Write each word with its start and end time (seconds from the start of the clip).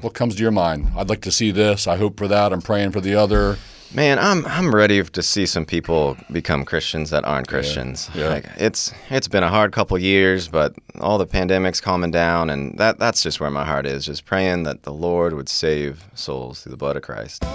What 0.00 0.14
comes 0.14 0.36
to 0.36 0.42
your 0.42 0.52
mind? 0.52 0.92
I'd 0.96 1.08
like 1.08 1.22
to 1.22 1.32
see 1.32 1.50
this. 1.50 1.88
I 1.88 1.96
hope 1.96 2.18
for 2.18 2.28
that. 2.28 2.52
I'm 2.52 2.62
praying 2.62 2.92
for 2.92 3.00
the 3.00 3.16
other. 3.16 3.58
Man, 3.92 4.16
I'm 4.20 4.46
I'm 4.46 4.72
ready 4.72 5.02
to 5.02 5.22
see 5.24 5.44
some 5.44 5.66
people 5.66 6.16
become 6.30 6.64
Christians 6.64 7.10
that 7.10 7.24
aren't 7.24 7.48
Christians. 7.48 8.08
yeah. 8.14 8.28
Like, 8.28 8.44
it's 8.58 8.92
it's 9.10 9.26
been 9.26 9.42
a 9.42 9.48
hard 9.48 9.72
couple 9.72 9.98
years, 9.98 10.46
but 10.46 10.72
all 11.00 11.18
the 11.18 11.26
pandemics 11.26 11.82
calming 11.82 12.12
down, 12.12 12.48
and 12.48 12.78
that 12.78 13.00
that's 13.00 13.24
just 13.24 13.40
where 13.40 13.50
my 13.50 13.64
heart 13.64 13.86
is. 13.86 14.06
Just 14.06 14.24
praying 14.24 14.62
that 14.62 14.84
the 14.84 14.92
Lord 14.92 15.34
would 15.34 15.48
save 15.48 16.04
souls 16.14 16.62
through 16.62 16.70
the 16.70 16.76
blood 16.76 16.94
of 16.94 17.02
Christ. 17.02 17.42
word 17.42 17.50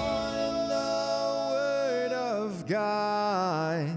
of 2.12 2.68
God. 2.68 3.90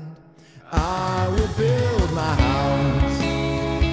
I 0.71 1.29
will 1.31 1.49
build 1.59 2.13
my 2.13 2.35
house. 2.37 3.21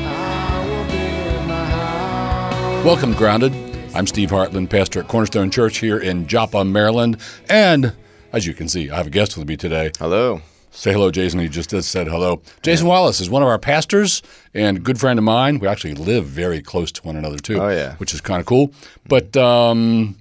I 0.06 0.64
will 0.68 0.86
build 0.92 1.48
my 1.48 1.66
house. 1.66 2.86
Welcome, 2.86 3.14
Grounded. 3.14 3.73
I'm 3.96 4.08
Steve 4.08 4.32
Hartland, 4.32 4.72
pastor 4.72 5.02
at 5.02 5.08
Cornerstone 5.08 5.52
Church 5.52 5.78
here 5.78 6.00
in 6.00 6.26
Joppa, 6.26 6.66
Maryland. 6.66 7.18
And 7.48 7.94
as 8.32 8.48
you 8.48 8.56
can 8.56 8.68
see, 8.68 8.90
I 8.90 8.98
have 8.98 9.06
a 9.06 9.12
guest 9.12 9.38
with 9.38 9.48
me 9.48 9.56
today. 9.56 9.92
Hello. 10.00 10.42
Say 10.72 10.92
hello, 10.92 11.12
Jason. 11.12 11.40
He 11.40 11.48
just 11.48 11.70
said 11.70 12.08
hello. 12.08 12.42
Jason 12.64 12.88
Wallace 12.88 13.22
is 13.22 13.30
one 13.30 13.44
of 13.44 13.48
our 13.48 13.60
pastors 13.60 14.24
and 14.56 14.78
a 14.78 14.80
good 14.80 15.00
friend 15.00 15.20
of 15.20 15.24
mine. 15.24 15.60
We 15.60 15.68
actually 15.68 15.94
live 15.94 16.26
very 16.26 16.60
close 16.60 16.92
to 16.94 17.04
one 17.04 17.16
another 17.16 17.38
too. 17.38 17.62
Oh, 17.62 17.70
yeah. 17.70 17.96
which 17.98 18.16
is 18.16 18.22
kind 18.22 18.40
of 18.40 18.48
cool. 18.48 18.74
But 19.08 19.38
um, 19.38 20.18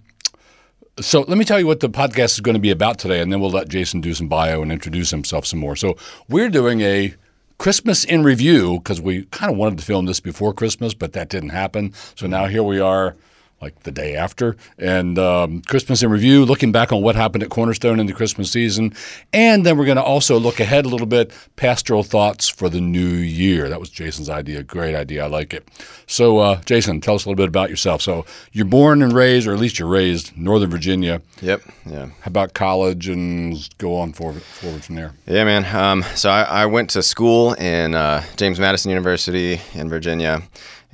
so 1.00 1.22
let 1.22 1.38
me 1.38 1.44
tell 1.46 1.58
you 1.58 1.66
what 1.66 1.80
the 1.80 1.88
podcast 1.88 2.34
is 2.34 2.41
going 2.41 2.56
to 2.56 2.60
be 2.60 2.70
about 2.70 2.98
today, 2.98 3.22
and 3.22 3.32
then 3.32 3.41
we'll 3.41 3.50
let 3.50 3.68
Jason 3.68 4.02
do 4.02 4.12
some 4.12 4.28
bio 4.28 4.60
and 4.60 4.70
introduce 4.70 5.10
himself 5.10 5.46
some 5.46 5.60
more. 5.60 5.77
So 5.77 5.96
we're 6.28 6.50
doing 6.50 6.82
a 6.82 7.14
Christmas 7.56 8.04
in 8.04 8.22
review 8.22 8.80
because 8.80 9.00
we 9.00 9.24
kind 9.27 9.50
of 9.50 9.56
wanted 9.56 9.78
to 9.78 9.84
film 9.84 10.04
this 10.04 10.20
before 10.20 10.52
Christmas, 10.52 10.92
but 10.92 11.14
that 11.14 11.30
didn't 11.30 11.50
happen. 11.50 11.94
So 12.16 12.27
now 12.27 12.44
here 12.44 12.62
we 12.62 12.78
are. 12.78 13.16
Like 13.62 13.84
the 13.84 13.92
day 13.92 14.16
after, 14.16 14.56
and 14.76 15.16
um, 15.20 15.62
Christmas 15.62 16.02
in 16.02 16.10
review, 16.10 16.44
looking 16.44 16.72
back 16.72 16.92
on 16.92 17.00
what 17.00 17.14
happened 17.14 17.44
at 17.44 17.50
Cornerstone 17.50 18.00
in 18.00 18.06
the 18.06 18.12
Christmas 18.12 18.50
season. 18.50 18.92
And 19.32 19.64
then 19.64 19.78
we're 19.78 19.84
going 19.84 19.98
to 19.98 20.02
also 20.02 20.36
look 20.36 20.58
ahead 20.58 20.84
a 20.84 20.88
little 20.88 21.06
bit, 21.06 21.32
pastoral 21.54 22.02
thoughts 22.02 22.48
for 22.48 22.69
the 22.69 22.80
new 22.80 23.06
year. 23.06 23.69
That 23.69 23.78
was 23.78 23.88
Jason's 23.88 24.28
idea. 24.28 24.64
Great 24.64 24.96
idea. 24.96 25.22
I 25.24 25.28
like 25.28 25.54
it. 25.54 25.69
So, 26.08 26.38
uh, 26.38 26.60
Jason, 26.62 27.00
tell 27.00 27.14
us 27.14 27.24
a 27.24 27.28
little 27.28 27.41
bit 27.41 27.46
about 27.46 27.70
yourself. 27.70 28.02
So, 28.02 28.27
you're 28.50 28.64
born 28.66 29.00
and 29.00 29.12
raised, 29.12 29.46
or 29.46 29.52
at 29.52 29.60
least 29.60 29.78
you're 29.78 29.86
raised, 29.86 30.36
Northern 30.36 30.69
Virginia. 30.69 31.22
Yep. 31.41 31.62
Yeah. 31.86 32.06
How 32.06 32.26
about 32.26 32.54
college 32.54 33.06
and 33.08 33.69
go 33.78 33.94
on 33.94 34.12
forward, 34.12 34.42
forward 34.42 34.82
from 34.82 34.97
there? 34.97 35.12
Yeah, 35.26 35.44
man. 35.44 35.64
Um, 35.74 36.02
so 36.16 36.30
I, 36.30 36.42
I 36.42 36.66
went 36.66 36.91
to 36.91 37.02
school 37.02 37.54
in 37.54 37.94
uh, 37.94 38.24
James 38.36 38.58
Madison 38.58 38.91
University 38.91 39.60
in 39.74 39.88
Virginia, 39.88 40.42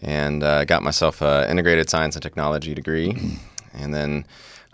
and 0.00 0.42
uh, 0.42 0.64
got 0.64 0.82
myself 0.82 1.20
an 1.22 1.50
integrated 1.50 1.88
science 1.90 2.14
and 2.16 2.22
technology 2.22 2.74
degree, 2.74 3.16
and 3.74 3.94
then 3.94 4.24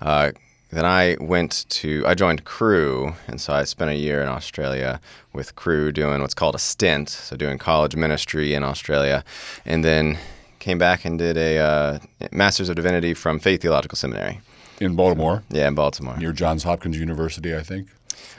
uh, 0.01 0.33
then 0.71 0.85
I 0.85 1.17
went 1.21 1.67
to 1.71 2.05
I 2.07 2.15
joined 2.15 2.45
Cru, 2.45 3.15
and 3.29 3.41
so 3.41 3.53
I 3.53 3.65
spent 3.65 3.91
a 3.91 3.97
year 3.97 4.23
in 4.23 4.29
Australia 4.29 5.01
with 5.33 5.55
Cru 5.57 5.93
doing 5.93 6.21
what's 6.21 6.35
called 6.35 6.55
a 6.55 6.59
stint, 6.59 7.09
so 7.09 7.37
doing 7.37 7.59
college 7.59 7.95
ministry 7.97 8.55
in 8.55 8.65
Australia, 8.65 9.25
and 9.65 9.85
then 9.85 10.19
came 10.59 10.79
back 10.79 11.05
and 11.05 11.19
did 11.19 11.37
a 11.37 11.59
uh, 11.59 11.99
Master's 12.33 12.69
of 12.69 12.77
Divinity 12.77 13.15
from 13.15 13.39
Faith 13.39 13.61
Theological 13.63 13.97
Seminary. 13.97 14.41
In 14.81 14.97
Baltimore, 14.97 15.45
Yeah, 15.51 15.69
in 15.69 15.75
Baltimore. 15.77 16.17
near 16.17 16.33
Johns 16.33 16.65
Hopkins 16.65 16.99
University, 16.99 17.55
I 17.55 17.63
think. 17.63 17.87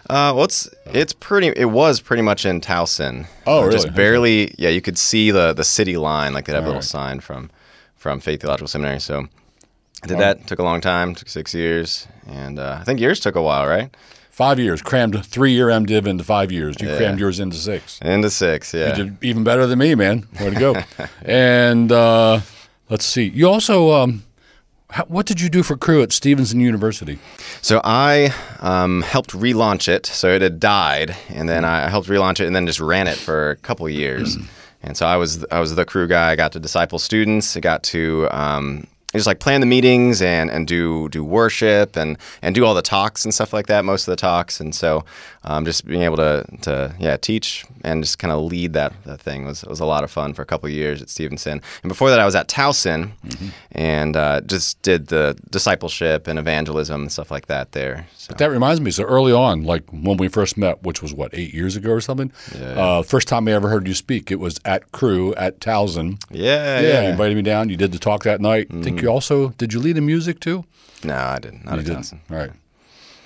Uh, 0.10 0.32
well, 0.36 0.44
it's 0.46 0.70
it's 0.88 1.14
pretty. 1.14 1.48
It 1.48 1.72
was 1.72 2.00
pretty 2.00 2.22
much 2.22 2.46
in 2.46 2.62
Towson. 2.62 3.26
Oh, 3.48 3.62
really? 3.62 3.72
Just 3.74 3.94
barely. 3.96 4.54
Yeah, 4.58 4.70
you 4.70 4.82
could 4.82 4.98
see 4.98 5.32
the 5.32 5.54
the 5.54 5.64
city 5.64 5.98
line, 5.98 6.34
like 6.34 6.46
they'd 6.46 6.54
have 6.54 6.64
a 6.64 6.68
little 6.68 6.76
Alright. 6.76 6.84
sign 6.84 7.20
from 7.22 7.50
from 7.96 8.20
Faith 8.20 8.42
Theological 8.42 8.68
Seminary. 8.68 9.00
So 9.00 9.28
I 10.04 10.08
did 10.08 10.20
that. 10.20 10.46
Took 10.48 10.60
a 10.60 10.64
long 10.64 10.82
time. 10.82 11.16
Took 11.16 11.30
six 11.30 11.54
years, 11.56 12.08
and 12.28 12.60
uh, 12.60 12.78
I 12.80 12.84
think 12.84 13.00
yours 13.00 13.20
took 13.20 13.36
a 13.36 13.42
while, 13.42 13.66
right? 13.68 13.90
Five 14.30 14.60
years, 14.60 14.82
crammed 14.82 15.26
three 15.26 15.54
year 15.54 15.68
MDiv 15.70 16.06
into 16.06 16.24
five 16.26 16.52
years. 16.52 16.76
You 16.82 16.90
Yeah. 16.90 16.98
crammed 16.98 17.20
yours 17.22 17.40
into 17.40 17.56
six. 17.56 18.00
Into 18.02 18.30
six. 18.30 18.74
Yeah. 18.74 18.90
You 18.90 19.06
did 19.06 19.24
even 19.24 19.46
better 19.46 19.66
than 19.66 19.80
me, 19.80 19.96
man. 19.96 20.28
Way 20.42 20.50
to 20.50 20.60
go. 20.60 20.76
and 21.24 21.90
uh, 21.90 22.42
let's 22.90 23.06
see. 23.06 23.30
You 23.30 23.48
also, 23.48 23.92
um, 23.94 24.25
how, 24.96 25.04
what 25.08 25.26
did 25.26 25.42
you 25.42 25.50
do 25.50 25.62
for 25.62 25.76
Cru 25.76 26.02
at 26.04 26.14
Stevenson 26.14 26.62
University? 26.62 27.20
So 27.62 27.82
I 27.84 28.34
um, 28.62 29.02
helped 29.02 29.32
relaunch 29.32 29.90
it. 29.90 30.06
So 30.06 30.30
it 30.30 30.42
had 30.42 30.58
died, 30.58 31.18
and 31.28 31.50
then 31.50 31.66
I 31.66 31.90
helped 31.90 32.08
relaunch 32.08 32.40
it, 32.40 32.46
and 32.48 32.56
then 32.56 32.66
just 32.66 32.80
ran 32.80 33.06
it 33.08 33.18
for 33.18 33.50
a 33.50 33.56
couple 33.58 33.90
years. 33.90 34.38
and 34.84 34.96
so 34.96 35.06
I 35.06 35.18
was 35.18 35.46
I 35.52 35.60
was 35.60 35.76
the 35.76 35.84
Cru 35.84 36.08
guy. 36.08 36.32
I 36.32 36.38
got 36.38 36.54
to 36.54 36.62
disciple 36.62 36.98
students. 36.98 37.58
I 37.58 37.60
got 37.60 37.84
to 37.84 38.30
um, 38.32 38.88
just 39.16 39.28
like 39.28 39.40
plan 39.40 39.62
the 39.62 39.68
meetings 39.68 40.22
and, 40.22 40.50
and 40.52 40.68
do 40.68 41.10
do 41.10 41.24
worship 41.24 41.96
and 41.96 42.18
and 42.42 42.56
do 42.56 42.66
all 42.66 42.74
the 42.74 42.82
talks 42.82 43.26
and 43.26 43.34
stuff 43.34 43.54
like 43.54 43.68
that. 43.68 43.86
Most 43.86 44.08
of 44.08 44.12
the 44.12 44.16
talks, 44.16 44.60
and 44.60 44.74
so 44.76 45.04
um, 45.44 45.66
just 45.66 45.86
being 45.86 46.02
able 46.04 46.18
to 46.18 46.46
to 46.62 46.94
yeah 47.00 47.18
teach 47.18 47.66
and 47.84 48.04
just 48.04 48.20
kind 48.20 48.32
of 48.32 48.44
lead 48.44 48.74
that 48.74 48.94
that 49.06 49.20
thing 49.22 49.46
was 49.46 49.64
was 49.66 49.80
a 49.80 49.86
lot 49.86 50.04
of 50.04 50.12
fun 50.12 50.34
for 50.34 50.42
a 50.42 50.46
couple 50.46 50.68
of 50.68 50.74
years 50.74 51.02
at 51.02 51.10
Stevenson. 51.10 51.62
And 51.84 51.90
before 51.90 52.10
that, 52.10 52.20
I 52.20 52.26
was 52.26 52.36
at 52.36 52.48
Towson, 52.48 53.12
and 53.72 54.16
uh, 54.16 54.42
just 54.42 54.82
did 54.82 55.08
the 55.08 55.38
discipleship 55.50 56.28
and 56.28 56.40
evangelism 56.40 57.02
and 57.02 57.12
stuff 57.12 57.32
like 57.32 57.48
that 57.48 57.72
there. 57.72 58.08
So. 58.18 58.34
That 58.34 58.50
reminds 58.52 58.82
me. 58.82 58.92
So 58.92 59.04
early 59.04 59.32
on, 59.34 59.64
like 59.64 59.84
when 59.92 60.18
we 60.18 60.28
first 60.28 60.58
met, 60.58 60.84
which 60.84 61.02
was 61.02 61.14
what 61.14 61.34
eight 61.34 61.54
years 61.54 61.76
ago 61.76 61.92
or 61.92 62.02
something. 62.02 62.32
Uh, 62.60 63.02
first 63.04 63.28
time 63.28 63.48
I 63.48 63.52
ever 63.52 63.70
heard 63.70 63.88
you 63.88 63.94
speak, 63.94 64.32
it 64.32 64.40
was 64.40 64.60
at 64.66 64.92
Cru 64.92 65.34
at 65.36 65.60
Towson. 65.60 66.22
Yeah, 66.32 66.80
Yeah, 66.80 66.80
yeah. 66.82 67.02
you 67.04 67.10
invited 67.10 67.36
me 67.36 67.42
down. 67.44 67.70
You 67.70 67.78
did 67.78 67.92
the 67.92 68.00
talk 68.00 68.24
that 68.24 68.42
night. 68.42 68.68
I 68.72 68.82
think 68.82 69.02
you 69.06 69.12
also 69.12 69.50
did. 69.50 69.72
You 69.72 69.80
lead 69.80 69.96
the 69.96 70.02
music 70.02 70.40
too. 70.40 70.66
No, 71.04 71.16
I 71.16 71.40
didn't. 71.40 71.64
Not 71.66 71.78
You 71.78 71.84
didn't. 71.84 72.04
Towson. 72.04 72.20
All 72.32 72.38
right, 72.38 72.52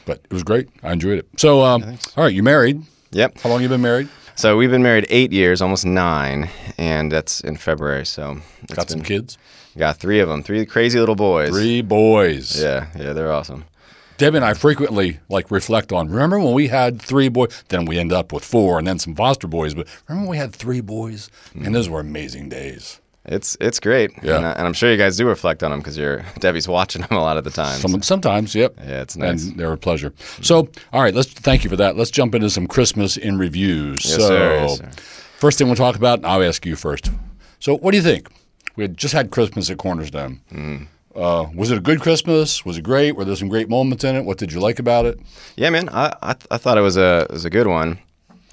but 0.05 0.19
it 0.23 0.33
was 0.33 0.43
great. 0.43 0.67
I 0.83 0.91
enjoyed 0.91 1.17
it. 1.17 1.27
So, 1.37 1.63
um, 1.63 1.83
all 2.17 2.23
right, 2.25 2.33
you 2.33 2.43
married? 2.43 2.83
Yep. 3.11 3.39
How 3.39 3.49
long 3.49 3.61
you 3.61 3.69
been 3.69 3.81
married? 3.81 4.09
So 4.35 4.55
we've 4.57 4.69
been 4.71 4.83
married 4.83 5.05
eight 5.09 5.31
years, 5.31 5.61
almost 5.61 5.85
nine, 5.85 6.49
and 6.77 7.11
that's 7.11 7.41
in 7.41 7.57
February. 7.57 8.05
So 8.05 8.39
Got 8.67 8.89
some 8.89 9.01
kids? 9.01 9.37
Got 9.77 9.97
three 9.97 10.19
of 10.19 10.29
them, 10.29 10.43
three 10.43 10.65
crazy 10.65 10.99
little 10.99 11.15
boys. 11.15 11.49
Three 11.49 11.81
boys. 11.81 12.61
Yeah, 12.61 12.87
yeah, 12.97 13.13
they're 13.13 13.31
awesome. 13.31 13.65
Debbie 14.17 14.35
and 14.37 14.45
I 14.45 14.53
frequently 14.53 15.19
like 15.29 15.49
reflect 15.49 15.93
on. 15.93 16.09
Remember 16.09 16.39
when 16.39 16.53
we 16.53 16.67
had 16.67 17.01
three 17.01 17.29
boys? 17.29 17.63
Then 17.69 17.85
we 17.85 17.97
end 17.97 18.11
up 18.11 18.33
with 18.33 18.43
four, 18.43 18.77
and 18.77 18.85
then 18.85 18.99
some 18.99 19.15
foster 19.15 19.47
boys. 19.47 19.73
But 19.73 19.87
remember 20.07 20.27
when 20.27 20.31
we 20.31 20.37
had 20.37 20.53
three 20.53 20.81
boys? 20.81 21.29
And 21.55 21.73
those 21.73 21.87
were 21.87 22.01
amazing 22.01 22.49
days. 22.49 22.99
It's 23.31 23.55
it's 23.61 23.79
great. 23.79 24.11
Yeah. 24.23 24.37
and, 24.37 24.45
I, 24.45 24.51
and 24.53 24.67
I'm 24.67 24.73
sure 24.73 24.91
you 24.91 24.97
guys 24.97 25.15
do 25.15 25.27
reflect 25.27 25.61
on 25.61 25.69
them 25.69 25.79
because 25.79 25.95
you're 25.95 26.25
Debbie's 26.39 26.67
watching 26.67 27.03
them 27.03 27.15
a 27.15 27.21
lot 27.21 27.37
of 27.37 27.43
the 27.43 27.51
time. 27.51 27.79
Some, 27.79 28.01
sometimes, 28.01 28.55
yep. 28.55 28.73
Yeah, 28.79 29.01
it's 29.01 29.15
nice. 29.15 29.45
And 29.45 29.57
they're 29.57 29.71
a 29.71 29.77
pleasure. 29.77 30.13
So, 30.41 30.67
all 30.91 31.01
right, 31.03 31.13
let's 31.13 31.31
thank 31.31 31.63
you 31.63 31.69
for 31.69 31.75
that. 31.75 31.95
Let's 31.95 32.09
jump 32.09 32.33
into 32.33 32.49
some 32.49 32.65
Christmas 32.65 33.17
in 33.17 33.37
reviews. 33.37 34.03
Yes, 34.03 34.15
so, 34.15 34.27
sir. 34.27 34.53
Yes, 34.61 34.77
sir. 34.79 34.89
first 35.37 35.59
thing 35.59 35.67
we'll 35.67 35.75
talk 35.75 35.95
about, 35.95 36.25
I'll 36.25 36.43
ask 36.43 36.65
you 36.65 36.75
first. 36.75 37.11
So, 37.59 37.77
what 37.77 37.91
do 37.91 37.97
you 37.97 38.03
think? 38.03 38.29
We 38.75 38.83
had 38.83 38.97
just 38.97 39.13
had 39.13 39.29
Christmas 39.29 39.69
at 39.69 39.77
Cornerstone. 39.77 40.41
Mm-hmm. 40.51 40.85
Uh, 41.15 41.49
was 41.53 41.69
it 41.69 41.77
a 41.77 41.81
good 41.81 41.99
Christmas? 42.01 42.65
Was 42.65 42.77
it 42.77 42.83
great? 42.83 43.15
Were 43.15 43.25
there 43.25 43.35
some 43.35 43.49
great 43.49 43.69
moments 43.69 44.03
in 44.03 44.15
it? 44.15 44.25
What 44.25 44.37
did 44.37 44.51
you 44.51 44.59
like 44.59 44.79
about 44.79 45.05
it? 45.05 45.19
Yeah, 45.55 45.69
man, 45.69 45.89
I 45.89 46.15
I, 46.21 46.33
th- 46.33 46.47
I 46.49 46.57
thought 46.57 46.77
it 46.77 46.81
was 46.81 46.97
a 46.97 47.27
it 47.29 47.31
was 47.31 47.45
a 47.45 47.49
good 47.49 47.67
one. 47.67 47.99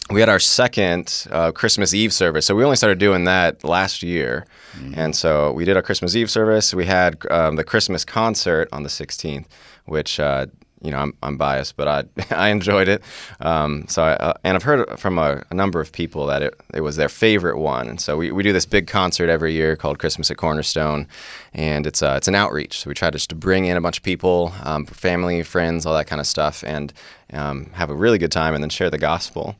We 0.09 0.21
had 0.21 0.29
our 0.29 0.39
second 0.39 1.27
uh, 1.33 1.51
Christmas 1.51 1.93
Eve 1.93 2.13
service, 2.13 2.47
so 2.47 2.55
we 2.55 2.63
only 2.63 2.77
started 2.77 2.99
doing 2.99 3.25
that 3.25 3.65
last 3.65 4.05
year, 4.05 4.47
and 4.95 5.17
so 5.17 5.51
we 5.53 5.65
did 5.65 5.75
our 5.77 5.83
Christmas 5.83 6.15
Eve 6.15 6.31
service. 6.31 6.73
We 6.73 6.87
had 6.87 7.19
um, 7.29 7.57
the 7.57 7.65
Christmas 7.65 8.05
concert 8.05 8.69
on 8.71 8.85
the 8.85 8.89
16th, 8.89 9.47
which 9.87 10.21
uh, 10.21 10.47
you 10.81 10.93
know 10.93 10.99
I'm, 10.99 11.13
I'm 11.25 11.37
biased, 11.37 11.77
but 11.77 11.89
I 11.89 12.05
I 12.31 12.51
enjoyed 12.51 12.87
it. 12.87 13.03
Um, 13.41 13.87
so 13.89 14.05
I, 14.05 14.13
uh, 14.13 14.35
and 14.45 14.55
I've 14.55 14.63
heard 14.63 14.97
from 14.97 15.19
a, 15.19 15.43
a 15.51 15.55
number 15.55 15.81
of 15.81 15.91
people 15.91 16.27
that 16.27 16.41
it, 16.41 16.55
it 16.73 16.83
was 16.83 16.95
their 16.95 17.09
favorite 17.09 17.59
one, 17.59 17.89
and 17.89 18.01
so 18.01 18.17
we, 18.17 18.31
we 18.31 18.45
do 18.45 18.53
this 18.53 18.65
big 18.67 18.87
concert 18.87 19.29
every 19.29 19.55
year 19.55 19.75
called 19.75 19.99
Christmas 19.99 20.31
at 20.31 20.37
Cornerstone, 20.37 21.09
and 21.53 21.85
it's 21.85 22.01
uh, 22.01 22.15
it's 22.17 22.29
an 22.29 22.37
outreach. 22.37 22.79
So 22.79 22.91
we 22.91 22.95
try 22.95 23.11
just 23.11 23.29
to 23.31 23.35
bring 23.35 23.65
in 23.65 23.77
a 23.77 23.81
bunch 23.81 23.99
of 23.99 24.05
people, 24.05 24.53
um, 24.63 24.87
family, 24.87 25.43
friends, 25.43 25.85
all 25.85 25.95
that 25.95 26.07
kind 26.07 26.21
of 26.21 26.29
stuff, 26.29 26.63
and 26.65 26.93
um, 27.33 27.71
have 27.73 27.91
a 27.91 27.95
really 27.95 28.19
good 28.19 28.31
time, 28.31 28.55
and 28.55 28.63
then 28.63 28.71
share 28.71 28.89
the 28.89 28.99
gospel. 28.99 29.57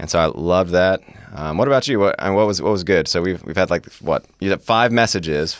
And 0.00 0.08
so 0.08 0.18
I 0.18 0.26
loved 0.26 0.70
that. 0.70 1.02
Um, 1.34 1.58
what 1.58 1.68
about 1.68 1.86
you? 1.86 2.00
What 2.00 2.16
and 2.18 2.34
what 2.34 2.46
was 2.46 2.62
what 2.62 2.72
was 2.72 2.84
good? 2.84 3.06
So 3.06 3.20
we've 3.20 3.44
we've 3.44 3.56
had 3.56 3.68
like 3.68 3.84
what 4.00 4.24
you 4.40 4.48
had 4.48 4.62
five 4.62 4.90
messages. 4.90 5.58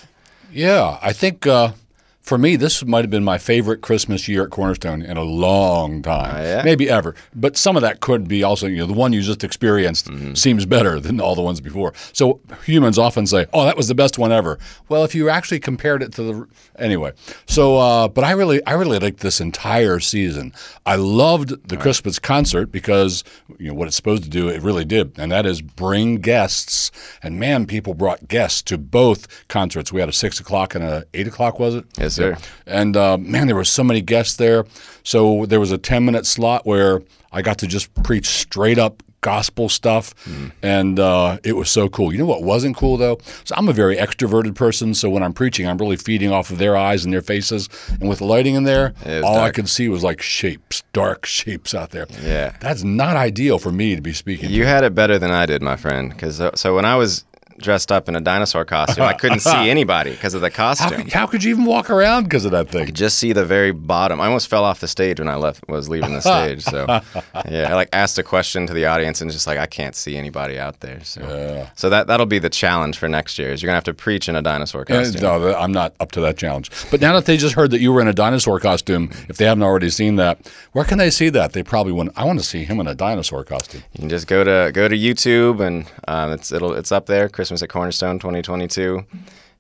Yeah, 0.51 0.99
I 1.03 1.13
think 1.13 1.47
uh, 1.47 1.73
for 2.23 2.37
me, 2.39 2.55
this 2.57 2.85
might 2.85 3.03
have 3.03 3.11
been 3.11 3.25
my 3.25 3.39
favorite 3.39 3.81
Christmas 3.81 4.29
year 4.29 4.45
at 4.45 4.51
Cornerstone 4.51 5.03
in 5.03 5.17
a 5.17 5.23
long 5.23 6.03
time, 6.03 6.35
Oh, 6.37 6.43
yeah? 6.43 6.63
maybe 6.65 6.89
ever. 6.89 7.15
But 7.35 7.57
some 7.57 7.77
of 7.77 7.83
that 7.83 8.01
could 8.01 8.29
be 8.29 8.43
also, 8.43 8.67
you 8.67 8.77
know, 8.79 8.87
the 8.87 8.93
one 8.93 9.13
you 9.13 9.23
just 9.23 9.43
experienced 9.43 10.07
Mm-hmm. 10.07 10.35
seems 10.35 10.67
better 10.67 11.01
than 11.01 11.21
all 11.21 11.35
the 11.35 11.43
ones 11.43 11.61
before. 11.61 11.93
So 12.13 12.41
humans 12.65 12.99
often 12.99 13.27
say, 13.27 13.47
"Oh, 13.53 13.65
that 13.65 13.77
was 13.77 13.89
the 13.89 13.95
best 13.95 14.19
one 14.19 14.33
ever." 14.33 14.59
Well, 14.89 15.03
if 15.05 15.15
you 15.15 15.29
actually 15.29 15.61
compared 15.61 16.03
it 16.03 16.13
to 16.15 16.23
the 16.23 16.47
anyway, 16.79 17.13
so 17.47 17.77
uh, 17.79 18.09
but 18.09 18.25
I 18.25 18.33
really, 18.33 18.65
I 18.67 18.73
really 18.75 18.99
liked 18.99 19.21
this 19.21 19.41
entire 19.41 19.99
season. 20.01 20.53
I 20.87 20.97
loved 20.97 21.69
the 21.69 21.77
Christmas 21.77 22.19
concert 22.19 22.67
because 22.73 23.25
you 23.59 23.69
know 23.69 23.75
what 23.75 23.87
it's 23.89 23.97
supposed 23.97 24.23
to 24.25 24.31
do. 24.31 24.49
It 24.49 24.63
really 24.63 24.85
did, 24.85 25.13
and 25.19 25.33
that 25.33 25.47
is 25.47 25.63
bring 25.63 26.17
guests. 26.17 26.91
And 27.23 27.39
man, 27.41 27.67
people 27.67 27.95
brought 27.95 28.29
guests 28.29 28.63
to 28.63 28.79
both 28.79 29.27
concerts. 29.49 29.93
We 29.93 30.01
had 30.01 30.09
a 30.09 30.13
six 30.13 30.39
o'clock 30.41 30.75
and 30.75 30.85
a 30.85 31.05
eight 31.15 31.27
o'clock, 31.27 31.59
was 31.59 31.75
it? 31.75 31.85
Yes, 31.99 32.10
Yes, 32.19 32.39
sir. 32.41 32.49
And 32.67 32.97
uh, 32.97 33.19
man, 33.19 33.47
there 33.47 33.57
were 33.57 33.65
so 33.65 33.85
many 33.85 34.01
guests 34.01 34.37
there. 34.37 34.65
So 35.03 35.47
there 35.47 35.61
was 35.61 35.73
a 35.73 35.79
10 35.79 36.05
minute 36.05 36.27
slot 36.27 36.67
where 36.67 37.03
I 37.33 37.43
got 37.43 37.59
to 37.59 37.67
just 37.67 37.93
preach 38.03 38.27
straight 38.27 38.79
up 38.79 39.03
gospel 39.21 39.69
stuff. 39.69 40.15
And 40.63 40.99
uh, 40.99 41.39
it 41.45 41.53
was 41.53 41.71
so 41.71 41.89
cool. 41.89 42.13
You 42.13 42.19
know 42.19 42.27
what 42.27 42.43
wasn't 42.43 42.77
cool 42.77 42.97
though? 42.97 43.19
So 43.45 43.55
I'm 43.57 43.69
a 43.69 43.73
very 43.73 43.97
extroverted 43.97 44.55
person. 44.55 44.95
So 44.95 45.11
when 45.11 45.23
I'm 45.23 45.33
preaching, 45.33 45.67
I'm 45.67 45.79
really 45.79 45.97
feeding 45.97 46.33
off 46.33 46.51
of 46.51 46.59
their 46.59 46.77
eyes 46.77 47.05
and 47.05 47.13
their 47.13 47.23
faces. 47.23 47.69
And 48.01 48.09
with 48.09 48.19
the 48.19 48.25
lighting 48.25 48.55
in 48.55 48.65
there, 48.65 48.95
all 49.25 49.39
I 49.39 49.51
could 49.51 49.69
see 49.69 49.89
was 49.89 50.03
like 50.03 50.23
shapes, 50.23 50.83
dark 50.93 51.27
shapes 51.27 51.75
out 51.75 51.91
there. 51.91 52.07
Yeah. 52.23 52.57
That's 52.61 52.83
not 52.83 53.17
ideal 53.17 53.59
for 53.59 53.73
me 53.73 53.95
to 53.95 54.03
be 54.03 54.13
speaking. 54.13 54.51
You 54.51 54.65
had 54.65 54.85
it 54.85 54.95
better 54.95 55.19
than 55.19 55.31
I 55.31 55.47
did, 55.47 55.63
my 55.63 55.77
friend. 55.77 56.11
Because 56.11 56.43
so 56.55 56.75
when 56.75 56.85
I 56.85 56.97
was 56.97 57.25
dressed 57.61 57.93
up 57.93 58.09
in 58.09 58.17
a 58.17 58.21
dinosaur 58.21 58.65
costume, 58.65 59.05
I 59.05 59.13
couldn't 59.13 59.41
see 59.41 59.51
anybody 59.71 60.13
because 60.13 60.35
of 60.35 60.41
the 60.41 60.51
costume. 60.51 61.03
could, 61.03 61.13
how 61.13 61.27
could 61.27 61.45
you 61.45 61.51
even 61.51 61.65
walk 61.65 61.91
around 61.91 62.25
because 62.25 62.45
of 62.45 62.53
that 62.53 62.69
thing? 62.69 62.83
I 62.83 62.87
could 62.87 62.97
just 62.97 63.19
see 63.19 63.33
the 63.33 63.45
very 63.45 63.73
bottom. 63.73 64.21
I 64.21 64.27
almost 64.27 64.49
fell 64.49 64.65
off 64.65 64.81
the 64.81 64.89
stage 64.89 65.19
when 65.21 65.29
I 65.29 65.37
left 65.37 65.69
was 65.69 65.89
leaving 65.89 66.13
the 66.13 66.21
stage. 66.21 66.63
So 66.63 66.87
yeah, 67.49 67.69
I 67.71 67.75
like 67.75 67.89
asked 67.93 68.19
a 68.19 68.23
question 68.23 68.67
to 68.67 68.75
the 68.75 68.87
audience 68.87 69.21
and 69.21 69.31
just 69.31 69.47
like 69.47 69.59
I 69.59 69.67
can't 69.67 69.95
see 69.95 70.17
anybody 70.17 70.59
out 70.59 70.81
there. 70.81 71.03
So 71.05 71.67
so 71.75 71.91
that 71.91 72.07
that'll 72.07 72.27
be 72.27 72.39
the 72.39 72.51
challenge 72.51 72.99
for 72.99 73.09
next 73.09 73.39
year. 73.39 73.53
Is 73.53 73.63
you're 73.63 73.69
gonna 73.69 73.77
have 73.77 73.85
to 73.85 73.95
preach 73.95 74.29
in 74.29 74.37
a 74.37 74.43
dinosaur 74.43 74.85
costume. 74.85 75.23
No, 75.23 75.55
I'm 75.55 75.73
not 75.73 75.95
up 76.01 76.13
to 76.13 76.21
that 76.23 76.37
challenge. 76.37 76.71
But 76.91 77.01
now 77.01 77.13
that 77.15 77.27
they 77.27 77.37
just 77.37 77.55
heard 77.55 77.71
that 77.71 77.81
you 77.81 77.93
were 77.93 78.01
in 78.01 78.09
a 78.09 78.13
dinosaur 78.13 78.61
costume, 78.61 79.11
if 79.29 79.37
they 79.37 79.45
haven't 79.45 79.63
already 79.63 79.91
seen 79.91 80.17
that, 80.17 80.51
where 80.73 80.85
can 80.85 80.99
they 80.99 81.11
see 81.11 81.29
that? 81.31 81.53
They 81.53 81.63
probably 81.63 81.93
want. 81.93 82.13
I 82.17 82.25
want 82.25 82.39
to 82.39 82.45
see 82.45 82.65
him 82.65 82.81
in 82.81 82.87
a 82.87 82.95
dinosaur 82.95 83.45
costume. 83.45 83.83
You 83.93 84.01
can 84.01 84.09
just 84.09 84.27
go 84.27 84.45
to 84.45 84.71
go 84.73 84.89
to 84.89 84.97
YouTube 84.97 85.61
and 85.61 85.87
um, 86.09 86.33
it's 86.33 86.53
it'll 86.53 86.75
it's 86.75 86.93
up 86.93 87.07
there. 87.07 87.29
Christmas 87.51 87.63
at 87.65 87.69
Cornerstone 87.69 88.21
2022, 88.21 89.05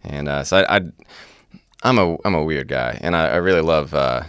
and 0.04 0.28
uh, 0.28 0.44
so 0.44 0.58
I, 0.58 0.76
I 0.76 0.81
I'm 1.82 1.98
a 1.98 2.16
I'm 2.25 2.37
a 2.37 2.44
weird 2.44 2.69
guy, 2.69 2.96
and 3.02 3.16
I, 3.16 3.31
I 3.31 3.37
really 3.38 3.62
love 3.62 3.92
uh, 3.94 4.22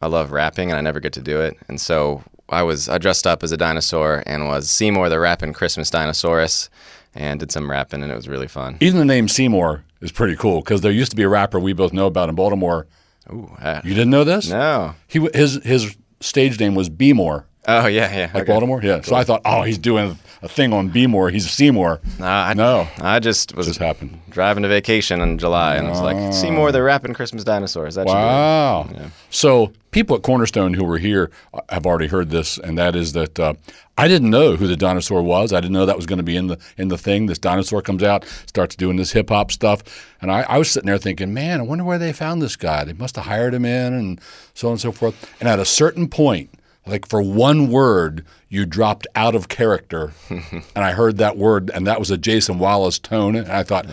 I 0.00 0.06
love 0.06 0.30
rapping, 0.30 0.70
and 0.70 0.78
I 0.78 0.80
never 0.80 1.00
get 1.00 1.12
to 1.14 1.20
do 1.20 1.40
it, 1.40 1.56
and 1.66 1.80
so 1.80 2.22
I 2.50 2.62
was 2.62 2.88
I 2.88 2.98
dressed 2.98 3.26
up 3.26 3.42
as 3.42 3.50
a 3.50 3.56
dinosaur 3.56 4.22
and 4.26 4.46
was 4.46 4.70
Seymour 4.70 5.08
the 5.08 5.18
rapping 5.18 5.52
Christmas 5.52 5.90
dinosaurus, 5.90 6.68
and 7.16 7.40
did 7.40 7.50
some 7.50 7.68
rapping, 7.68 8.04
and 8.04 8.12
it 8.12 8.14
was 8.14 8.28
really 8.28 8.46
fun. 8.46 8.76
Even 8.78 9.00
the 9.00 9.04
name 9.04 9.26
Seymour 9.26 9.82
is 10.00 10.12
pretty 10.12 10.36
cool 10.36 10.60
because 10.60 10.80
there 10.82 10.92
used 10.92 11.10
to 11.10 11.16
be 11.16 11.24
a 11.24 11.28
rapper 11.28 11.58
we 11.58 11.72
both 11.72 11.92
know 11.92 12.06
about 12.06 12.28
in 12.28 12.36
Baltimore. 12.36 12.86
Ooh, 13.32 13.50
uh, 13.60 13.80
You 13.82 13.94
didn't 13.94 14.10
know 14.10 14.22
this? 14.22 14.48
no. 14.48 14.94
He 15.08 15.18
his 15.34 15.54
his 15.64 15.96
stage 16.20 16.60
name 16.60 16.76
was 16.76 16.88
Beemore, 16.88 17.42
Oh 17.66 17.88
yeah, 17.88 18.08
yeah. 18.16 18.30
like 18.32 18.42
okay. 18.44 18.52
Baltimore. 18.52 18.80
Yeah. 18.84 19.00
So 19.00 19.16
I 19.16 19.24
thought, 19.24 19.40
oh, 19.44 19.62
he's 19.62 19.78
doing 19.78 20.16
a 20.42 20.48
thing 20.48 20.72
on 20.72 20.90
Beemore. 20.90 21.30
He's 21.32 21.46
a 21.46 21.48
Seymour. 21.50 22.00
Nah, 22.18 22.46
I, 22.48 22.54
No. 22.54 22.88
I 23.00 23.18
just 23.20 23.54
was 23.54 23.66
Just 23.66 23.78
happened. 23.78 24.20
driving 24.30 24.62
to 24.62 24.68
vacation 24.68 25.20
in 25.20 25.38
July, 25.38 25.76
and 25.76 25.86
I 25.86 25.90
was 25.90 26.00
like, 26.00 26.32
Seymour 26.32 26.72
the 26.72 26.82
rapping 26.82 27.12
Christmas 27.14 27.44
dinosaurs. 27.44 27.94
That 27.96 28.08
should 28.08 28.14
be. 28.14 28.18
Wow. 28.18 28.88
So 29.30 29.72
people 29.90 30.16
at 30.16 30.22
Cornerstone 30.22 30.74
who 30.74 30.84
were 30.84 30.98
here 30.98 31.30
uh, 31.52 31.60
have 31.68 31.86
already 31.86 32.06
heard 32.06 32.30
this, 32.30 32.58
and 32.58 32.78
that 32.78 32.96
is 32.96 33.12
that 33.12 33.38
uh, 33.38 33.54
I 33.98 34.08
didn't 34.08 34.30
know 34.30 34.56
who 34.56 34.66
the 34.66 34.76
dinosaur 34.76 35.22
was. 35.22 35.52
I 35.52 35.60
didn't 35.60 35.72
know 35.74 35.84
that 35.86 35.96
was 35.96 36.06
going 36.06 36.16
to 36.18 36.22
be 36.22 36.36
in 36.36 36.46
the 36.46 36.58
in 36.78 36.88
the 36.88 36.96
thing. 36.98 37.26
This 37.26 37.38
dinosaur 37.38 37.82
comes 37.82 38.02
out, 38.02 38.24
starts 38.46 38.76
doing 38.76 38.96
this 38.96 39.12
hip 39.12 39.28
hop 39.28 39.52
stuff, 39.52 39.82
and 40.22 40.30
I, 40.32 40.42
I 40.42 40.58
was 40.58 40.70
sitting 40.70 40.86
there 40.86 40.96
thinking, 40.98 41.34
man, 41.34 41.60
I 41.60 41.64
wonder 41.64 41.84
where 41.84 41.98
they 41.98 42.12
found 42.12 42.40
this 42.40 42.56
guy. 42.56 42.84
They 42.84 42.94
must 42.94 43.16
have 43.16 43.26
hired 43.26 43.52
him 43.52 43.64
in, 43.66 43.92
and 43.92 44.20
so 44.54 44.68
on 44.68 44.72
and 44.72 44.80
so 44.80 44.90
forth. 44.92 45.14
And 45.40 45.48
at 45.48 45.58
a 45.58 45.64
certain 45.66 46.08
point. 46.08 46.50
Like 46.86 47.06
for 47.06 47.22
one 47.22 47.70
word, 47.70 48.24
you 48.48 48.66
dropped 48.66 49.06
out 49.14 49.34
of 49.34 49.48
character, 49.48 50.12
and 50.30 50.64
I 50.76 50.92
heard 50.92 51.18
that 51.18 51.36
word, 51.36 51.70
and 51.74 51.86
that 51.86 51.98
was 51.98 52.10
a 52.10 52.18
Jason 52.18 52.58
Wallace 52.58 52.98
tone, 52.98 53.36
and 53.36 53.50
I 53.50 53.62
thought, 53.62 53.86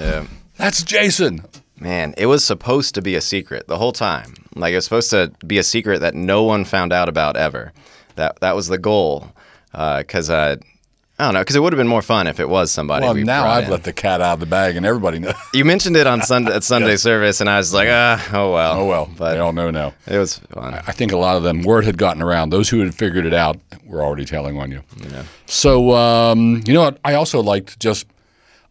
"That's 0.58 0.84
Jason." 0.84 1.46
Man, 1.80 2.16
it 2.18 2.26
was 2.26 2.44
supposed 2.44 2.96
to 2.96 3.02
be 3.04 3.14
a 3.16 3.22
secret 3.22 3.68
the 3.68 3.78
whole 3.78 3.92
time. 3.92 4.34
Like 4.56 4.72
it 4.72 4.78
was 4.78 4.86
supposed 4.86 5.12
to 5.12 5.32
be 5.46 5.60
a 5.60 5.64
secret 5.64 6.00
that 6.00 6.16
no 6.16 6.44
one 6.44 6.66
found 6.66 6.92
out 6.92 7.08
about 7.08 7.38
ever. 7.38 7.72
That 8.16 8.40
that 8.40 8.56
was 8.56 8.68
the 8.68 8.80
goal. 8.80 9.32
Because 9.72 10.30
uh, 10.32 10.56
I 11.20 11.26
don't 11.26 11.34
know. 11.34 11.42
Because 11.42 11.56
it 11.56 11.62
would 11.62 11.74
have 11.74 11.78
been 11.78 11.88
more 11.88 12.04
fun 12.04 12.28
if 12.28 12.40
it 12.40 12.48
was 12.48 12.72
somebody. 12.72 13.04
Well, 13.04 13.16
we 13.16 13.24
now 13.24 13.48
I've 13.48 13.66
in. 13.66 13.72
let 13.72 13.84
the 13.84 13.94
cat 13.94 14.22
out 14.22 14.36
of 14.36 14.40
the 14.40 14.46
bag, 14.46 14.76
and 14.78 14.86
everybody 14.86 15.18
knows. 15.20 15.34
You 15.54 15.66
mentioned 15.66 15.96
it 15.98 16.06
on 16.06 16.22
Sunday 16.22 16.52
at 16.56 16.64
Sunday 16.64 16.96
service, 16.96 17.42
and 17.42 17.50
I 17.50 17.58
was 17.58 17.74
like, 17.74 17.90
ah, 17.92 18.30
oh 18.34 18.54
well. 18.54 18.80
Oh 18.80 18.86
well, 18.86 19.10
But 19.18 19.34
they 19.34 19.40
all 19.40 19.52
know 19.54 19.72
now. 19.72 19.94
it 20.06 20.18
was 20.18 20.38
fun. 20.38 20.74
I 20.76 20.92
think 20.92 21.12
a 21.12 21.18
lot 21.18 21.36
of 21.38 21.44
them 21.44 21.64
word 21.64 21.86
had 21.86 21.98
gotten 21.98 22.22
around. 22.22 22.52
Those 22.52 22.70
who 22.70 22.80
had 22.82 22.94
figured 22.94 23.26
it 23.26 23.34
out 23.34 23.58
were 23.86 24.04
already 24.04 24.26
telling 24.26 24.60
on 24.60 24.70
you. 24.72 24.84
Yeah. 25.12 25.24
So 25.48 25.94
um, 25.96 26.62
you 26.68 26.74
know 26.74 26.82
what? 26.82 27.00
I 27.04 27.16
also 27.16 27.42
liked 27.42 27.80
just. 27.80 28.06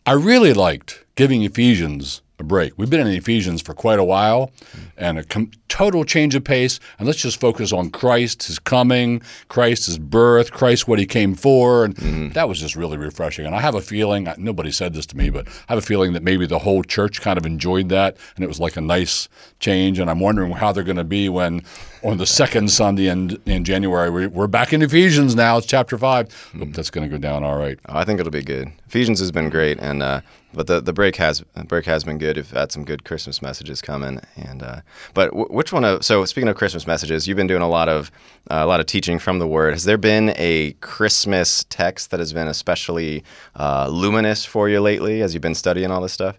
I 0.08 0.12
really 0.12 0.52
liked 0.54 1.04
giving 1.16 1.42
Ephesians 1.42 2.22
a 2.38 2.44
break. 2.44 2.72
We've 2.76 2.90
been 2.90 3.06
in 3.06 3.06
Ephesians 3.08 3.62
for 3.62 3.74
quite 3.74 3.98
a 3.98 4.04
while, 4.04 4.50
and 4.96 5.18
a 5.18 5.24
com- 5.24 5.50
total 5.68 6.04
change 6.04 6.34
of 6.34 6.44
pace. 6.44 6.78
And 6.98 7.06
let's 7.06 7.20
just 7.20 7.40
focus 7.40 7.72
on 7.72 7.90
Christ, 7.90 8.44
His 8.44 8.58
coming, 8.58 9.22
Christ, 9.48 9.86
His 9.86 9.98
birth, 9.98 10.52
Christ, 10.52 10.86
what 10.86 10.98
He 10.98 11.06
came 11.06 11.34
for, 11.34 11.84
and 11.84 12.32
that 12.34 12.48
was 12.48 12.60
just 12.60 12.76
really 12.76 12.96
refreshing. 12.96 13.46
And 13.46 13.54
I 13.54 13.60
have 13.60 13.74
a 13.74 13.80
feeling 13.80 14.28
nobody 14.38 14.70
said 14.70 14.94
this 14.94 15.06
to 15.06 15.16
me, 15.16 15.30
but 15.30 15.48
I 15.48 15.72
have 15.72 15.78
a 15.78 15.86
feeling 15.86 16.12
that 16.12 16.22
maybe 16.22 16.46
the 16.46 16.58
whole 16.58 16.82
church 16.82 17.20
kind 17.20 17.38
of 17.38 17.46
enjoyed 17.46 17.88
that, 17.88 18.16
and 18.36 18.44
it 18.44 18.48
was 18.48 18.60
like 18.60 18.76
a 18.76 18.80
nice 18.80 19.28
change. 19.60 19.98
And 19.98 20.10
I'm 20.10 20.20
wondering 20.20 20.52
how 20.52 20.72
they're 20.72 20.84
going 20.84 20.96
to 20.96 21.04
be 21.04 21.28
when 21.28 21.62
on 22.02 22.18
the 22.18 22.26
second 22.26 22.70
Sunday 22.70 23.08
in, 23.08 23.40
in 23.46 23.64
January 23.64 24.10
we, 24.10 24.26
we're 24.26 24.46
back 24.46 24.72
in 24.72 24.82
Ephesians 24.82 25.34
now. 25.34 25.56
It's 25.56 25.66
chapter 25.66 25.98
five. 25.98 26.32
Hope 26.56 26.72
that's 26.72 26.90
going 26.90 27.08
to 27.08 27.14
go 27.14 27.20
down 27.20 27.42
all 27.42 27.58
right. 27.58 27.78
Oh, 27.88 27.96
I 27.96 28.04
think 28.04 28.20
it'll 28.20 28.30
be 28.30 28.42
good. 28.42 28.70
Ephesians 28.86 29.18
has 29.20 29.32
been 29.32 29.48
great, 29.48 29.78
and 29.80 30.02
uh, 30.02 30.20
but 30.56 30.66
the, 30.66 30.80
the 30.80 30.92
break 30.92 31.16
has 31.16 31.42
break 31.66 31.84
has 31.84 32.02
been 32.02 32.16
good. 32.18 32.36
We've 32.36 32.50
had 32.50 32.72
some 32.72 32.84
good 32.84 33.04
Christmas 33.04 33.42
messages 33.42 33.82
coming, 33.82 34.20
and 34.36 34.62
uh, 34.62 34.80
but 35.12 35.26
w- 35.26 35.46
which 35.48 35.72
one 35.72 35.84
of 35.84 36.04
so 36.04 36.24
speaking 36.24 36.48
of 36.48 36.56
Christmas 36.56 36.86
messages, 36.86 37.28
you've 37.28 37.36
been 37.36 37.46
doing 37.46 37.62
a 37.62 37.68
lot 37.68 37.88
of 37.88 38.10
uh, 38.50 38.60
a 38.60 38.66
lot 38.66 38.80
of 38.80 38.86
teaching 38.86 39.18
from 39.18 39.38
the 39.38 39.46
Word. 39.46 39.74
Has 39.74 39.84
there 39.84 39.98
been 39.98 40.32
a 40.36 40.72
Christmas 40.80 41.64
text 41.68 42.10
that 42.10 42.20
has 42.20 42.32
been 42.32 42.48
especially 42.48 43.22
uh, 43.54 43.88
luminous 43.88 44.46
for 44.46 44.68
you 44.68 44.80
lately 44.80 45.20
as 45.20 45.34
you've 45.34 45.42
been 45.42 45.54
studying 45.54 45.90
all 45.90 46.00
this 46.00 46.14
stuff? 46.14 46.38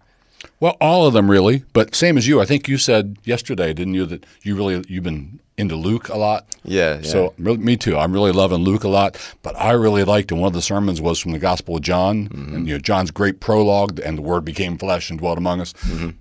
Well, 0.59 0.77
all 0.81 1.05
of 1.05 1.13
them 1.13 1.29
really, 1.29 1.63
but 1.73 1.93
same 1.93 2.17
as 2.17 2.27
you. 2.27 2.41
I 2.41 2.45
think 2.45 2.67
you 2.67 2.77
said 2.77 3.17
yesterday, 3.23 3.73
didn't 3.73 3.93
you, 3.93 4.05
that 4.07 4.25
you 4.41 4.55
really 4.55 4.83
you've 4.87 5.03
been 5.03 5.39
into 5.57 5.75
Luke 5.75 6.09
a 6.09 6.17
lot. 6.17 6.45
Yeah, 6.63 6.99
yeah. 7.01 7.09
So 7.09 7.33
re- 7.37 7.57
me 7.57 7.77
too. 7.77 7.97
I'm 7.97 8.13
really 8.13 8.31
loving 8.31 8.59
Luke 8.59 8.83
a 8.83 8.87
lot, 8.89 9.17
but 9.41 9.55
I 9.55 9.71
really 9.71 10.03
liked, 10.03 10.31
and 10.31 10.39
one 10.39 10.47
of 10.47 10.53
the 10.53 10.61
sermons 10.61 11.01
was 11.01 11.19
from 11.19 11.31
the 11.31 11.39
Gospel 11.39 11.77
of 11.77 11.81
John, 11.81 12.29
and 12.31 12.67
you 12.67 12.73
know 12.75 12.79
John's 12.79 13.11
great 13.11 13.39
prologue, 13.39 13.99
and 13.99 14.17
the 14.17 14.21
Word 14.21 14.45
became 14.45 14.77
flesh 14.77 15.09
and 15.09 15.19
dwelt 15.19 15.37
among 15.37 15.61
us. 15.61 15.73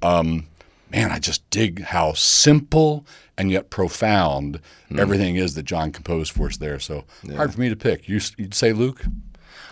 Um, 0.03 0.47
man, 0.91 1.11
I 1.13 1.19
just 1.19 1.49
dig 1.51 1.83
how 1.83 2.15
simple 2.15 3.07
and 3.39 3.51
yet 3.51 3.69
profound 3.71 4.61
everything 4.97 5.37
is 5.37 5.55
that 5.55 5.65
John 5.65 5.93
composed 5.93 6.33
for 6.33 6.47
us 6.47 6.57
there. 6.57 6.79
So 6.79 7.05
hard 7.35 7.53
for 7.53 7.61
me 7.61 7.69
to 7.69 7.77
pick. 7.77 8.09
You 8.09 8.21
you'd 8.39 8.55
say 8.55 8.73
Luke? 8.73 9.05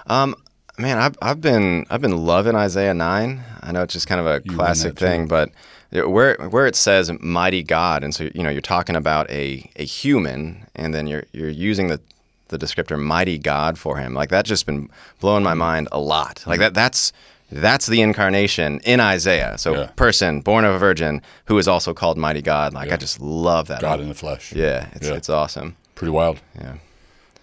Um, 0.07 0.35
man, 0.79 0.99
I've, 0.99 1.17
I've 1.23 1.41
been 1.41 1.87
I've 1.89 2.03
been 2.03 2.27
loving 2.27 2.55
Isaiah 2.55 2.93
nine. 2.95 3.43
I 3.63 3.73
know 3.73 3.83
it's 3.83 3.95
just 3.95 4.07
kind 4.07 4.21
of 4.21 4.27
a 4.27 4.41
classic 4.41 4.99
thing, 4.99 5.27
but 5.27 5.51
where 5.95 6.37
where 6.51 6.67
it 6.67 6.77
says 6.77 7.11
mighty 7.21 7.63
God, 7.63 8.03
and 8.05 8.15
so 8.15 8.29
you 8.35 8.43
know 8.43 8.51
you're 8.51 8.61
talking 8.61 8.97
about 8.97 9.31
a, 9.31 9.71
a 9.77 9.85
human, 9.85 10.67
and 10.75 10.93
then 10.95 11.07
you're 11.07 11.25
you're 11.33 11.49
using 11.51 11.89
the 11.89 12.01
the 12.49 12.59
descriptor 12.59 13.01
mighty 13.01 13.39
God 13.39 13.79
for 13.79 13.97
him. 13.97 14.13
Like 14.15 14.29
that's 14.29 14.49
just 14.49 14.67
been 14.67 14.89
blowing 15.21 15.43
my 15.45 15.55
mind 15.55 15.89
a 15.93 15.99
lot. 16.01 16.43
Like 16.47 16.61
that 16.61 16.75
that's 16.75 17.13
that's 17.53 17.87
the 17.87 18.01
incarnation 18.03 18.81
in 18.85 18.99
Isaiah. 19.01 19.57
So 19.59 19.75
Yeah. 19.75 19.87
person 19.97 20.41
born 20.41 20.65
of 20.65 20.75
a 20.75 20.79
virgin 20.79 21.23
who 21.47 21.57
is 21.59 21.69
also 21.69 21.95
called 21.95 22.19
mighty 22.19 22.43
God. 22.43 22.75
Like 22.75 22.91
I 22.93 22.97
just 22.97 23.21
love 23.21 23.69
that. 23.69 23.81
God 23.81 24.01
in 24.01 24.09
the 24.09 24.15
flesh. 24.15 24.53
Yeah, 24.53 24.89
it's 24.93 25.07
Yeah. 25.07 25.15
it's 25.15 25.29
awesome. 25.29 25.77
Pretty 25.95 26.11
wild. 26.11 26.41
Yeah. 26.61 26.75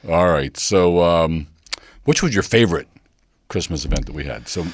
All 0.09 0.27
right. 0.27 0.57
So, 0.57 1.01
um, 1.03 1.47
which 2.05 2.21
was 2.23 2.33
your 2.33 2.43
favorite 2.43 2.87
Christmas 3.47 3.85
event 3.85 4.05
that 4.07 4.13
we 4.13 4.25
had? 4.25 4.47
So, 4.47 4.65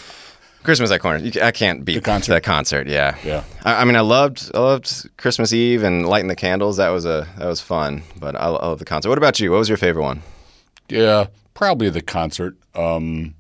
Christmas 0.64 0.92
at 0.92 1.00
Corner. 1.00 1.30
I 1.42 1.52
can't 1.52 1.86
beat 1.86 1.96
The 1.96 2.02
concert? 2.02 2.34
that 2.34 2.44
concert. 2.44 2.88
Yeah, 2.88 3.16
Yeah. 3.24 3.44
I, 3.64 3.82
I 3.82 3.86
mean, 3.86 3.96
I 3.96 4.02
loved 4.02 4.52
I 4.54 4.60
loved 4.60 5.10
Christmas 5.18 5.54
Eve 5.54 5.84
and 5.84 6.06
lighting 6.08 6.28
the 6.28 6.36
candles. 6.36 6.78
That 6.78 6.90
was 6.90 7.06
a 7.06 7.28
that 7.38 7.48
was 7.48 7.62
fun. 7.62 8.04
But 8.20 8.36
I, 8.36 8.40
I 8.40 8.48
love 8.68 8.80
the 8.80 8.86
concert. 8.86 9.10
What 9.10 9.18
about 9.18 9.40
you? 9.40 9.52
What 9.52 9.60
was 9.60 9.70
your 9.70 9.78
favorite 9.78 10.04
one? 10.04 10.22
yeah, 10.90 11.28
probably 11.54 11.90
the 11.90 12.02
concert. 12.02 12.56
Um, 12.76 13.36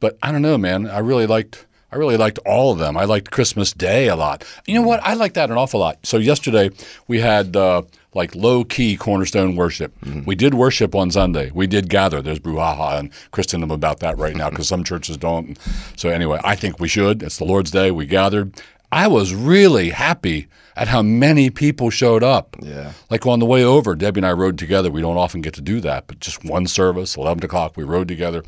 but 0.00 0.18
I 0.22 0.32
don't 0.32 0.42
know, 0.42 0.58
man. 0.58 0.88
I 0.88 0.98
really 0.98 1.26
liked. 1.26 1.66
I 1.92 1.96
really 1.96 2.16
liked 2.16 2.38
all 2.46 2.72
of 2.72 2.78
them. 2.78 2.96
I 2.96 3.04
liked 3.04 3.30
Christmas 3.30 3.72
Day 3.72 4.08
a 4.08 4.16
lot. 4.16 4.44
You 4.66 4.74
know 4.74 4.82
what? 4.82 5.00
I 5.02 5.12
like 5.14 5.34
that 5.34 5.50
an 5.50 5.58
awful 5.58 5.78
lot. 5.80 5.98
So 6.06 6.16
yesterday 6.16 6.70
we 7.06 7.20
had 7.20 7.54
uh, 7.54 7.82
like 8.14 8.34
low 8.34 8.64
key 8.64 8.96
cornerstone 8.96 9.56
worship. 9.56 9.94
We 10.26 10.34
did 10.34 10.54
worship 10.54 10.94
on 10.94 11.10
Sunday. 11.10 11.50
We 11.54 11.66
did 11.66 11.88
gather. 11.88 12.20
There's 12.20 12.38
brouhaha 12.40 12.98
and 12.98 13.10
Kristen 13.30 13.62
about 13.62 14.00
that 14.00 14.18
right 14.18 14.36
now 14.36 14.50
because 14.50 14.68
some 14.68 14.84
churches 14.84 15.16
don't. 15.16 15.58
So 15.96 16.08
anyway, 16.08 16.40
I 16.44 16.56
think 16.56 16.78
we 16.78 16.88
should. 16.88 17.22
It's 17.22 17.38
the 17.38 17.44
Lord's 17.44 17.70
Day. 17.70 17.90
We 17.90 18.06
gathered. 18.06 18.60
I 18.90 19.08
was 19.08 19.34
really 19.34 19.88
happy 19.88 20.48
at 20.76 20.88
how 20.88 21.00
many 21.00 21.48
people 21.48 21.88
showed 21.88 22.22
up. 22.22 22.56
Yeah. 22.60 22.92
Like 23.08 23.26
on 23.26 23.38
the 23.38 23.46
way 23.46 23.64
over, 23.64 23.94
Debbie 23.94 24.18
and 24.18 24.26
I 24.26 24.32
rode 24.32 24.58
together. 24.58 24.90
We 24.90 25.00
don't 25.00 25.16
often 25.16 25.40
get 25.40 25.54
to 25.54 25.62
do 25.62 25.80
that, 25.80 26.06
but 26.06 26.20
just 26.20 26.44
one 26.44 26.66
service, 26.66 27.16
11 27.16 27.42
o'clock, 27.44 27.76
we 27.76 27.84
rode 27.84 28.08
together. 28.08 28.42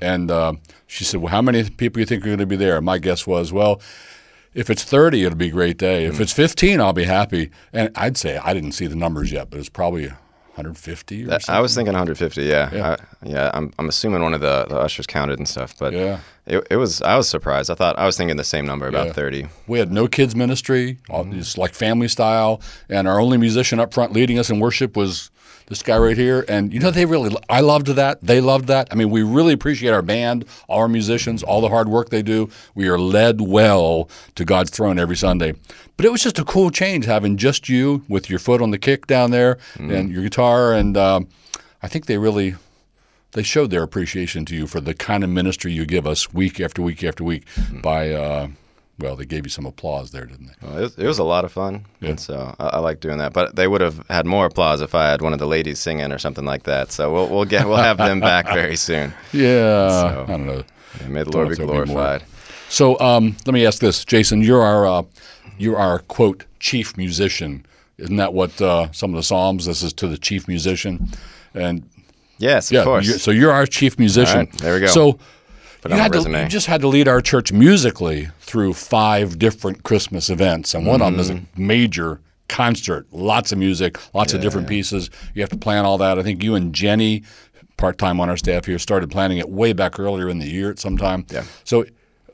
And 0.00 0.30
uh, 0.30 0.54
she 0.86 1.04
said, 1.04 1.20
Well, 1.20 1.30
how 1.30 1.42
many 1.42 1.68
people 1.68 2.00
you 2.00 2.06
think 2.06 2.22
are 2.22 2.26
going 2.26 2.38
to 2.38 2.46
be 2.46 2.56
there? 2.56 2.76
And 2.76 2.86
my 2.86 2.96
guess 2.96 3.26
was, 3.26 3.52
Well, 3.52 3.82
If 4.52 4.68
it's 4.68 4.82
30, 4.82 5.24
it'll 5.24 5.36
be 5.36 5.48
a 5.48 5.52
great 5.52 5.78
day. 5.78 6.06
If 6.06 6.16
mm. 6.16 6.20
it's 6.20 6.32
15, 6.32 6.80
I'll 6.80 6.92
be 6.92 7.04
happy. 7.04 7.50
And 7.72 7.90
I'd 7.94 8.16
say 8.16 8.38
I 8.38 8.52
didn't 8.52 8.72
see 8.72 8.86
the 8.86 8.96
numbers 8.96 9.30
yet, 9.30 9.50
but 9.50 9.60
it's 9.60 9.68
probably 9.68 10.08
150 10.60 11.24
or 11.24 11.30
something. 11.30 11.54
I 11.54 11.60
was 11.60 11.74
thinking 11.74 11.92
150. 11.92 12.42
Yeah, 12.42 12.70
yeah. 12.72 12.96
I, 13.22 13.28
yeah 13.28 13.50
I'm, 13.54 13.72
I'm 13.78 13.88
assuming 13.88 14.22
one 14.22 14.34
of 14.34 14.40
the, 14.40 14.66
the 14.68 14.76
ushers 14.76 15.06
counted 15.06 15.38
and 15.38 15.48
stuff, 15.48 15.74
but 15.78 15.92
Yeah. 15.92 16.20
it, 16.46 16.66
it 16.70 16.76
was. 16.76 17.00
I 17.02 17.16
was 17.16 17.28
surprised. 17.28 17.70
I 17.70 17.74
thought 17.74 17.98
I 17.98 18.06
was 18.06 18.16
thinking 18.16 18.36
the 18.36 18.44
same 18.44 18.66
number, 18.66 18.88
about 18.88 19.06
Yeah. 19.08 19.12
30. 19.12 19.46
We 19.68 19.78
had 19.78 19.92
no 19.92 20.08
kids 20.08 20.34
ministry, 20.34 20.98
all, 21.08 21.24
mm. 21.24 21.32
just 21.34 21.56
like 21.56 21.72
family 21.72 22.08
style, 22.08 22.60
and 22.88 23.06
our 23.06 23.20
only 23.20 23.38
musician 23.38 23.78
up 23.78 23.94
front 23.94 24.12
leading 24.12 24.38
us 24.38 24.50
in 24.50 24.58
worship 24.58 24.96
was 24.96 25.30
this 25.70 25.82
guy 25.82 25.96
right 25.96 26.16
here. 26.16 26.44
And 26.48 26.74
you 26.74 26.80
know, 26.80 26.90
they 26.90 27.06
really, 27.06 27.34
I 27.48 27.60
loved 27.60 27.86
that. 27.86 28.20
They 28.20 28.40
loved 28.40 28.66
that. 28.66 28.88
I 28.90 28.96
mean, 28.96 29.08
we 29.08 29.22
really 29.22 29.54
appreciate 29.54 29.90
our 29.90 30.02
band, 30.02 30.44
our 30.68 30.88
musicians, 30.88 31.42
all 31.42 31.62
the 31.62 31.68
hard 31.68 31.88
work 31.88 32.10
they 32.10 32.22
do. 32.22 32.50
We 32.74 32.88
are 32.88 32.98
led 32.98 33.40
well 33.40 34.10
to 34.34 34.44
God's 34.44 34.70
throne 34.70 34.98
every 34.98 35.16
Sunday. 35.16 35.54
But 35.96 36.04
it 36.04 36.12
was 36.12 36.22
just 36.22 36.38
a 36.38 36.44
cool 36.44 36.70
change 36.70 37.06
having 37.06 37.36
just 37.36 37.68
you 37.68 38.04
with 38.08 38.28
your 38.28 38.40
foot 38.40 38.60
on 38.60 38.72
the 38.72 38.78
kick 38.78 39.06
down 39.06 39.30
there 39.30 39.58
and 39.92 40.10
your 40.10 40.22
guitar. 40.22 40.74
And 40.74 40.96
um, 40.96 41.28
I 41.82 41.88
think 41.88 42.06
they 42.06 42.18
really 42.18 42.56
they 43.32 43.44
showed 43.44 43.70
their 43.70 43.84
appreciation 43.84 44.44
to 44.46 44.56
you 44.56 44.66
for 44.66 44.80
the 44.80 44.92
kind 44.92 45.22
of 45.22 45.30
ministry 45.30 45.72
you 45.72 45.86
give 45.86 46.04
us 46.04 46.34
week 46.34 46.60
after 46.60 46.82
week 46.82 47.04
after 47.04 47.22
week 47.22 47.46
by 47.80 48.10
uh, 48.10 48.48
well 49.00 49.16
they 49.16 49.24
gave 49.24 49.44
you 49.44 49.50
some 49.50 49.66
applause 49.66 50.10
there 50.12 50.26
didn't 50.26 50.46
they 50.48 50.54
Well, 50.66 50.78
it, 50.78 50.80
was, 50.82 50.98
it 50.98 51.06
was 51.06 51.18
a 51.18 51.24
lot 51.24 51.44
of 51.44 51.52
fun, 51.52 51.84
and 52.00 52.18
so 52.20 52.54
I, 52.58 52.66
I 52.66 52.78
like 52.78 53.00
doing 53.00 53.18
that. 53.18 53.32
But 53.32 53.56
they 53.56 53.66
would 53.68 53.80
have 53.80 54.00
had 54.08 54.26
more 54.26 54.46
applause 54.46 54.80
if 54.80 54.94
I 54.94 55.10
had 55.10 55.22
one 55.22 55.32
of 55.32 55.38
the 55.38 55.46
ladies 55.46 55.78
singing 55.80 56.12
or 56.12 56.18
something 56.18 56.44
like 56.44 56.64
that. 56.64 56.92
So 56.92 57.12
we'll 57.12 57.28
we'll 57.28 57.44
get 57.44 57.66
we'll 57.66 57.76
have 57.78 57.96
them 57.98 58.20
back 58.20 58.46
very 58.46 58.76
soon. 58.76 59.12
yeah 59.32 59.88
So- 59.88 60.24
i 60.28 60.30
don't 60.30 60.46
know 60.46 60.62
And 61.00 61.12
may 61.14 61.22
the 61.24 61.30
Lord 61.30 61.48
be 61.48 61.52
if 61.52 61.58
there'll 61.58 61.72
be 61.84 61.92
glorified. 61.92 62.24
so 62.68 62.98
um, 63.00 63.36
let 63.46 63.52
me 63.54 63.64
ask 63.66 63.80
this 63.80 64.04
jason 64.04 64.42
you're 64.42 64.62
our 64.62 64.86
uh, 64.86 65.02
you're 65.58 65.76
our 65.78 65.98
quote 66.00 66.44
chief 66.58 66.96
musician 66.96 67.64
isn't 67.98 68.16
that 68.16 68.32
what 68.34 68.60
uh, 68.62 68.90
some 68.92 69.10
of 69.10 69.16
the 69.16 69.22
psalms 69.22 69.66
this 69.66 69.82
is 69.82 69.92
to 69.94 70.06
the 70.08 70.18
chief 70.18 70.46
musician 70.48 71.08
and 71.54 71.82
Yes, 72.38 72.70
of 72.70 72.74
yeah 72.74 72.84
course. 72.84 73.06
you're- 73.06 73.18
so 73.18 73.30
you're 73.30 73.52
our 73.52 73.66
chief 73.66 73.98
musician 73.98 74.38
right, 74.38 74.52
there 74.58 74.74
we 74.74 74.80
go. 74.80 74.86
so 74.86 75.18
Put 75.80 75.92
you, 75.92 75.96
had 75.96 76.12
to, 76.12 76.28
you 76.28 76.48
just 76.48 76.66
had 76.66 76.80
to 76.82 76.88
lead 76.88 77.08
our 77.08 77.20
church 77.22 77.52
musically 77.52 78.28
through 78.40 78.74
five 78.74 79.38
different 79.38 79.82
Christmas 79.82 80.28
events, 80.28 80.74
and 80.74 80.86
one 80.86 81.00
of 81.00 81.10
them 81.12 81.20
is 81.20 81.30
a 81.30 81.34
Mm-hmm. 81.34 81.66
major 81.66 82.20
concert, 82.48 83.06
lots 83.12 83.52
of 83.52 83.58
music, 83.58 83.96
lots 84.12 84.34
of 84.34 84.40
different 84.40 84.68
pieces. 84.68 85.08
You 85.34 85.40
have 85.42 85.50
to 85.50 85.56
plan 85.56 85.84
all 85.84 85.96
that. 85.98 86.18
I 86.18 86.22
think 86.22 86.42
you 86.42 86.54
and 86.54 86.74
Jenny, 86.74 87.22
part 87.76 87.96
time 87.96 88.20
on 88.20 88.28
our 88.28 88.36
staff 88.36 88.66
here, 88.66 88.78
started 88.78 89.10
planning 89.10 89.38
it 89.38 89.48
way 89.48 89.72
back 89.72 89.98
earlier 90.00 90.28
in 90.28 90.38
the 90.38 90.48
year 90.48 90.70
at 90.70 90.78
some 90.78 90.98
time. 90.98 91.24
Yeah. 91.30 91.44
So, 91.64 91.86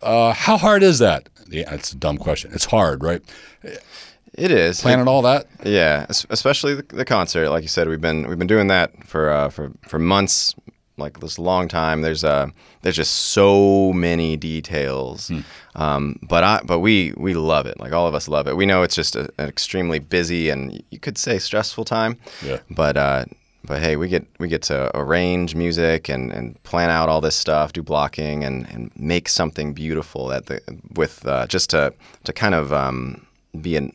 uh, 0.02 0.32
how 0.32 0.56
hard 0.56 0.82
is 0.82 0.98
that? 1.00 1.28
Yeah, 1.48 1.72
it's 1.74 1.92
a 1.92 1.96
dumb 1.96 2.18
question. 2.18 2.50
It's 2.52 2.64
hard, 2.64 3.04
right? 3.04 3.22
it 3.62 4.50
is. 4.50 4.80
Planning 4.80 5.06
all 5.08 5.22
that. 5.22 5.46
Yeah, 5.64 6.06
especially 6.08 6.74
the, 6.74 6.82
the 6.82 7.04
concert. 7.04 7.48
Like 7.50 7.62
you 7.62 7.68
said, 7.68 7.88
we've 7.88 8.00
been 8.00 8.26
we've 8.28 8.38
been 8.38 8.46
doing 8.48 8.66
that 8.68 9.04
for 9.06 9.30
uh, 9.30 9.48
for 9.50 9.70
for 9.86 9.98
months, 9.98 10.54
like 10.98 11.20
this 11.20 11.38
long 11.38 11.68
time. 11.68 12.02
There's 12.02 12.24
uh 12.24 12.48
there's 12.82 12.96
just 12.96 13.14
so 13.14 13.92
many 13.92 14.36
details, 14.36 15.30
um, 15.74 16.18
but 16.22 16.44
I 16.44 16.60
but 16.64 16.80
we 16.80 17.12
we 17.16 17.34
love 17.34 17.66
it. 17.66 17.78
Like 17.78 17.92
all 17.92 18.06
of 18.06 18.14
us 18.14 18.28
love 18.28 18.46
it. 18.46 18.56
We 18.56 18.66
know 18.66 18.82
it's 18.82 18.94
just 18.94 19.16
a, 19.16 19.28
an 19.38 19.48
extremely 19.48 19.98
busy 19.98 20.50
and 20.50 20.82
you 20.90 20.98
could 20.98 21.18
say 21.18 21.38
stressful 21.38 21.84
time. 21.84 22.18
Yeah. 22.44 22.60
But 22.70 22.96
uh, 22.96 23.24
but 23.66 23.82
hey, 23.82 23.96
we 23.96 24.08
get 24.08 24.26
we 24.38 24.48
get 24.48 24.62
to 24.62 24.96
arrange 24.96 25.54
music 25.54 26.08
and, 26.08 26.32
and 26.32 26.62
plan 26.62 26.88
out 26.88 27.08
all 27.08 27.20
this 27.20 27.34
stuff, 27.34 27.72
do 27.72 27.82
blocking, 27.82 28.44
and, 28.44 28.66
and 28.70 28.90
make 28.96 29.28
something 29.28 29.74
beautiful 29.74 30.32
at 30.32 30.46
the 30.46 30.60
with 30.94 31.26
uh, 31.26 31.46
just 31.46 31.70
to 31.70 31.92
to 32.24 32.32
kind 32.32 32.54
of 32.54 32.72
um, 32.72 33.26
be 33.60 33.76
an 33.76 33.92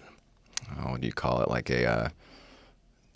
oh, 0.79 0.91
what 0.91 1.01
do 1.01 1.07
you 1.07 1.13
call 1.13 1.41
it? 1.41 1.49
Like 1.49 1.69
a, 1.69 1.85
uh, 1.85 2.09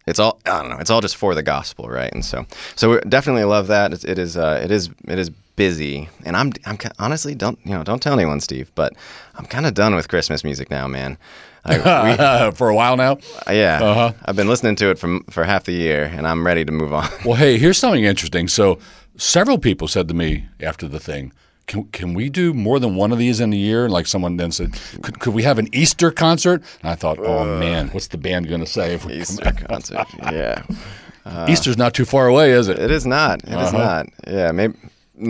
it's 0.08 0.20
all 0.20 0.40
I 0.46 0.62
don't 0.62 0.70
know. 0.70 0.78
It's 0.78 0.90
all 0.90 1.02
just 1.02 1.16
for 1.16 1.34
the 1.36 1.44
gospel, 1.44 1.90
right? 1.90 2.12
And 2.14 2.24
so, 2.24 2.46
so 2.76 2.92
we 2.92 3.00
definitely 3.10 3.44
love 3.46 3.68
that. 3.68 3.94
It's, 3.94 4.04
it 4.04 4.18
is, 4.20 4.38
uh, 4.38 4.62
it 4.64 4.72
is, 4.72 4.90
it 5.08 5.18
is 5.20 5.30
busy. 5.56 6.10
And 6.26 6.36
I'm, 6.36 6.52
I'm 6.66 6.78
honestly 7.00 7.34
don't, 7.36 7.58
you 7.64 7.72
know, 7.72 7.84
don't 7.84 8.02
tell 8.02 8.14
anyone, 8.14 8.40
Steve, 8.42 8.72
but 8.76 8.94
I'm 9.36 9.46
kind 9.46 9.66
of 9.66 9.74
done 9.74 9.96
with 9.96 10.08
Christmas 10.08 10.44
music 10.44 10.70
now, 10.70 10.88
man. 10.88 11.18
I, 11.66 12.52
For 12.56 12.70
a 12.70 12.76
while 12.76 12.96
now. 12.98 13.18
yeah, 13.50 13.80
Uh-huh. 13.82 14.12
I've 14.26 14.36
been 14.36 14.48
listening 14.48 14.76
to 14.78 14.92
it 14.92 15.00
for 15.00 15.20
for 15.32 15.44
half 15.44 15.64
the 15.64 15.72
year, 15.74 16.04
and 16.16 16.28
I'm 16.28 16.46
ready 16.46 16.64
to 16.64 16.72
move 16.72 16.94
on. 16.94 17.10
Well, 17.26 17.36
hey, 17.38 17.58
here's 17.58 17.80
something 17.80 18.04
interesting. 18.04 18.48
So, 18.48 18.78
several 19.18 19.58
people 19.58 19.88
said 19.88 20.08
to 20.10 20.14
me 20.14 20.46
after 20.62 20.88
the 20.88 21.00
thing, 21.00 21.34
can, 21.68 21.86
can 21.86 22.14
we 22.14 22.30
do 22.30 22.54
more 22.54 22.80
than 22.80 22.96
one 22.96 23.12
of 23.12 23.18
these 23.18 23.40
in 23.40 23.52
a 23.52 23.56
year? 23.56 23.86
And 23.86 23.94
like 23.94 24.08
someone 24.08 24.38
then 24.38 24.52
said, 24.52 24.74
could, 25.02 25.20
could 25.20 25.34
we 25.34 25.44
have 25.44 25.58
an 25.60 25.68
Easter 25.74 26.12
concert? 26.12 26.62
And 26.82 26.92
I 26.92 26.96
thought, 26.96 27.18
oh 27.20 27.46
man, 27.60 27.88
what's 27.90 28.08
the 28.08 28.18
band 28.18 28.48
going 28.48 28.62
to 28.62 28.68
say? 28.68 28.94
If 28.94 29.06
we 29.06 29.14
Easter 29.14 29.52
concert, 29.52 30.06
yeah. 30.32 30.64
Easter's 31.48 31.78
not 31.78 31.94
too 31.94 32.06
far 32.06 32.28
away, 32.28 32.52
is 32.52 32.68
it? 32.68 32.78
It 32.78 32.92
is 32.92 33.06
not. 33.06 33.44
It 33.44 33.60
is 33.60 33.74
not. 33.74 34.08
Yeah, 34.28 34.52
maybe. 34.52 34.76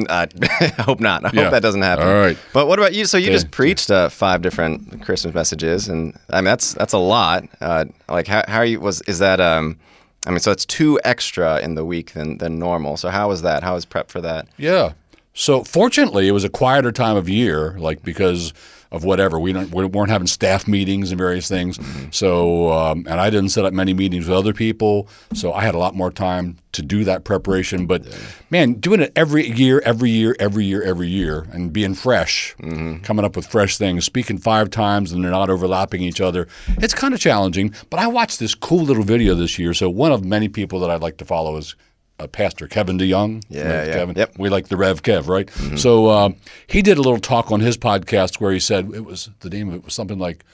I 0.09 0.27
I 0.41 0.65
hope 0.81 0.99
not. 0.99 1.23
I 1.25 1.29
Yeah. 1.31 1.43
hope 1.43 1.51
that 1.51 1.61
doesn't 1.61 1.83
happen. 1.83 2.07
All 2.07 2.13
right. 2.15 2.37
But 2.53 2.67
what 2.67 2.79
about 2.79 2.93
you? 2.93 3.05
So 3.05 3.17
you 3.17 3.27
just 3.31 3.51
preached 3.51 3.91
uh, 3.91 4.09
five 4.09 4.41
different 4.41 5.03
Christmas 5.03 5.33
messages, 5.35 5.87
and 5.87 6.17
I 6.31 6.37
mean 6.37 6.45
that's 6.45 6.73
that's 6.73 6.93
a 6.93 6.97
lot. 6.97 7.45
Uh, 7.61 7.85
like 8.09 8.27
how 8.27 8.43
how 8.47 8.57
are 8.57 8.65
you 8.65 8.79
was 8.81 9.01
is 9.03 9.19
that 9.19 9.39
um, 9.39 9.77
I 10.25 10.31
mean 10.31 10.39
so 10.39 10.51
it's 10.51 10.65
two 10.65 10.99
extra 11.05 11.59
in 11.59 11.75
the 11.75 11.85
week 11.85 12.13
than 12.13 12.39
than 12.39 12.57
normal. 12.57 12.97
So 12.97 13.09
how 13.09 13.29
was 13.29 13.43
that? 13.43 13.61
How 13.63 13.75
was 13.75 13.85
prep 13.85 14.09
for 14.09 14.19
that? 14.21 14.47
Yeah. 14.57 14.93
So 15.35 15.63
fortunately, 15.63 16.27
it 16.27 16.31
was 16.31 16.45
a 16.45 16.49
quieter 16.49 16.91
time 16.91 17.17
of 17.17 17.29
year, 17.29 17.77
like 17.77 18.01
because 18.03 18.53
of 18.91 19.03
whatever 19.03 19.37
we 19.39 19.51
don't 19.51 19.73
we 19.73 19.83
weren't 19.83 20.09
having 20.09 20.27
staff 20.27 20.67
meetings 20.67 21.11
and 21.11 21.17
various 21.17 21.49
things. 21.49 21.77
So 22.11 22.71
um, 22.71 23.05
and 23.09 23.19
I 23.19 23.29
didn't 23.29 23.49
set 23.49 23.65
up 23.65 23.73
many 23.73 23.93
meetings 23.93 24.27
with 24.27 24.37
other 24.37 24.53
people, 24.53 25.09
so 25.33 25.51
I 25.51 25.61
had 25.61 25.75
a 25.75 25.77
lot 25.77 25.93
more 25.95 26.09
time 26.09 26.57
to 26.71 26.81
do 26.81 27.03
that 27.03 27.25
preparation. 27.25 27.85
But 27.85 28.05
man, 28.49 28.75
doing 28.75 29.01
it 29.01 29.11
every 29.15 29.49
year, 29.49 29.81
every 29.83 30.09
year, 30.09 30.37
every 30.39 30.63
year, 30.63 30.81
every 30.83 31.09
year, 31.09 31.45
and 31.51 31.73
being 31.73 31.95
fresh, 31.95 32.55
coming 33.03 33.25
up 33.25 33.35
with 33.35 33.45
fresh 33.47 33.77
things, 33.77 34.05
speaking 34.05 34.37
five 34.37 34.69
times 34.69 35.11
and 35.11 35.21
they're 35.21 35.31
not 35.31 35.49
overlapping 35.49 36.01
each 36.01 36.21
other, 36.21 36.47
it's 36.77 36.93
kind 36.93 37.13
of 37.13 37.19
challenging. 37.19 37.73
But 37.89 37.99
I 37.99 38.07
watched 38.07 38.39
this 38.39 38.55
cool 38.55 38.83
little 38.83 39.03
video 39.03 39.35
this 39.35 39.59
year. 39.59 39.73
So 39.73 39.89
one 39.89 40.13
of 40.13 40.23
many 40.23 40.47
people 40.47 40.79
that 40.79 40.89
I'd 40.89 41.01
like 41.01 41.17
to 41.17 41.25
follow 41.25 41.57
is 41.57 41.75
uh, 42.19 42.27
Pastor 42.27 42.67
Kevin 42.67 42.98
DeYoung. 42.98 43.43
Yeah, 43.50 43.86
yeah. 43.86 43.93
Kevin. 43.93 44.15
Yep. 44.15 44.38
We 44.38 44.50
like 44.50 44.67
the 44.67 44.77
Rev 44.77 45.01
Kev, 45.03 45.27
right? 45.27 45.50
So 45.77 46.10
um, 46.10 46.36
he 46.67 46.81
did 46.81 46.98
a 46.98 47.01
little 47.01 47.19
talk 47.19 47.51
on 47.51 47.60
his 47.60 47.77
podcast 47.77 48.39
where 48.39 48.51
he 48.51 48.60
said 48.60 48.91
it 48.93 49.05
was 49.05 49.29
the 49.41 49.50
name 49.50 49.69
of 49.69 49.75
it 49.75 49.86
was 49.86 49.93
something 49.93 50.19
like 50.19 50.45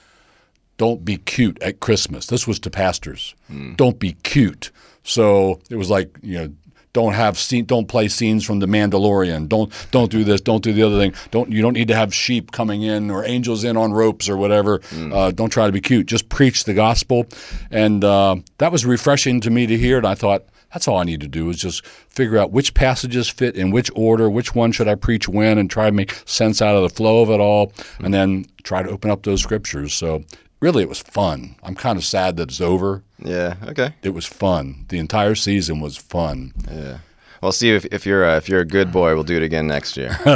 "Don't 0.76 1.04
be 1.04 1.18
cute 1.18 1.60
at 1.62 1.80
Christmas." 1.80 2.26
This 2.26 2.46
was 2.46 2.58
to 2.60 2.70
pastors. 2.70 3.34
Don't 3.76 3.98
be 3.98 4.12
cute. 4.22 4.70
So 5.04 5.60
it 5.70 5.76
was 5.76 5.90
like 5.90 6.16
you 6.22 6.38
know. 6.38 6.52
Don't 6.94 7.14
have 7.14 7.38
scene, 7.38 7.64
don't 7.64 7.88
play 7.88 8.06
scenes 8.06 8.44
from 8.44 8.58
The 8.58 8.66
Mandalorian. 8.66 9.48
Don't 9.48 9.72
don't 9.92 10.10
do 10.10 10.24
this. 10.24 10.42
Don't 10.42 10.62
do 10.62 10.74
the 10.74 10.82
other 10.82 10.98
thing. 10.98 11.14
Don't 11.30 11.50
you 11.50 11.62
don't 11.62 11.72
need 11.72 11.88
to 11.88 11.94
have 11.94 12.12
sheep 12.12 12.52
coming 12.52 12.82
in 12.82 13.10
or 13.10 13.24
angels 13.24 13.64
in 13.64 13.78
on 13.78 13.94
ropes 13.94 14.28
or 14.28 14.36
whatever. 14.36 14.82
Uh, 14.94 15.30
don't 15.30 15.48
try 15.48 15.64
to 15.64 15.72
be 15.72 15.80
cute. 15.80 16.04
Just 16.04 16.28
preach 16.28 16.64
the 16.64 16.74
gospel, 16.74 17.24
and 17.70 18.04
uh, 18.04 18.36
that 18.58 18.70
was 18.72 18.84
refreshing 18.84 19.40
to 19.40 19.48
me 19.50 19.66
to 19.66 19.78
hear. 19.78 19.96
And 19.96 20.06
I 20.06 20.14
thought, 20.14 20.44
that's 20.72 20.88
all 20.88 20.98
I 20.98 21.04
need 21.04 21.20
to 21.20 21.28
do 21.28 21.50
is 21.50 21.58
just 21.58 21.86
figure 21.86 22.38
out 22.38 22.50
which 22.50 22.74
passages 22.74 23.28
fit 23.28 23.56
in 23.56 23.70
which 23.70 23.90
order, 23.94 24.30
which 24.30 24.54
one 24.54 24.72
should 24.72 24.88
I 24.88 24.94
preach 24.94 25.28
when, 25.28 25.58
and 25.58 25.70
try 25.70 25.86
to 25.86 25.92
make 25.92 26.14
sense 26.24 26.62
out 26.62 26.76
of 26.76 26.82
the 26.82 26.88
flow 26.88 27.22
of 27.22 27.30
it 27.30 27.40
all, 27.40 27.72
and 28.00 28.12
then 28.12 28.46
try 28.62 28.82
to 28.82 28.90
open 28.90 29.10
up 29.10 29.22
those 29.22 29.42
scriptures. 29.42 29.92
So 29.92 30.24
really, 30.60 30.82
it 30.82 30.88
was 30.88 31.00
fun. 31.00 31.56
I'm 31.62 31.74
kind 31.74 31.98
of 31.98 32.04
sad 32.04 32.36
that 32.38 32.48
it's 32.48 32.60
over. 32.60 33.02
Yeah. 33.18 33.56
Okay. 33.66 33.94
It 34.02 34.10
was 34.10 34.26
fun. 34.26 34.86
The 34.88 34.98
entire 34.98 35.34
season 35.34 35.80
was 35.80 35.96
fun. 35.96 36.52
Yeah. 36.70 36.98
Well, 37.42 37.52
Steve, 37.52 37.74
if, 37.74 37.84
if 37.86 38.06
you're 38.06 38.24
a, 38.24 38.36
if 38.36 38.48
you're 38.48 38.60
a 38.60 38.64
good 38.64 38.92
boy, 38.92 39.14
we'll 39.14 39.24
do 39.24 39.36
it 39.36 39.42
again 39.42 39.66
next 39.66 39.96
year. 39.96 40.16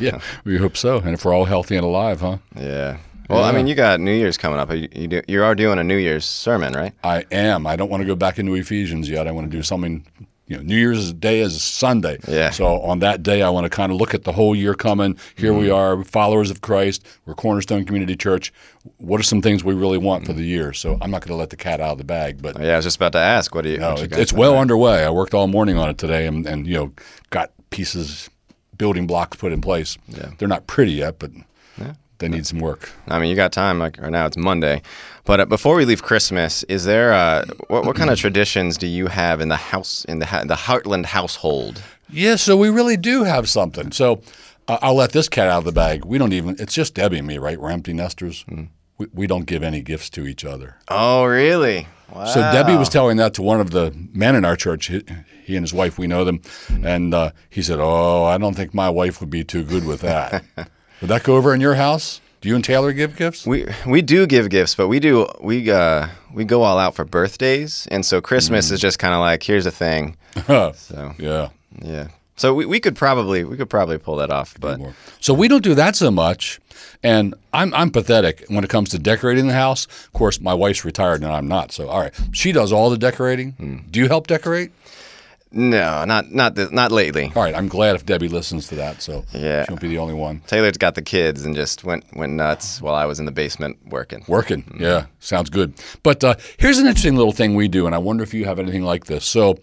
yeah, 0.00 0.20
we 0.44 0.56
hope 0.56 0.74
so. 0.76 0.96
And 0.96 1.10
if 1.10 1.24
we're 1.24 1.34
all 1.34 1.44
healthy 1.44 1.76
and 1.76 1.84
alive, 1.84 2.22
huh? 2.22 2.38
yeah. 2.56 2.96
Well, 3.30 3.44
I 3.44 3.52
mean, 3.52 3.66
you 3.66 3.74
got 3.74 4.00
New 4.00 4.12
Year's 4.14 4.36
coming 4.36 4.58
up. 4.58 4.70
You, 4.72 4.88
you, 4.92 5.08
do, 5.08 5.22
you 5.28 5.42
are 5.42 5.54
doing 5.54 5.78
a 5.78 5.84
New 5.84 5.96
Year's 5.96 6.24
sermon, 6.24 6.72
right? 6.72 6.92
I 7.04 7.24
am. 7.30 7.66
I 7.66 7.76
don't 7.76 7.90
want 7.90 8.00
to 8.00 8.06
go 8.06 8.16
back 8.16 8.38
into 8.38 8.54
Ephesians 8.54 9.08
yet. 9.08 9.28
I 9.28 9.30
want 9.32 9.50
to 9.50 9.56
do 9.56 9.62
something. 9.62 10.04
You 10.48 10.56
know, 10.56 10.62
New 10.64 10.76
Year's 10.76 11.12
Day 11.12 11.38
is 11.40 11.62
Sunday. 11.62 12.18
Yeah. 12.26 12.50
So 12.50 12.80
on 12.80 12.98
that 12.98 13.22
day, 13.22 13.42
I 13.42 13.50
want 13.50 13.66
to 13.66 13.70
kind 13.70 13.92
of 13.92 13.98
look 13.98 14.14
at 14.14 14.24
the 14.24 14.32
whole 14.32 14.56
year 14.56 14.74
coming. 14.74 15.16
Here 15.36 15.54
we 15.54 15.66
mm-hmm. 15.66 16.00
are, 16.00 16.04
followers 16.04 16.50
of 16.50 16.60
Christ. 16.60 17.06
We're 17.24 17.34
Cornerstone 17.34 17.84
Community 17.84 18.16
Church. 18.16 18.52
What 18.98 19.20
are 19.20 19.22
some 19.22 19.42
things 19.42 19.62
we 19.62 19.74
really 19.74 19.98
want 19.98 20.26
for 20.26 20.32
the 20.32 20.40
mm-hmm. 20.40 20.48
year? 20.48 20.72
So 20.72 20.98
I'm 21.00 21.12
not 21.12 21.20
going 21.20 21.28
to 21.28 21.36
let 21.36 21.50
the 21.50 21.56
cat 21.56 21.80
out 21.80 21.92
of 21.92 21.98
the 21.98 22.04
bag, 22.04 22.42
but 22.42 22.60
Yeah, 22.60 22.72
I 22.72 22.76
was 22.76 22.84
just 22.84 22.96
about 22.96 23.12
to 23.12 23.18
ask. 23.18 23.54
What 23.54 23.62
do 23.62 23.70
you? 23.70 23.78
no, 23.78 23.96
you 23.96 24.04
it, 24.04 24.18
it's 24.18 24.32
well 24.32 24.58
underway. 24.58 25.04
I 25.04 25.10
worked 25.10 25.34
all 25.34 25.46
morning 25.46 25.78
on 25.78 25.88
it 25.88 25.98
today, 25.98 26.26
and, 26.26 26.44
and 26.46 26.66
you 26.66 26.74
know, 26.74 26.92
got 27.30 27.52
pieces, 27.70 28.28
building 28.76 29.06
blocks 29.06 29.36
put 29.36 29.52
in 29.52 29.60
place. 29.60 29.98
Yeah. 30.08 30.30
They're 30.38 30.48
not 30.48 30.66
pretty 30.66 30.94
yet, 30.94 31.20
but 31.20 31.30
they 32.20 32.28
need 32.28 32.46
some 32.46 32.60
work. 32.60 32.90
I 33.08 33.18
mean, 33.18 33.28
you 33.30 33.36
got 33.36 33.52
time. 33.52 33.78
Like 33.78 33.98
right 34.00 34.10
now, 34.12 34.26
it's 34.26 34.36
Monday. 34.36 34.82
But 35.24 35.40
uh, 35.40 35.46
before 35.46 35.74
we 35.76 35.84
leave 35.84 36.02
Christmas, 36.02 36.62
is 36.64 36.84
there 36.84 37.12
uh, 37.12 37.44
what, 37.68 37.84
what 37.84 37.96
kind 37.96 38.10
of 38.10 38.18
traditions 38.18 38.78
do 38.78 38.86
you 38.86 39.08
have 39.08 39.40
in 39.40 39.48
the 39.48 39.56
house 39.56 40.04
in 40.06 40.18
the 40.20 40.26
ha- 40.26 40.44
the 40.44 40.54
Hartland 40.56 41.06
household? 41.06 41.82
Yeah, 42.08 42.36
so 42.36 42.56
we 42.56 42.70
really 42.70 42.96
do 42.96 43.24
have 43.24 43.48
something. 43.48 43.92
So 43.92 44.22
I- 44.68 44.78
I'll 44.82 44.94
let 44.94 45.12
this 45.12 45.28
cat 45.28 45.48
out 45.48 45.58
of 45.58 45.64
the 45.64 45.72
bag. 45.72 46.04
We 46.04 46.18
don't 46.18 46.32
even. 46.32 46.56
It's 46.58 46.74
just 46.74 46.94
Debbie 46.94 47.18
and 47.18 47.26
me, 47.26 47.38
right? 47.38 47.60
We're 47.60 47.70
empty 47.70 47.92
nesters. 47.92 48.42
Hmm. 48.48 48.64
We, 48.98 49.06
we 49.14 49.26
don't 49.26 49.46
give 49.46 49.62
any 49.62 49.80
gifts 49.82 50.10
to 50.10 50.26
each 50.26 50.44
other. 50.44 50.76
Oh, 50.88 51.24
really? 51.24 51.86
Wow. 52.12 52.24
So 52.26 52.40
Debbie 52.40 52.76
was 52.76 52.88
telling 52.88 53.16
that 53.18 53.34
to 53.34 53.42
one 53.42 53.60
of 53.60 53.70
the 53.70 53.94
men 54.12 54.34
in 54.34 54.44
our 54.44 54.56
church. 54.56 54.86
He, 54.88 55.02
he 55.44 55.56
and 55.56 55.62
his 55.64 55.72
wife, 55.72 55.96
we 55.98 56.06
know 56.08 56.24
them, 56.24 56.42
and 56.84 57.14
uh, 57.14 57.30
he 57.48 57.62
said, 57.62 57.78
"Oh, 57.80 58.24
I 58.24 58.36
don't 58.36 58.54
think 58.54 58.74
my 58.74 58.90
wife 58.90 59.20
would 59.20 59.30
be 59.30 59.44
too 59.44 59.62
good 59.64 59.86
with 59.86 60.00
that." 60.00 60.44
would 61.00 61.08
that 61.08 61.22
go 61.22 61.36
over 61.36 61.54
in 61.54 61.60
your 61.60 61.74
house? 61.74 62.20
Do 62.40 62.48
you 62.48 62.54
and 62.54 62.64
Taylor 62.64 62.92
give 62.92 63.16
gifts? 63.16 63.46
We 63.46 63.66
we 63.86 64.00
do 64.00 64.26
give 64.26 64.48
gifts, 64.48 64.74
but 64.74 64.88
we 64.88 64.98
do 64.98 65.26
we 65.40 65.70
uh 65.70 66.08
we 66.32 66.44
go 66.44 66.62
all 66.62 66.78
out 66.78 66.94
for 66.94 67.04
birthdays, 67.04 67.86
and 67.90 68.04
so 68.04 68.20
Christmas 68.20 68.70
is 68.70 68.80
just 68.80 68.98
kind 68.98 69.12
of 69.12 69.20
like 69.20 69.42
here's 69.42 69.66
a 69.66 69.70
thing. 69.70 70.16
So 70.74 71.14
yeah. 71.18 71.48
yeah, 71.82 72.08
so 72.36 72.54
we, 72.54 72.64
we 72.64 72.80
could 72.80 72.96
probably 72.96 73.44
we 73.44 73.56
could 73.58 73.68
probably 73.68 73.98
pull 73.98 74.16
that 74.16 74.30
off, 74.30 74.56
but. 74.58 74.80
So 75.20 75.34
we 75.34 75.48
don't 75.48 75.62
do 75.62 75.74
that 75.74 75.96
so 75.96 76.10
much. 76.10 76.58
And 77.02 77.34
I'm 77.52 77.74
I'm 77.74 77.90
pathetic 77.90 78.44
when 78.48 78.64
it 78.64 78.70
comes 78.70 78.88
to 78.90 78.98
decorating 78.98 79.46
the 79.46 79.52
house. 79.52 79.84
Of 79.86 80.12
course, 80.14 80.40
my 80.40 80.54
wife's 80.54 80.84
retired 80.84 81.22
and 81.22 81.30
I'm 81.30 81.48
not. 81.48 81.72
So 81.72 81.88
all 81.88 82.00
right, 82.00 82.14
she 82.32 82.52
does 82.52 82.72
all 82.72 82.88
the 82.88 82.96
decorating. 82.96 83.84
Do 83.90 84.00
you 84.00 84.08
help 84.08 84.26
decorate? 84.26 84.72
No, 85.52 86.04
not 86.04 86.30
not 86.32 86.54
th- 86.56 86.70
not 86.70 86.92
lately. 86.92 87.32
All 87.34 87.42
right, 87.42 87.54
I'm 87.54 87.68
glad 87.68 87.96
if 87.96 88.06
Debbie 88.06 88.28
listens 88.28 88.68
to 88.68 88.76
that. 88.76 89.02
So 89.02 89.24
Yeah. 89.32 89.64
she 89.64 89.70
won't 89.72 89.80
be 89.80 89.88
the 89.88 89.98
only 89.98 90.14
one 90.14 90.40
Taylor's 90.46 90.76
got 90.78 90.94
the 90.94 91.02
kids 91.02 91.44
and 91.44 91.54
just 91.56 91.82
went 91.84 92.04
went 92.16 92.32
nuts 92.34 92.80
while 92.80 92.94
I 92.94 93.04
was 93.06 93.18
in 93.18 93.24
the 93.26 93.32
basement 93.32 93.78
working. 93.86 94.24
working. 94.28 94.64
Yeah, 94.78 95.06
sounds 95.18 95.50
good. 95.50 95.74
But 96.02 96.22
uh, 96.22 96.34
here's 96.58 96.78
an 96.78 96.86
interesting 96.86 97.16
little 97.16 97.32
thing 97.32 97.54
we 97.54 97.68
do, 97.68 97.86
and 97.86 97.94
I 97.94 97.98
wonder 97.98 98.22
if 98.22 98.32
you 98.34 98.44
have 98.44 98.58
anything 98.58 98.82
like 98.84 99.06
this. 99.06 99.24
So. 99.24 99.56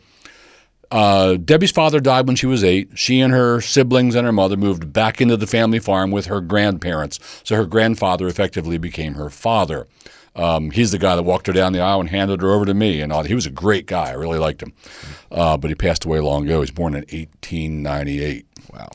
Uh, 0.89 1.35
Debbie's 1.35 1.71
father 1.73 1.99
died 1.99 2.27
when 2.27 2.37
she 2.37 2.45
was 2.45 2.63
eight. 2.63 2.91
She 2.97 3.19
and 3.19 3.33
her 3.33 3.59
siblings 3.59 4.15
and 4.15 4.25
her 4.25 4.31
mother 4.31 4.55
moved 4.55 4.93
back 4.93 5.19
into 5.19 5.35
the 5.35 5.45
family 5.45 5.79
farm 5.79 6.11
with 6.11 6.27
her 6.27 6.39
grandparents. 6.39 7.19
So 7.43 7.57
her 7.57 7.65
grandfather 7.65 8.25
effectively 8.25 8.77
became 8.77 9.15
her 9.15 9.29
father. 9.29 9.85
Um, 10.37 10.71
he's 10.71 10.91
the 10.91 10.97
guy 10.99 11.15
that 11.15 11.23
walked 11.23 11.47
her 11.47 11.53
down 11.53 11.73
the 11.73 11.81
aisle 11.81 11.99
and 11.99 12.09
handed 12.09 12.41
her 12.41 12.51
over 12.51 12.65
to 12.65 12.73
me. 12.73 13.01
And 13.01 13.11
all. 13.11 13.23
he 13.23 13.33
was 13.33 13.45
a 13.45 13.51
great 13.51 13.87
guy. 13.87 14.09
I 14.09 14.13
really 14.13 14.39
liked 14.39 14.61
him. 14.63 14.71
Uh, 15.31 15.57
but 15.57 15.69
he 15.69 15.75
passed 15.75 16.05
away 16.05 16.19
long 16.19 16.45
ago. 16.45 16.53
He 16.55 16.59
was 16.59 16.71
born 16.71 16.93
in 16.93 17.01
1898 17.11 18.45
Wow. 18.73 18.89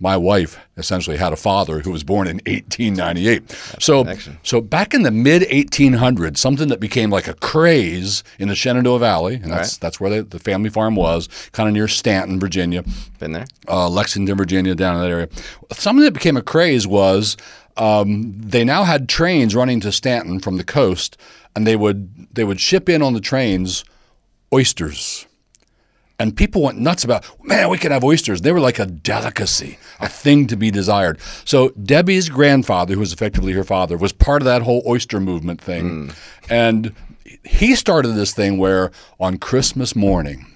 my 0.00 0.16
wife 0.16 0.58
essentially 0.76 1.16
had 1.16 1.32
a 1.32 1.36
father 1.36 1.80
who 1.80 1.90
was 1.92 2.02
born 2.02 2.26
in 2.26 2.36
1898. 2.46 3.50
So, 3.78 4.02
connection. 4.02 4.38
so 4.42 4.60
back 4.60 4.94
in 4.94 5.02
the 5.02 5.10
mid 5.12 5.42
1800s, 5.42 6.38
something 6.38 6.68
that 6.68 6.80
became 6.80 7.10
like 7.10 7.28
a 7.28 7.34
craze 7.34 8.24
in 8.38 8.48
the 8.48 8.54
Shenandoah 8.56 8.98
Valley, 8.98 9.34
and 9.36 9.52
that's 9.52 9.74
right. 9.74 9.80
that's 9.80 10.00
where 10.00 10.10
the, 10.10 10.22
the 10.24 10.38
family 10.40 10.70
farm 10.70 10.96
was, 10.96 11.28
kind 11.52 11.68
of 11.68 11.74
near 11.74 11.86
Staunton, 11.88 12.40
Virginia, 12.40 12.82
Been 13.20 13.32
there? 13.32 13.46
uh, 13.68 13.88
Lexington, 13.88 14.36
Virginia, 14.36 14.74
down 14.74 14.96
in 14.96 15.02
that 15.02 15.10
area. 15.10 15.28
Something 15.72 16.04
that 16.04 16.14
became 16.14 16.36
a 16.36 16.42
craze 16.42 16.86
was 16.86 17.36
um, 17.76 18.34
they 18.40 18.64
now 18.64 18.84
had 18.84 19.08
trains 19.08 19.54
running 19.54 19.80
to 19.80 19.92
Staunton 19.92 20.40
from 20.40 20.56
the 20.56 20.64
coast, 20.64 21.16
and 21.56 21.66
they 21.66 21.76
would 21.76 22.28
they 22.34 22.44
would 22.44 22.60
ship 22.60 22.88
in 22.88 23.02
on 23.02 23.12
the 23.14 23.20
trains 23.20 23.84
oysters. 24.52 25.26
And 26.18 26.36
people 26.36 26.62
went 26.62 26.78
nuts 26.78 27.02
about, 27.02 27.24
man, 27.44 27.68
we 27.68 27.78
can 27.78 27.90
have 27.90 28.04
oysters. 28.04 28.42
They 28.42 28.52
were 28.52 28.60
like 28.60 28.78
a 28.78 28.86
delicacy, 28.86 29.78
a 29.98 30.08
thing 30.22 30.46
to 30.48 30.56
be 30.56 30.70
desired. 30.70 31.18
So 31.44 31.70
Debbie's 31.70 32.28
grandfather, 32.28 32.94
who 32.94 33.00
was 33.00 33.12
effectively 33.12 33.52
her 33.54 33.64
father, 33.64 33.96
was 33.96 34.12
part 34.12 34.40
of 34.40 34.46
that 34.46 34.62
whole 34.62 34.82
oyster 34.86 35.18
movement 35.18 35.60
thing. 35.60 36.12
And 36.48 36.94
he 37.44 37.74
started 37.74 38.10
this 38.10 38.32
thing 38.34 38.58
where 38.58 38.92
on 39.18 39.38
Christmas 39.38 39.96
morning, 39.96 40.46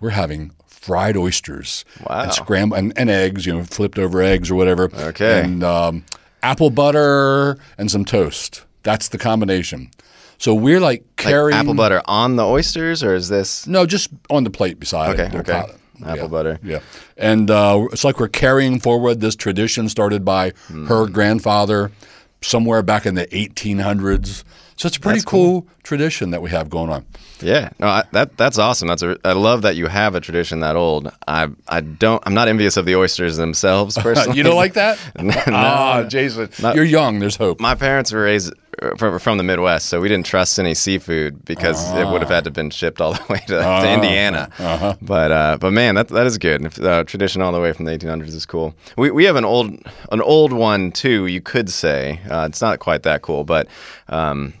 we're 0.00 0.10
having 0.10 0.52
fried 0.68 1.18
oysters 1.18 1.84
Wow. 2.08 2.22
and 2.22 2.32
scram 2.32 2.72
and, 2.72 2.94
and 2.96 3.10
eggs, 3.10 3.44
you 3.44 3.52
know, 3.52 3.64
flipped 3.64 3.98
over 3.98 4.22
eggs 4.22 4.50
or 4.50 4.54
whatever. 4.54 4.84
Okay. 4.94 5.42
And 5.42 5.62
um, 5.62 6.04
apple 6.42 6.70
butter 6.70 7.56
and 7.76 7.90
some 7.90 8.04
toast. 8.04 8.64
That's 8.82 9.08
the 9.08 9.18
combination. 9.18 9.90
So 10.38 10.54
we're 10.54 10.80
like 10.80 11.00
Like 11.00 11.16
carrying 11.16 11.58
apple 11.58 11.74
butter 11.74 12.00
on 12.06 12.36
the 12.36 12.44
oysters, 12.46 13.02
or 13.02 13.14
is 13.14 13.28
this 13.28 13.66
no, 13.66 13.86
just 13.86 14.10
on 14.30 14.44
the 14.44 14.50
plate 14.50 14.78
beside 14.78 15.18
it. 15.18 15.20
Okay, 15.34 15.38
okay. 15.38 15.72
Apple 16.06 16.16
Yeah, 16.16 16.26
butter. 16.28 16.60
Yeah. 16.62 16.78
And 17.16 17.50
uh, 17.50 17.88
it's 17.92 18.04
like 18.04 18.20
we're 18.20 18.28
carrying 18.28 18.78
forward 18.78 19.20
this 19.20 19.34
tradition 19.34 19.88
started 19.88 20.24
by 20.24 20.52
Hmm. 20.68 20.86
her 20.86 21.06
grandfather 21.08 21.90
somewhere 22.40 22.82
back 22.82 23.06
in 23.06 23.14
the 23.14 23.26
1800s. 23.26 24.44
So 24.76 24.86
it's 24.86 24.96
a 24.96 25.00
pretty 25.00 25.18
That's 25.18 25.24
cool, 25.24 25.66
tradition 25.82 26.30
that 26.30 26.40
we 26.40 26.50
have 26.50 26.70
going 26.70 26.88
on. 26.88 27.04
Yeah, 27.40 27.70
no, 27.80 27.88
I, 27.88 28.04
that 28.12 28.36
that's 28.36 28.58
awesome. 28.58 28.86
That's 28.86 29.02
a, 29.02 29.18
I 29.24 29.32
love 29.32 29.62
that 29.62 29.74
you 29.74 29.88
have 29.88 30.14
a 30.14 30.20
tradition 30.20 30.60
that 30.60 30.76
old. 30.76 31.10
I 31.26 31.48
I 31.66 31.80
don't. 31.80 32.22
I'm 32.24 32.34
not 32.34 32.46
envious 32.46 32.76
of 32.76 32.84
the 32.86 32.94
oysters 32.94 33.36
themselves 33.36 33.98
personally. 33.98 34.36
you 34.38 34.44
don't 34.44 34.54
like 34.54 34.74
that? 34.74 34.98
No, 35.20 35.34
ah, 35.48 36.04
Jason, 36.04 36.48
Not- 36.62 36.76
you're 36.76 36.84
young. 36.84 37.18
There's 37.18 37.34
hope. 37.34 37.58
My 37.58 37.74
parents 37.74 38.12
were 38.12 38.22
raised 38.22 38.52
from, 38.96 39.18
from 39.18 39.38
the 39.38 39.44
Midwest, 39.44 39.86
so 39.86 40.00
we 40.00 40.08
didn't 40.08 40.26
trust 40.26 40.58
any 40.58 40.74
seafood 40.74 41.44
because 41.44 41.92
it 41.94 42.06
would 42.06 42.20
have 42.20 42.30
had 42.30 42.44
to 42.44 42.50
been 42.50 42.70
shipped 42.70 43.00
all 43.00 43.12
the 43.12 43.24
way 43.28 43.38
to, 43.46 43.58
to 43.58 43.92
Indiana. 43.92 44.50
Uh-huh. 44.58 44.96
But 45.02 45.32
uh, 45.32 45.58
but 45.60 45.72
man, 45.72 45.94
that 45.94 46.08
that 46.08 46.26
is 46.26 46.38
good. 46.38 46.64
If, 46.64 46.78
Uh, 46.78 47.04
tradition 47.04 47.42
all 47.42 47.52
the 47.52 47.60
way 47.60 47.72
from 47.72 47.84
the 47.84 47.92
1800s 47.96 48.34
is 48.34 48.46
cool. 48.46 48.74
We 48.96 49.10
we 49.10 49.24
have 49.24 49.36
an 49.36 49.44
old 49.44 49.70
an 50.10 50.20
old 50.22 50.52
one 50.52 50.92
too. 50.92 51.26
You 51.26 51.40
could 51.40 51.68
say 51.70 52.20
uh, 52.30 52.46
it's 52.48 52.60
not 52.60 52.78
quite 52.78 53.02
that 53.02 53.22
cool, 53.22 53.44
but. 53.44 53.66
Um, 54.08 54.54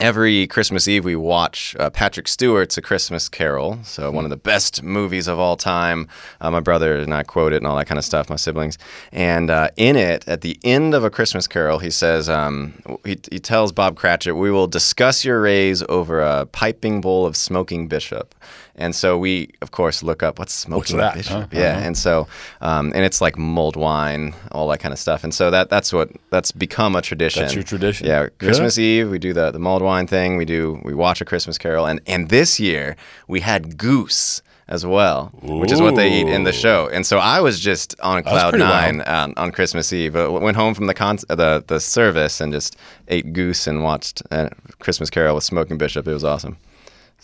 Every 0.00 0.48
Christmas 0.48 0.88
Eve, 0.88 1.04
we 1.04 1.14
watch 1.14 1.76
uh, 1.78 1.88
Patrick 1.88 2.26
Stewart's 2.26 2.76
A 2.76 2.82
Christmas 2.82 3.28
Carol. 3.28 3.78
So, 3.84 4.10
one 4.10 4.24
of 4.24 4.30
the 4.30 4.36
best 4.36 4.82
movies 4.82 5.28
of 5.28 5.38
all 5.38 5.56
time. 5.56 6.08
Uh, 6.40 6.50
my 6.50 6.58
brother 6.58 6.96
and 6.96 7.14
I 7.14 7.22
quote 7.22 7.52
it 7.52 7.58
and 7.58 7.66
all 7.66 7.76
that 7.76 7.86
kind 7.86 7.98
of 7.98 8.04
stuff, 8.04 8.28
my 8.28 8.34
siblings. 8.34 8.76
And 9.12 9.50
uh, 9.50 9.68
in 9.76 9.94
it, 9.94 10.26
at 10.26 10.40
the 10.40 10.58
end 10.64 10.94
of 10.94 11.04
A 11.04 11.10
Christmas 11.10 11.46
Carol, 11.46 11.78
he 11.78 11.90
says, 11.90 12.28
um, 12.28 12.74
he, 13.04 13.20
he 13.30 13.38
tells 13.38 13.70
Bob 13.70 13.94
Cratchit, 13.96 14.34
We 14.34 14.50
will 14.50 14.66
discuss 14.66 15.24
your 15.24 15.40
raise 15.40 15.84
over 15.88 16.20
a 16.20 16.46
piping 16.46 17.00
bowl 17.00 17.24
of 17.24 17.36
smoking 17.36 17.86
bishop. 17.86 18.34
And 18.76 18.94
so 18.94 19.16
we, 19.16 19.50
of 19.62 19.70
course, 19.70 20.02
look 20.02 20.22
up 20.22 20.38
what's 20.38 20.52
smoking 20.52 20.96
that, 20.98 21.14
bishop. 21.14 21.32
huh? 21.32 21.46
Yeah, 21.52 21.76
Uh-huh. 21.76 21.86
and 21.86 21.96
so 21.96 22.26
um, 22.60 22.92
and 22.94 23.04
it's 23.04 23.20
like 23.20 23.38
mulled 23.38 23.76
wine, 23.76 24.34
all 24.52 24.66
that 24.68 24.78
kind 24.80 24.92
of 24.92 24.98
stuff. 24.98 25.22
And 25.24 25.32
so 25.32 25.50
that 25.50 25.70
that's 25.70 25.92
what 25.92 26.10
that's 26.30 26.50
become 26.52 26.96
a 26.96 27.02
tradition. 27.02 27.42
That's 27.42 27.54
your 27.54 27.62
tradition? 27.64 28.06
Yeah, 28.06 28.22
Yeah. 28.22 28.28
Christmas 28.38 28.78
Eve 28.78 29.10
we 29.10 29.18
do 29.18 29.32
the 29.32 29.50
the 29.52 29.58
mulled 29.60 29.82
wine 29.82 30.06
thing. 30.06 30.36
We 30.36 30.44
do 30.44 30.80
we 30.84 30.92
watch 30.94 31.20
a 31.20 31.24
Christmas 31.24 31.56
Carol, 31.58 31.86
and 31.86 32.00
and 32.06 32.28
this 32.30 32.58
year 32.58 32.96
we 33.28 33.40
had 33.40 33.76
goose 33.78 34.42
as 34.66 34.84
well, 34.86 35.30
which 35.42 35.70
is 35.70 35.80
what 35.80 35.94
they 35.94 36.10
eat 36.10 36.26
in 36.26 36.44
the 36.44 36.52
show. 36.52 36.88
And 36.90 37.04
so 37.06 37.18
I 37.18 37.38
was 37.42 37.60
just 37.60 37.94
on 38.00 38.22
cloud 38.22 38.58
nine 38.58 39.02
on, 39.02 39.34
on 39.36 39.52
Christmas 39.52 39.92
Eve. 39.92 40.16
Uh, 40.16 40.30
went 40.32 40.56
home 40.56 40.72
from 40.74 40.86
the 40.86 40.94
con- 40.94 41.18
the 41.28 41.62
the 41.66 41.78
service 41.78 42.40
and 42.40 42.50
just 42.52 42.76
ate 43.08 43.32
goose 43.34 43.66
and 43.66 43.82
watched 43.84 44.22
uh, 44.30 44.48
Christmas 44.78 45.10
Carol 45.10 45.34
with 45.34 45.44
Smoking 45.44 45.76
Bishop. 45.78 46.08
It 46.08 46.12
was 46.14 46.24
awesome. 46.24 46.56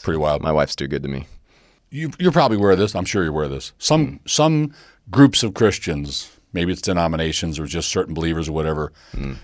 Pretty 0.02 0.18
wild. 0.18 0.42
My 0.42 0.52
wife's 0.52 0.76
too 0.76 0.86
good 0.86 1.02
to 1.02 1.08
me. 1.08 1.26
You, 1.90 2.10
you're 2.18 2.32
probably 2.32 2.56
aware 2.56 2.70
of 2.72 2.78
this. 2.78 2.94
I'm 2.94 3.04
sure 3.04 3.22
you're 3.22 3.32
aware 3.32 3.44
of 3.44 3.50
this. 3.50 3.72
Some 3.78 4.20
some 4.26 4.72
groups 5.10 5.42
of 5.42 5.54
Christians, 5.54 6.30
maybe 6.52 6.72
it's 6.72 6.82
denominations 6.82 7.58
or 7.58 7.66
just 7.66 7.88
certain 7.88 8.14
believers 8.14 8.48
or 8.48 8.52
whatever, 8.52 8.92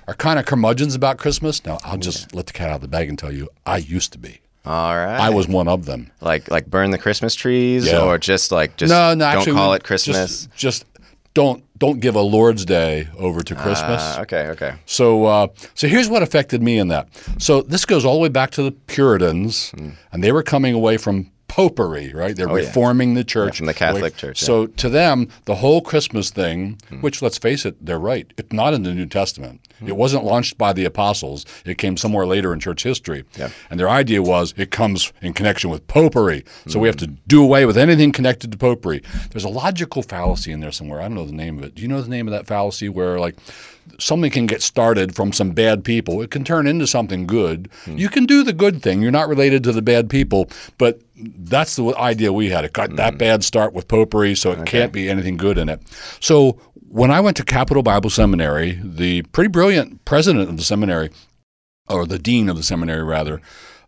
are 0.07 0.15
kind 0.15 0.39
of 0.39 0.47
curmudgeons 0.47 0.95
about 0.95 1.19
Christmas. 1.19 1.65
Now, 1.65 1.79
I'll 1.85 1.99
just 1.99 2.35
let 2.35 2.47
the 2.47 2.53
cat 2.53 2.71
out 2.71 2.77
of 2.77 2.81
the 2.83 2.89
bag 2.89 3.09
and 3.09 3.19
tell 3.19 3.33
you, 3.33 3.49
I 3.65 3.79
used 3.79 4.13
to 4.13 4.19
be. 4.19 4.41
All 4.65 4.97
right. 4.97 5.21
I 5.21 5.31
was 5.31 5.47
one 5.47 5.69
of 5.69 5.85
them. 5.87 6.11
like 6.21 6.51
like 6.51 6.67
burn 6.67 6.91
the 6.91 6.99
Christmas 6.99 7.35
trees, 7.35 7.87
Yeah. 7.87 8.03
or 8.03 8.19
just 8.19 8.51
like 8.53 8.77
just 8.77 8.91
no, 8.91 9.15
no, 9.15 9.25
don't 9.25 9.39
actually, 9.39 9.53
call 9.53 9.75
it 9.75 9.85
Christmas. 9.85 10.47
Just, 10.47 10.55
just 10.57 10.85
don't 11.35 11.63
don't 11.79 12.01
give 12.01 12.15
a 12.17 12.21
Lord's 12.21 12.65
Day 12.65 13.07
over 13.19 13.43
to 13.43 13.55
Christmas. 13.55 14.01
Ah, 14.03 14.23
okay, 14.23 14.47
okay. 14.49 14.75
So, 14.87 15.27
uh, 15.27 15.49
so 15.75 15.87
here's 15.87 16.09
what 16.09 16.23
affected 16.23 16.63
me 16.63 16.79
in 16.79 16.89
that. 16.89 17.09
So 17.39 17.61
this 17.63 17.85
goes 17.85 18.05
all 18.05 18.15
the 18.15 18.21
way 18.21 18.29
back 18.31 18.51
to 18.53 18.63
the 18.63 18.73
Puritans, 18.73 19.73
and 20.13 20.25
they 20.25 20.33
were 20.33 20.43
coming 20.43 20.75
away 20.75 20.97
from 20.97 21.31
popery, 21.49 22.13
right? 22.13 22.35
They're. 22.37 22.49
Oh, 22.51 22.57
yeah. 22.57 22.67
reforming 22.67 23.15
the 23.15 23.25
church 23.25 23.57
from 23.59 23.67
the 23.67 23.75
Catholic 23.75 24.17
Church, 24.17 24.43
yeah. 24.43 24.47
So 24.47 24.67
to 24.67 24.89
them, 24.89 25.29
the 25.45 25.55
whole 25.57 25.81
Christmas 25.81 26.31
thing, 26.31 26.79
Hmm. 26.89 27.01
which 27.01 27.23
let's 27.23 27.39
face 27.39 27.65
it, 27.65 27.77
they're 27.85 27.99
right. 27.99 28.31
It's 28.37 28.53
not 28.53 28.75
in 28.75 28.83
the 28.83 28.93
New 28.95 29.07
Testament. 29.07 29.61
Hmm. 29.79 29.89
It 29.89 29.97
wasn't 29.97 30.25
launched 30.25 30.59
by 30.59 30.73
the 30.73 30.85
apostles. 30.85 31.45
It 31.65 31.79
came 31.79 31.97
somewhere 31.97 32.27
later 32.27 32.53
in 32.53 32.61
church 32.61 32.83
history. 32.83 33.25
Yeah. 33.39 33.51
And 33.71 33.79
their 33.81 33.89
idea 33.89 34.23
was 34.23 34.55
it 34.57 34.71
comes 34.71 35.13
in 35.23 35.33
connection 35.33 35.71
with 35.71 35.87
popery. 35.87 36.45
So 36.67 36.79
we 36.79 36.89
have 36.89 36.97
Hmm. 36.97 37.05
to 37.07 37.07
do 37.27 37.43
away 37.43 37.65
with 37.67 37.77
anything 37.79 38.13
connected 38.13 38.53
to 38.53 38.59
popery. 38.59 39.03
There's 39.31 39.45
a 39.45 39.49
logical 39.49 40.03
fallacy 40.03 40.53
in 40.53 40.61
there 40.61 40.73
somewhere. 40.73 41.01
I 41.01 41.05
don't 41.05 41.15
know 41.15 41.27
the 41.27 41.33
name 41.33 41.59
of 41.59 41.65
it. 41.65 41.75
Do 41.75 41.83
you 41.83 41.89
know 41.89 42.01
the 42.03 42.09
name 42.11 42.27
of 42.29 42.33
that 42.33 42.47
fallacy 42.47 42.89
where 42.89 43.19
like 43.21 43.37
something 43.99 44.31
can 44.31 44.47
get 44.47 44.63
started 44.63 45.15
from 45.15 45.33
some 45.33 45.51
bad 45.51 45.85
people. 45.85 46.23
It 46.23 46.31
can 46.31 46.45
turn 46.45 46.67
into 46.67 46.87
something 46.87 47.27
good. 47.27 47.69
You 47.87 48.09
can 48.09 48.27
do 48.27 48.43
the 48.43 48.53
good 48.53 48.83
thing. 48.83 49.01
You're 49.01 49.11
not 49.11 49.29
related 49.29 49.65
to 49.65 49.73
the 49.73 49.83
bad 49.83 50.11
people, 50.11 50.49
but 50.79 51.01
that's 51.17 51.77
the 51.77 51.95
idea 51.97 52.33
we 52.33 52.51
had. 52.51 52.65
It 52.65 52.73
got 52.73 52.97
that 52.97 53.19
bad 53.19 53.43
start 53.45 53.73
with 53.73 53.89
popery, 53.89 54.35
so 54.35 54.53
it 54.53 54.67
can't 54.67 54.93
be 54.93 55.09
anything 55.09 55.37
good 55.37 55.59
in 55.59 55.69
it. 55.69 55.81
So 56.21 56.61
when 56.89 57.11
I 57.11 57.21
went 57.21 57.37
to 57.39 57.45
Capital 57.45 57.83
Bible 57.83 58.11
Seminary, 58.11 58.79
the 58.83 59.23
pretty 59.23 59.49
brilliant 59.49 60.05
president 60.05 60.49
of 60.49 60.57
the 60.57 60.65
seminary, 60.65 61.11
or 61.89 62.07
the 62.07 62.19
dean 62.19 62.49
of 62.49 62.57
the 62.57 62.63
seminary 62.63 63.03
rather, 63.03 63.41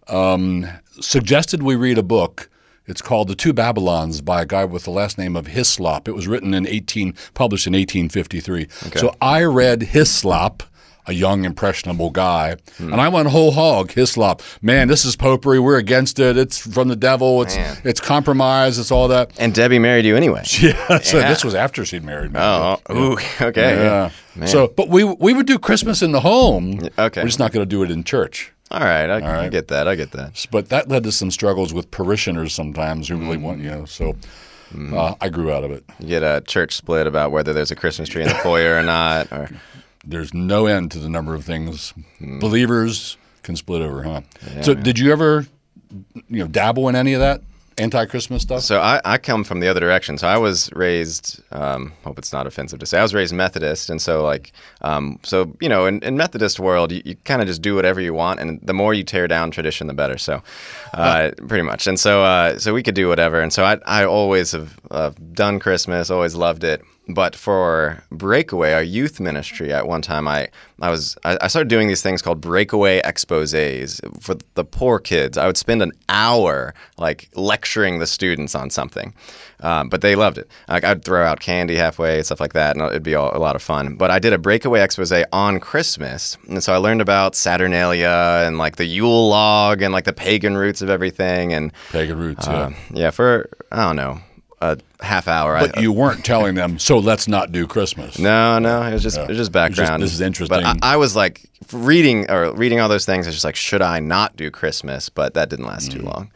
um, 0.08 0.66
suggested 1.00 1.62
we 1.62 1.76
read 1.76 1.98
a 1.98 2.02
book. 2.02 2.48
It's 2.88 3.02
called 3.02 3.28
The 3.28 3.34
Two 3.34 3.52
Babylons 3.52 4.20
by 4.22 4.42
a 4.42 4.46
guy 4.46 4.64
with 4.64 4.84
the 4.84 4.90
last 4.90 5.18
name 5.18 5.36
of 5.36 5.46
Hislop. 5.46 6.08
It 6.08 6.12
was 6.12 6.26
written 6.26 6.54
in 6.54 6.66
18, 6.66 7.14
published 7.34 7.66
in 7.66 7.74
1853. 7.74 8.66
So 8.98 9.14
I 9.20 9.42
read 9.44 9.82
Hislop, 9.82 10.62
a 11.06 11.12
young, 11.12 11.44
impressionable 11.44 12.10
guy, 12.10 12.56
Hmm. 12.78 12.92
and 12.92 13.00
I 13.00 13.08
went 13.08 13.28
whole 13.28 13.52
hog, 13.52 13.92
Hislop. 13.92 14.42
Man, 14.62 14.88
this 14.88 15.04
is 15.04 15.16
popery. 15.16 15.58
We're 15.58 15.78
against 15.78 16.18
it. 16.18 16.36
It's 16.36 16.58
from 16.58 16.88
the 16.88 16.96
devil. 16.96 17.42
It's 17.42 17.56
Man. 17.56 17.76
it's 17.84 18.00
compromise. 18.00 18.78
It's 18.78 18.90
all 18.90 19.08
that. 19.08 19.30
And 19.38 19.54
Debbie 19.54 19.78
married 19.78 20.04
you 20.04 20.16
anyway. 20.16 20.42
Yeah. 20.60 20.98
So 21.00 21.18
Yeah. 21.18 21.28
this 21.28 21.44
was 21.44 21.54
after 21.54 21.84
she'd 21.84 22.04
married 22.04 22.32
me. 22.32 22.40
Oh, 22.40 22.78
ooh, 22.90 23.16
okay. 23.40 23.74
Yeah. 23.84 24.10
Man. 24.34 24.48
So, 24.48 24.68
but 24.68 24.88
we 24.88 25.04
we 25.04 25.32
would 25.34 25.46
do 25.46 25.58
Christmas 25.58 26.02
in 26.02 26.12
the 26.12 26.20
home. 26.20 26.80
okay. 26.98 27.20
We're 27.22 27.26
just 27.28 27.38
not 27.38 27.52
going 27.52 27.62
to 27.66 27.68
do 27.68 27.82
it 27.82 27.90
in 27.90 28.04
church. 28.04 28.52
All 28.70 28.80
right, 28.80 29.08
I, 29.08 29.44
I 29.44 29.48
get 29.48 29.68
that. 29.68 29.88
I 29.88 29.94
get 29.94 30.10
that. 30.12 30.46
But 30.50 30.68
that 30.68 30.88
led 30.88 31.04
to 31.04 31.12
some 31.12 31.30
struggles 31.30 31.72
with 31.72 31.90
parishioners 31.90 32.52
sometimes 32.54 33.08
who 33.08 33.16
really 33.16 33.38
want 33.38 33.60
you 33.60 33.70
know. 33.70 33.84
So 33.86 34.14
uh, 34.92 35.14
I 35.20 35.28
grew 35.30 35.50
out 35.50 35.64
of 35.64 35.70
it. 35.70 35.84
You 36.00 36.08
get 36.08 36.22
a 36.22 36.42
church 36.46 36.74
split 36.76 37.06
about 37.06 37.32
whether 37.32 37.52
there's 37.54 37.70
a 37.70 37.76
Christmas 37.76 38.08
tree 38.10 38.22
in 38.22 38.28
the 38.28 38.34
foyer 38.34 38.76
or 38.76 38.82
not. 38.82 39.32
Or 39.32 39.48
There's 40.06 40.32
no 40.32 40.66
end 40.66 40.90
to 40.92 40.98
the 40.98 41.08
number 41.08 41.34
of 41.34 41.44
things 41.44 41.92
Hmm. 42.18 42.38
believers 42.38 43.16
can 43.42 43.56
split 43.56 43.80
over, 43.82 44.02
huh? 44.02 44.20
So 44.62 44.74
did 44.74 44.98
you 44.98 45.12
ever, 45.12 45.46
you 46.28 46.38
know, 46.40 46.46
dabble 46.48 46.88
in 46.88 46.94
any 46.96 47.14
of 47.14 47.20
that 47.20 47.40
anti-Christmas 47.78 48.42
stuff? 48.42 48.62
so 48.62 48.80
I, 48.80 49.00
I 49.04 49.18
come 49.18 49.44
from 49.44 49.60
the 49.60 49.68
other 49.68 49.80
direction. 49.80 50.18
So 50.18 50.26
I 50.26 50.38
was 50.38 50.70
raised. 50.72 51.42
Um, 51.52 51.92
hope 52.04 52.18
it's 52.18 52.32
not 52.32 52.46
offensive 52.46 52.78
to 52.80 52.86
say 52.86 52.98
I 52.98 53.02
was 53.02 53.14
raised 53.14 53.34
Methodist, 53.34 53.90
and 53.90 54.00
so 54.00 54.22
like, 54.22 54.52
um, 54.82 55.18
so 55.22 55.56
you 55.60 55.68
know, 55.68 55.86
in, 55.86 56.02
in 56.02 56.16
Methodist 56.16 56.60
world, 56.60 56.92
you, 56.92 57.02
you 57.04 57.16
kind 57.24 57.40
of 57.40 57.48
just 57.48 57.62
do 57.62 57.74
whatever 57.74 58.00
you 58.00 58.14
want, 58.14 58.40
and 58.40 58.60
the 58.62 58.74
more 58.74 58.94
you 58.94 59.04
tear 59.04 59.28
down 59.28 59.50
tradition, 59.50 59.86
the 59.86 59.94
better. 59.94 60.18
So, 60.18 60.42
uh, 60.94 61.30
pretty 61.48 61.62
much. 61.62 61.86
And 61.86 61.98
so, 61.98 62.22
uh, 62.22 62.58
so 62.58 62.74
we 62.74 62.82
could 62.82 62.94
do 62.94 63.08
whatever. 63.08 63.40
And 63.40 63.52
so 63.52 63.64
I, 63.64 63.78
I 63.86 64.04
always 64.04 64.52
have 64.52 64.78
uh, 64.90 65.10
done 65.32 65.58
Christmas, 65.58 66.10
always 66.10 66.34
loved 66.34 66.64
it. 66.64 66.82
But 67.08 67.34
for 67.34 68.02
Breakaway, 68.10 68.72
our 68.74 68.82
youth 68.82 69.18
ministry, 69.18 69.72
at 69.72 69.88
one 69.88 70.02
time 70.02 70.28
I 70.28 70.48
I 70.80 70.90
was 70.90 71.16
I, 71.24 71.38
I 71.40 71.48
started 71.48 71.68
doing 71.68 71.88
these 71.88 72.02
things 72.02 72.20
called 72.20 72.40
Breakaway 72.40 73.00
exposés 73.00 74.00
for 74.22 74.36
the 74.54 74.64
poor 74.64 74.98
kids. 74.98 75.38
I 75.38 75.46
would 75.46 75.56
spend 75.56 75.82
an 75.82 75.92
hour 76.10 76.74
like 76.98 77.30
lecturing 77.34 77.98
the 77.98 78.06
students 78.06 78.54
on 78.54 78.68
something, 78.68 79.14
um, 79.60 79.88
but 79.88 80.02
they 80.02 80.16
loved 80.16 80.36
it. 80.36 80.50
Like 80.68 80.84
I'd 80.84 81.02
throw 81.02 81.24
out 81.24 81.40
candy 81.40 81.76
halfway, 81.76 82.22
stuff 82.22 82.40
like 82.40 82.52
that, 82.52 82.76
and 82.76 82.84
it'd 82.86 83.02
be 83.02 83.14
all, 83.14 83.34
a 83.34 83.40
lot 83.40 83.56
of 83.56 83.62
fun. 83.62 83.96
But 83.96 84.10
I 84.10 84.18
did 84.18 84.34
a 84.34 84.38
Breakaway 84.38 84.80
exposé 84.80 85.24
on 85.32 85.60
Christmas, 85.60 86.36
and 86.46 86.62
so 86.62 86.74
I 86.74 86.76
learned 86.76 87.00
about 87.00 87.34
Saturnalia 87.34 88.44
and 88.46 88.58
like 88.58 88.76
the 88.76 88.84
Yule 88.84 89.30
log 89.30 89.80
and 89.80 89.94
like 89.94 90.04
the 90.04 90.12
pagan 90.12 90.58
roots 90.58 90.82
of 90.82 90.90
everything, 90.90 91.54
and 91.54 91.72
Pagan 91.90 92.18
roots, 92.18 92.46
uh, 92.46 92.70
yeah. 92.70 93.04
yeah, 93.04 93.10
for 93.10 93.48
I 93.72 93.84
don't 93.84 93.96
know 93.96 94.20
a 94.60 94.78
half 95.00 95.28
hour. 95.28 95.56
I, 95.56 95.66
But 95.68 95.80
you 95.80 95.92
weren't 95.92 96.24
telling 96.24 96.54
them, 96.54 96.78
so 96.78 96.98
let's 96.98 97.28
not 97.28 97.52
do 97.52 97.66
Christmas. 97.66 98.18
no, 98.18 98.58
no, 98.58 98.82
it 98.82 98.92
was 98.92 99.02
just 99.02 99.18
it 99.18 99.28
was 99.28 99.36
just 99.36 99.52
background. 99.52 100.02
this 100.02 100.12
is 100.12 100.20
interesting. 100.20 100.60
But 100.62 100.64
I, 100.82 100.94
I 100.94 100.96
was 100.96 101.14
like 101.16 101.42
reading 101.72 102.30
or 102.30 102.52
reading 102.52 102.80
all 102.80 102.88
those 102.88 103.06
things. 103.06 103.26
I 103.26 103.30
was 103.30 103.36
just 103.36 103.44
like, 103.44 103.56
should 103.56 103.82
I 103.82 104.00
not 104.00 104.36
do 104.36 104.50
Christmas? 104.50 105.08
But 105.08 105.34
that 105.34 105.48
didn't 105.50 105.66
last 105.66 105.90
Mm. 105.90 105.92
too 105.94 106.02
long. 106.02 106.30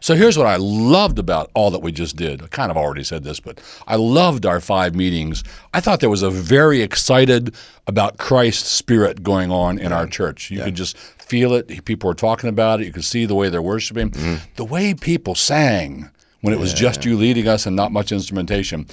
So 0.00 0.14
here's 0.14 0.38
what 0.38 0.46
I 0.46 0.56
loved 0.56 1.18
about 1.18 1.50
all 1.54 1.72
that 1.72 1.80
we 1.80 1.90
just 1.90 2.14
did. 2.14 2.40
I 2.40 2.46
kind 2.46 2.70
of 2.70 2.76
already 2.76 3.02
said 3.02 3.24
this, 3.24 3.40
but 3.40 3.60
I 3.88 3.96
loved 3.96 4.46
our 4.46 4.60
five 4.60 4.94
meetings. 4.94 5.42
I 5.74 5.80
thought 5.80 5.98
there 5.98 6.08
was 6.08 6.22
a 6.22 6.30
very 6.30 6.82
excited 6.82 7.52
about 7.88 8.16
Christ's 8.16 8.68
spirit 8.70 9.24
going 9.24 9.50
on 9.50 9.76
in 9.76 9.92
our 9.92 10.06
church. 10.06 10.52
You 10.52 10.62
could 10.62 10.76
just 10.76 10.96
feel 10.96 11.52
it. 11.54 11.84
People 11.84 12.06
were 12.08 12.14
talking 12.14 12.48
about 12.48 12.80
it. 12.80 12.86
You 12.86 12.92
could 12.92 13.04
see 13.04 13.26
the 13.26 13.34
way 13.34 13.48
they're 13.48 13.60
worshiping. 13.60 14.14
The 14.54 14.64
way 14.64 14.94
people 14.94 15.34
sang 15.34 16.10
when 16.40 16.54
it 16.54 16.60
was 16.60 16.72
just 16.72 17.04
you 17.04 17.16
leading 17.16 17.48
us 17.48 17.66
and 17.66 17.74
not 17.74 17.90
much 17.90 18.12
instrumentation. 18.12 18.86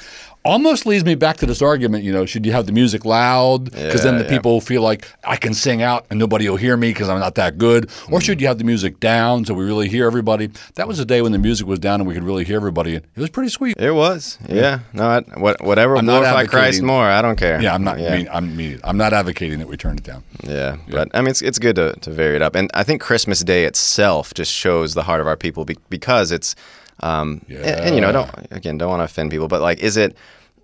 Almost 0.44 0.86
leads 0.86 1.04
me 1.04 1.16
back 1.16 1.38
to 1.38 1.48
this 1.48 1.62
argument 1.62 2.04
you 2.04 2.12
know 2.12 2.26
should 2.26 2.46
you 2.46 2.52
have 2.52 2.66
the 2.68 2.72
music 2.72 3.04
loud? 3.04 3.66
Because 3.66 4.04
then 4.04 4.18
the 4.18 4.24
yeah. 4.24 4.30
people 4.30 4.62
feel 4.62 4.84
like 4.84 5.08
i 5.24 5.36
can 5.36 5.56
sing 5.56 5.82
out 5.82 6.06
and 6.10 6.20
nobody 6.20 6.48
will 6.48 6.56
hear 6.56 6.78
me 6.78 6.90
because 6.90 7.10
i'm 7.10 7.20
not 7.20 7.36
that 7.36 7.58
good. 7.58 7.90
Or 8.12 8.22
should 8.22 8.40
you 8.40 8.48
have 8.48 8.60
the 8.60 8.64
music 8.64 9.00
down 9.00 9.46
so 9.46 9.54
we 9.54 9.66
really 9.66 9.90
hear 9.90 10.06
everybody? 10.06 10.52
That 10.76 10.88
was 10.88 11.00
a 11.00 11.06
day 11.06 11.22
when 11.24 11.32
the 11.32 11.40
music 11.40 11.66
was 11.66 11.80
down 11.80 12.00
and 12.00 12.08
we 12.08 12.14
could 12.14 12.24
really 12.24 12.44
hear 12.44 12.58
everybody. 12.58 12.96
It 12.96 13.04
was 13.16 13.32
pretty 13.32 13.50
sweet. 13.50 13.78
It 13.78 13.92
was, 13.92 14.38
yeah. 14.48 14.80
No, 14.94 15.04
I, 15.04 15.22
what, 15.38 15.62
whatever 15.64 15.98
I'm 15.98 16.06
not 16.06 16.20
glorify 16.20 16.46
Christ 16.46 16.84
more. 16.84 17.06
I 17.06 17.22
don't 17.22 17.38
care. 17.38 17.62
yeah 17.62 17.74
i'm 17.74 17.84
not 17.84 18.00
Yeah, 18.00 18.16
mean, 18.16 18.28
I'm, 18.32 18.56
mean, 18.56 18.80
I'm 18.84 18.98
not 18.98 19.14
advocating 19.14 19.60
that 19.60 19.68
we 19.68 19.78
turn 19.78 19.98
it 19.98 20.04
down. 20.04 20.24
Yeah. 20.44 20.78
But 20.90 21.10
I 21.14 21.22
mean, 21.22 21.30
it's 21.30 21.42
it's 21.42 21.58
good 21.58 21.76
to, 21.78 21.94
to 22.02 22.12
vary 22.12 22.36
it 22.36 22.42
up, 22.44 22.56
and 22.56 22.70
I 22.74 22.84
think 22.84 23.02
Christmas 23.02 23.44
Day 23.44 23.66
itself 23.66 24.34
just 24.34 24.52
shows 24.52 24.94
the 24.94 25.04
heart 25.04 25.22
of 25.22 25.28
our 25.28 25.38
people 25.38 25.66
be, 25.66 25.78
because 25.90 26.32
it's, 26.32 26.56
um, 27.02 27.42
and, 27.50 27.58
and, 27.66 27.96
you 27.96 28.02
know, 28.02 28.12
don't 28.12 28.30
again 28.52 28.78
don't 28.78 28.90
want 28.90 29.00
to 29.02 29.06
offend 29.06 29.32
people, 29.32 29.48
but 29.48 29.62
like, 29.62 29.80
is 29.80 29.98
it, 29.98 30.16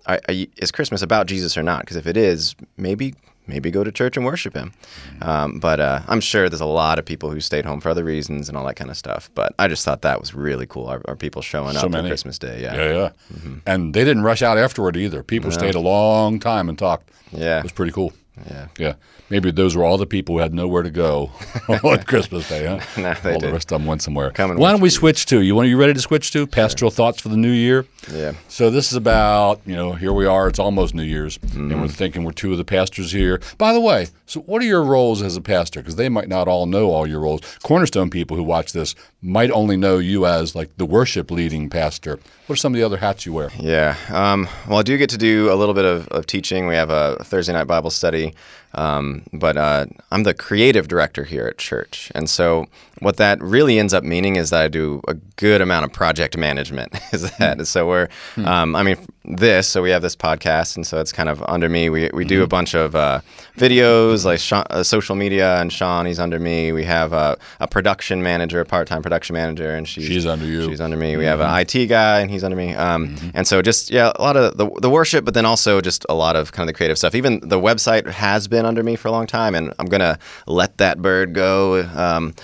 are, 0.06 0.20
are 0.28 0.34
you, 0.34 0.46
is 0.56 0.70
Christmas 0.72 1.02
about 1.02 1.26
Jesus 1.26 1.56
or 1.56 1.62
not? 1.62 1.80
Because 1.80 1.96
if 1.96 2.06
it 2.06 2.16
is, 2.16 2.54
maybe 2.76 3.14
maybe 3.48 3.72
go 3.72 3.82
to 3.82 3.90
church 3.90 4.16
and 4.16 4.24
worship 4.24 4.54
Him. 4.54 4.72
Mm-hmm. 5.18 5.28
Um, 5.28 5.58
but 5.58 5.80
uh, 5.80 6.00
I'm 6.06 6.20
sure 6.20 6.48
there's 6.48 6.60
a 6.60 6.64
lot 6.66 6.98
of 7.00 7.04
people 7.04 7.28
who 7.30 7.40
stayed 7.40 7.64
home 7.64 7.80
for 7.80 7.88
other 7.90 8.04
reasons 8.04 8.48
and 8.48 8.56
all 8.56 8.64
that 8.66 8.76
kind 8.76 8.88
of 8.88 8.96
stuff. 8.96 9.30
But 9.34 9.52
I 9.58 9.66
just 9.66 9.84
thought 9.84 10.02
that 10.02 10.20
was 10.20 10.32
really 10.32 10.66
cool. 10.66 10.86
Our, 10.86 11.02
our 11.06 11.16
people 11.16 11.42
showing 11.42 11.74
So 11.74 11.80
up 11.86 11.90
many. 11.90 12.04
on 12.04 12.08
Christmas 12.10 12.38
Day, 12.38 12.62
yeah. 12.62 12.74
yeah 12.76 12.92
yeah 12.92 13.50
and 13.66 13.94
they 13.94 14.04
didn't 14.04 14.22
rush 14.22 14.42
out 14.42 14.58
afterward 14.58 14.96
either 14.96 15.22
people 15.24 15.50
stayed 15.50 15.74
a 15.74 15.80
long 15.80 16.38
time 16.40 16.68
and 16.68 16.78
talked 16.78 17.10
Yeah. 17.32 17.58
it 17.58 17.62
was 17.64 17.72
pretty 17.72 17.92
cool 17.92 18.12
Yeah. 18.48 18.68
yeah 18.78 18.94
maybe 19.32 19.50
those 19.50 19.74
were 19.74 19.82
all 19.82 19.96
the 19.96 20.06
people 20.06 20.34
who 20.36 20.40
had 20.40 20.54
nowhere 20.54 20.82
to 20.82 20.90
go 20.90 21.30
on 21.68 22.02
christmas 22.04 22.48
day 22.48 22.66
huh 22.66 23.00
No, 23.00 23.14
they 23.22 23.34
all 23.34 23.40
the 23.40 23.52
rest 23.52 23.72
of 23.72 23.80
them 23.80 23.86
went 23.86 24.02
somewhere 24.02 24.30
Come 24.30 24.56
why 24.56 24.70
don't 24.70 24.80
we 24.80 24.90
switch 24.90 25.26
to 25.26 25.40
you 25.40 25.54
want 25.54 25.68
you 25.68 25.76
ready 25.76 25.94
to 25.94 26.00
switch 26.00 26.30
to 26.32 26.46
pastoral 26.46 26.90
thoughts 26.90 27.20
for 27.20 27.28
the 27.30 27.36
new 27.36 27.50
year 27.50 27.86
Yeah. 28.12 28.32
So 28.48 28.68
this 28.70 28.90
is 28.90 28.96
about, 28.96 29.60
you 29.64 29.76
know, 29.76 29.92
here 29.92 30.12
we 30.12 30.26
are, 30.26 30.48
it's 30.48 30.58
almost 30.58 30.92
New 30.94 31.04
Year's, 31.04 31.38
and 31.54 31.80
we're 31.80 31.86
thinking 31.88 32.24
we're 32.24 32.32
two 32.32 32.50
of 32.52 32.58
the 32.58 32.64
pastors 32.64 33.12
here. 33.12 33.40
By 33.58 33.72
the 33.72 33.80
way, 33.80 34.08
so 34.26 34.40
what 34.40 34.60
are 34.60 34.64
your 34.66 34.82
roles 34.82 35.22
as 35.22 35.36
a 35.36 35.40
pastor? 35.40 35.80
Because 35.80 35.94
they 35.96 36.08
might 36.08 36.28
not 36.28 36.48
all 36.48 36.66
know 36.66 36.90
all 36.90 37.06
your 37.06 37.20
roles. 37.20 37.40
Cornerstone 37.62 38.10
people 38.10 38.36
who 38.36 38.42
watch 38.42 38.72
this 38.72 38.94
might 39.22 39.50
only 39.52 39.76
know 39.76 39.98
you 39.98 40.26
as 40.26 40.54
like 40.56 40.76
the 40.78 40.84
worship 40.84 41.30
leading 41.30 41.70
pastor. 41.70 42.18
What 42.46 42.54
are 42.54 42.56
some 42.56 42.74
of 42.74 42.78
the 42.78 42.84
other 42.84 42.96
hats 42.96 43.24
you 43.24 43.32
wear? 43.32 43.50
Yeah. 43.58 43.96
Um, 44.10 44.48
well, 44.68 44.78
I 44.78 44.82
do 44.82 44.98
get 44.98 45.10
to 45.10 45.18
do 45.18 45.52
a 45.52 45.54
little 45.54 45.74
bit 45.74 45.84
of, 45.84 46.08
of 46.08 46.26
teaching. 46.26 46.66
We 46.66 46.74
have 46.74 46.90
a 46.90 47.22
Thursday 47.24 47.52
night 47.52 47.68
Bible 47.68 47.90
study, 47.90 48.34
um, 48.74 49.21
but 49.32 49.56
uh, 49.56 49.86
I'm 50.10 50.22
the 50.22 50.34
creative 50.34 50.88
director 50.88 51.24
here 51.24 51.46
at 51.46 51.58
church. 51.58 52.10
And 52.14 52.28
so, 52.28 52.66
what 53.02 53.16
that 53.16 53.42
really 53.42 53.78
ends 53.78 53.92
up 53.92 54.04
meaning 54.04 54.36
is 54.36 54.50
that 54.50 54.62
I 54.62 54.68
do 54.68 55.00
a 55.08 55.14
good 55.36 55.60
amount 55.60 55.84
of 55.84 55.92
project 55.92 56.36
management. 56.36 56.92
Is 57.12 57.30
that 57.38 57.66
so? 57.66 57.86
We're, 57.86 58.08
um, 58.44 58.74
I 58.76 58.82
mean, 58.82 58.96
this. 59.24 59.68
So 59.68 59.82
we 59.82 59.90
have 59.90 60.02
this 60.02 60.16
podcast, 60.16 60.76
and 60.76 60.86
so 60.86 61.00
it's 61.00 61.12
kind 61.12 61.28
of 61.28 61.42
under 61.48 61.68
me. 61.68 61.88
We 61.90 62.10
we 62.12 62.24
do 62.24 62.42
a 62.42 62.46
bunch 62.46 62.74
of 62.74 62.94
uh, 62.94 63.20
videos, 63.56 64.24
like 64.24 64.40
Sean, 64.40 64.64
uh, 64.70 64.82
social 64.82 65.14
media, 65.16 65.60
and 65.60 65.72
Sean, 65.72 66.06
he's 66.06 66.18
under 66.18 66.38
me. 66.38 66.72
We 66.72 66.84
have 66.84 67.12
a, 67.12 67.36
a 67.60 67.68
production 67.68 68.22
manager, 68.22 68.60
a 68.60 68.64
part 68.64 68.88
time 68.88 69.02
production 69.02 69.34
manager, 69.34 69.74
and 69.74 69.86
she's 69.86 70.06
She's 70.06 70.26
under 70.26 70.44
you. 70.46 70.68
She's 70.68 70.80
under 70.80 70.96
me. 70.96 71.16
We 71.16 71.24
have 71.24 71.40
an 71.40 71.50
IT 71.60 71.86
guy, 71.86 72.20
and 72.20 72.30
he's 72.30 72.44
under 72.44 72.56
me. 72.56 72.74
Um, 72.74 73.16
And 73.34 73.46
so 73.46 73.62
just 73.62 73.90
yeah, 73.90 74.12
a 74.16 74.22
lot 74.22 74.36
of 74.36 74.56
the, 74.56 74.68
the 74.80 74.90
worship, 74.90 75.24
but 75.24 75.34
then 75.34 75.46
also 75.46 75.80
just 75.80 76.04
a 76.08 76.14
lot 76.14 76.36
of 76.36 76.52
kind 76.52 76.68
of 76.68 76.72
the 76.74 76.76
creative 76.76 76.98
stuff. 76.98 77.14
Even 77.14 77.40
the 77.48 77.60
website 77.60 78.06
has 78.08 78.48
been 78.48 78.64
under 78.66 78.82
me 78.82 78.96
for 78.96 79.08
a 79.08 79.12
long 79.12 79.26
time, 79.26 79.54
and 79.54 79.72
I'm 79.78 79.86
gonna 79.86 80.18
let 80.46 80.78
that 80.78 81.00
bird 81.00 81.32
go 81.32 81.82
um, 81.94 82.34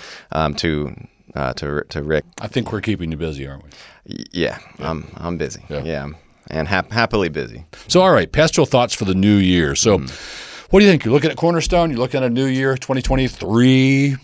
um, 0.49 0.55
to 0.57 0.95
uh, 1.35 1.53
to 1.55 1.83
to 1.91 2.03
Rick. 2.03 2.25
I 2.41 2.49
think 2.49 2.73
we're 2.73 2.81
keeping 2.81 3.11
you 3.11 3.17
busy, 3.17 3.47
aren't 3.47 3.65
we? 3.65 3.71
Y- 4.19 4.25
Yeah, 4.33 4.59
I'm 4.79 5.07
I'm 5.17 5.37
busy. 5.39 5.61
Yeah. 5.69 5.83
Yeah, 5.85 6.09
and 6.51 6.67
hap- 6.69 6.91
happily 6.93 7.29
busy. 7.29 7.65
So, 7.89 8.01
all 8.03 8.13
right, 8.13 8.31
pastoral 8.31 8.67
thoughts 8.67 8.95
for 8.95 9.05
the 9.05 9.15
new 9.15 9.37
year. 9.37 9.75
So, 9.77 9.99
what 10.71 10.81
do 10.81 10.85
you 10.85 10.91
think? 10.91 11.05
You're 11.05 11.15
looking 11.15 11.31
at 11.31 11.37
Cornerstone, 11.37 11.91
you're 11.91 11.99
looking 12.01 12.23
at 12.23 12.27
a 12.27 12.31
new 12.31 12.47
year, 12.47 12.77
2023. 12.77 14.17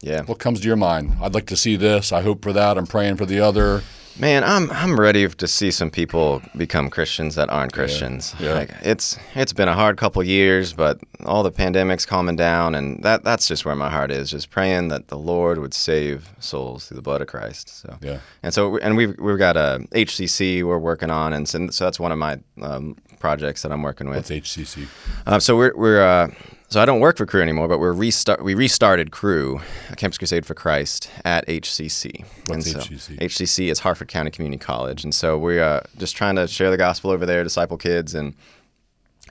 Yeah, 0.00 0.22
What 0.22 0.38
comes 0.38 0.60
to 0.60 0.66
your 0.66 0.76
mind? 0.76 1.16
I'd 1.20 1.34
like 1.34 1.46
to 1.46 1.56
see 1.56 1.74
this. 1.76 2.12
I 2.12 2.22
hope 2.22 2.42
for 2.42 2.52
that. 2.52 2.78
I'm 2.78 2.86
praying 2.86 3.16
for 3.16 3.26
the 3.26 3.40
other. 3.40 3.82
Man, 4.20 4.42
I'm 4.42 4.68
I'm 4.72 4.98
ready 4.98 5.28
to 5.28 5.46
see 5.46 5.70
some 5.70 5.90
people 5.90 6.42
become 6.56 6.90
Christians 6.90 7.36
that 7.36 7.50
aren't 7.50 7.72
Christians. 7.72 8.34
yeah. 8.40 8.54
Like 8.54 8.70
it's 8.82 9.16
it's 9.36 9.52
been 9.52 9.68
a 9.68 9.74
hard 9.74 9.96
couple 9.96 10.20
years, 10.24 10.72
but 10.72 10.98
all 11.24 11.44
the 11.44 11.52
pandemics 11.52 12.04
calming 12.04 12.34
down, 12.34 12.74
and 12.74 13.00
that 13.04 13.22
that's 13.22 13.46
just 13.46 13.64
where 13.64 13.76
my 13.76 13.88
heart 13.88 14.10
is, 14.10 14.28
just 14.30 14.50
praying 14.50 14.88
that 14.88 15.06
the 15.06 15.16
Lord 15.16 15.58
would 15.58 15.72
save 15.72 16.28
souls 16.40 16.86
through 16.88 16.96
the 16.96 17.02
blood 17.02 17.20
of 17.22 17.28
Christ. 17.28 17.68
So 17.80 17.96
Yeah. 18.00 18.18
and 18.42 18.52
so 18.52 18.76
and 18.78 18.96
we've 18.96 19.16
we've 19.20 19.38
got 19.38 19.56
a 19.56 19.86
HCC 19.92 20.64
we're 20.64 20.78
working 20.78 21.10
on, 21.10 21.32
and 21.32 21.48
so, 21.48 21.68
so 21.68 21.84
that's 21.84 22.00
one 22.00 22.10
of 22.10 22.18
my 22.18 22.40
um, 22.60 22.96
projects 23.20 23.62
that 23.62 23.70
I'm 23.70 23.82
working 23.82 24.08
with. 24.08 24.16
What's 24.16 24.30
HCC? 24.30 24.88
Uh, 25.26 25.38
so 25.38 25.56
we're 25.56 25.76
we're 25.76 26.02
uh, 26.02 26.28
so 26.68 26.80
I 26.80 26.84
don't 26.84 27.00
work 27.00 27.16
for 27.16 27.26
Cru 27.26 27.40
anymore, 27.40 27.66
but 27.68 27.78
we're 27.78 27.92
restart 27.92 28.42
we 28.42 28.54
restarted 28.54 29.10
Cru, 29.10 29.60
Campus 29.96 30.18
Crusade 30.18 30.44
for 30.44 30.54
Christ 30.54 31.10
at 31.24 31.46
HCC. 31.46 32.24
What's 32.46 32.70
so 32.70 32.78
HCC? 32.78 33.18
HCC 33.18 33.70
is 33.70 33.78
Harford 33.78 34.08
County 34.08 34.30
Community 34.30 34.62
College, 34.62 35.04
and 35.04 35.14
so 35.14 35.38
we're 35.38 35.62
uh, 35.62 35.80
just 35.96 36.16
trying 36.16 36.36
to 36.36 36.46
share 36.46 36.70
the 36.70 36.76
gospel 36.76 37.10
over 37.10 37.24
there, 37.24 37.42
disciple 37.42 37.78
kids, 37.78 38.14
and 38.14 38.34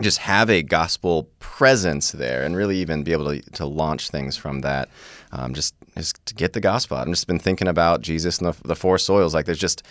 just 0.02 0.19
have 0.19 0.50
a 0.50 0.63
gospel 0.63 1.30
presence 1.39 2.12
there, 2.12 2.43
and 2.43 2.56
really 2.56 2.78
even 2.78 3.04
be 3.04 3.12
able 3.12 3.26
to, 3.26 3.41
to 3.52 3.65
launch 3.65 4.10
things 4.10 4.36
from 4.36 4.62
that. 4.62 4.89
Um, 5.32 5.54
just 5.54 5.76
is 5.95 6.13
to 6.26 6.34
get 6.34 6.54
the 6.54 6.62
gospel 6.62 6.97
out. 6.97 7.08
I've 7.08 7.13
just 7.13 7.28
been 7.28 7.39
thinking 7.39 7.67
about 7.67 8.02
Jesus 8.02 8.39
and 8.39 8.54
the, 8.54 8.67
the 8.67 8.76
four 8.76 8.97
soils. 8.97 9.34
Like 9.34 9.45
there's 9.45 9.60
just 9.60 9.84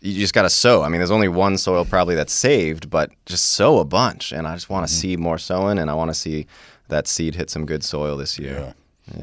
you 0.00 0.14
just 0.14 0.34
got 0.34 0.42
to 0.42 0.50
sow. 0.50 0.82
I 0.82 0.88
mean, 0.88 1.00
there's 1.00 1.10
only 1.10 1.28
one 1.28 1.58
soil 1.58 1.84
probably 1.84 2.14
that's 2.14 2.32
saved, 2.32 2.88
but 2.88 3.10
just 3.26 3.52
sow 3.52 3.78
a 3.78 3.84
bunch. 3.84 4.32
And 4.32 4.46
I 4.46 4.54
just 4.54 4.70
want 4.70 4.86
to 4.86 4.92
see 4.92 5.16
more 5.16 5.38
sowing, 5.38 5.78
and 5.78 5.90
I 5.90 5.94
want 5.94 6.10
to 6.10 6.14
see 6.14 6.46
that 6.88 7.06
seed 7.06 7.34
hit 7.34 7.50
some 7.50 7.64
good 7.66 7.84
soil 7.84 8.16
this 8.16 8.38
year. 8.38 8.74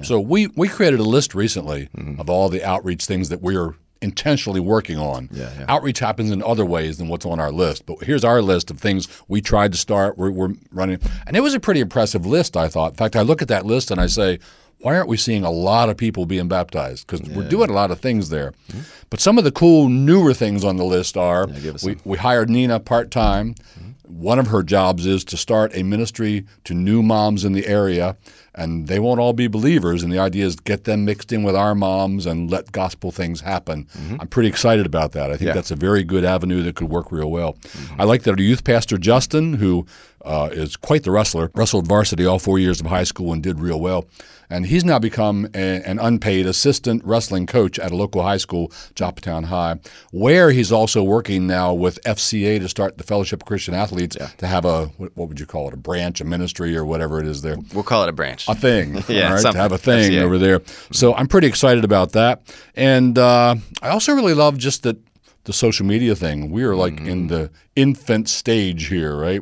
So 0.02 0.20
we 0.20 0.48
we 0.48 0.68
created 0.68 1.00
a 1.00 1.04
list 1.04 1.36
recently 1.36 1.90
mm-hmm. 1.96 2.20
of 2.20 2.30
all 2.30 2.50
the 2.50 2.64
outreach 2.64 3.06
things 3.06 3.30
that 3.30 3.42
we're 3.42 3.76
intentionally 4.02 4.60
working 4.60 4.98
on. 4.98 5.30
Yeah, 5.32 5.52
yeah. 5.58 5.66
Outreach 5.68 6.00
happens 6.00 6.32
in 6.32 6.42
other 6.42 6.66
ways 6.66 6.98
than 6.98 7.08
what's 7.08 7.26
on 7.26 7.40
our 7.40 7.52
list, 7.52 7.86
but 7.86 8.04
here's 8.04 8.24
our 8.24 8.42
list 8.42 8.72
of 8.72 8.80
things 8.80 9.08
we 9.28 9.42
tried 9.42 9.72
to 9.74 9.78
start. 9.78 10.18
We're, 10.18 10.32
we're 10.32 10.54
running, 10.72 11.00
and 11.28 11.38
it 11.38 11.42
was 11.42 11.54
a 11.54 11.60
pretty 11.60 11.82
impressive 11.82 12.26
list. 12.26 12.58
I 12.58 12.68
thought. 12.68 12.94
In 12.94 12.98
fact, 12.98 13.16
I 13.16 13.22
look 13.22 13.42
at 13.42 13.48
that 13.50 13.66
list 13.66 13.92
and 13.92 14.02
I 14.02 14.08
say. 14.08 14.40
Why 14.80 14.98
aren't 14.98 15.08
we 15.08 15.18
seeing 15.18 15.44
a 15.44 15.50
lot 15.50 15.90
of 15.90 15.98
people 15.98 16.26
being 16.28 16.48
baptized? 16.48 17.08
Because 17.08 17.28
we're 17.30 17.48
doing 17.48 17.72
a 17.72 17.74
lot 17.74 17.90
of 17.90 18.02
things 18.02 18.30
there. 18.30 18.52
Mm-hmm. 18.68 18.82
But 19.10 19.20
some 19.20 19.38
of 19.40 19.44
the 19.44 19.52
cool 19.52 19.90
newer 19.90 20.34
things 20.34 20.64
on 20.64 20.76
the 20.76 20.84
list 20.84 21.18
are 21.18 21.48
we, 21.82 21.98
we 22.04 22.18
hired 22.18 22.50
Nina 22.52 22.80
part 22.80 23.10
time. 23.10 23.56
Mm-hmm. 23.56 23.85
One 24.08 24.40
of 24.40 24.48
her 24.48 24.64
jobs 24.64 25.06
is 25.06 25.24
to 25.26 25.38
start 25.38 25.76
a 25.76 25.84
ministry 25.84 26.46
to 26.66 26.74
new 26.74 27.02
moms 27.04 27.44
in 27.46 27.54
the 27.54 27.66
area, 27.68 28.16
and 28.54 28.88
they 28.88 29.00
won't 29.00 29.20
all 29.20 29.34
be 29.34 29.48
believers. 29.48 30.04
And 30.04 30.12
the 30.12 30.20
idea 30.20 30.46
is 30.46 30.56
get 30.56 30.84
them 30.86 31.06
mixed 31.06 31.32
in 31.34 31.44
with 31.44 31.56
our 31.56 31.76
moms 31.76 32.26
and 32.26 32.50
let 32.50 32.72
gospel 32.72 33.12
things 33.12 33.42
happen. 33.42 33.86
Mm-hmm. 33.98 34.18
I'm 34.22 34.28
pretty 34.28 34.50
excited 34.50 34.86
about 34.86 35.12
that. 35.14 35.32
I 35.32 35.38
think 35.38 35.48
Yeah. 35.48 35.54
that's 35.54 35.72
a 35.72 35.76
very 35.76 36.04
good 36.04 36.24
avenue 36.24 36.64
that 36.64 36.76
could 36.76 36.90
work 36.90 37.12
real 37.12 37.32
well. 37.32 37.58
I 38.00 38.04
like 38.04 38.24
that 38.24 38.32
our 38.32 38.42
youth 38.42 38.64
pastor 38.64 38.98
Justin, 38.98 39.54
who 39.56 39.86
uh, 40.26 40.50
is 40.52 40.76
quite 40.76 41.04
the 41.04 41.12
wrestler, 41.12 41.52
wrestled 41.56 41.88
varsity 41.88 42.26
all 42.26 42.40
four 42.40 42.60
years 42.60 42.80
of 42.82 42.88
high 42.88 43.04
school 43.04 43.32
and 43.32 43.42
did 43.44 43.60
real 43.60 43.80
well. 43.80 44.06
And 44.48 44.68
he's 44.68 44.86
now 44.86 45.00
become 45.00 45.48
a, 45.56 45.82
an 45.90 45.98
unpaid 45.98 46.46
assistant 46.46 47.04
wrestling 47.04 47.48
coach 47.48 47.80
at 47.80 47.92
a 47.92 47.96
local 47.96 48.22
high 48.22 48.38
school, 48.38 48.70
Joppatowne 48.94 49.46
High, 49.46 49.80
where 50.12 50.52
he's 50.52 50.72
also 50.72 51.02
working 51.02 51.48
now 51.48 51.74
with 51.74 51.98
FCA 52.06 52.60
to 52.60 52.70
start 52.70 52.98
the 53.00 53.04
Fellowship 53.04 53.42
of 53.42 53.48
Christian 53.48 53.74
Athletes 53.74 54.16
to 54.38 54.46
have 54.48 54.66
a, 54.66 54.86
what 54.98 55.16
what 55.18 55.30
would 55.30 55.40
you 55.40 55.48
call 55.48 55.68
it, 55.68 55.74
a 55.74 55.78
branch, 55.78 56.22
a 56.22 56.26
ministry, 56.26 56.78
or 56.78 56.86
whatever 56.86 57.20
it 57.20 57.26
is 57.26 57.42
there 57.42 57.56
We'll 57.74 57.84
call 57.84 58.04
it 58.04 58.10
a 58.10 58.14
branch. 58.14 58.48
a 58.48 58.54
thing. 58.54 59.04
Yeah, 59.08 59.34
right, 59.34 59.42
to 59.52 59.58
have 59.58 59.72
a 59.72 59.78
thing 59.80 60.12
FCA. 60.12 60.22
over 60.22 60.38
there. 60.38 60.62
So 60.92 61.16
I'm 61.16 61.28
pretty 61.28 61.48
excited 61.48 61.84
about 61.84 62.12
that. 62.12 62.42
And 62.76 63.18
uh, 63.18 63.56
I 63.82 63.90
also 63.90 64.14
really 64.14 64.34
love 64.36 64.58
just 64.60 64.84
that 64.84 64.98
the 65.46 65.54
social 65.54 65.86
media 65.88 66.16
thing. 66.16 66.52
We 66.52 66.64
are 66.64 66.76
like 66.76 66.94
Mm-hmm. 66.96 67.08
in 67.10 67.28
the 67.28 67.52
infant 67.76 68.30
stage 68.30 68.88
here, 68.88 69.16
right? 69.16 69.42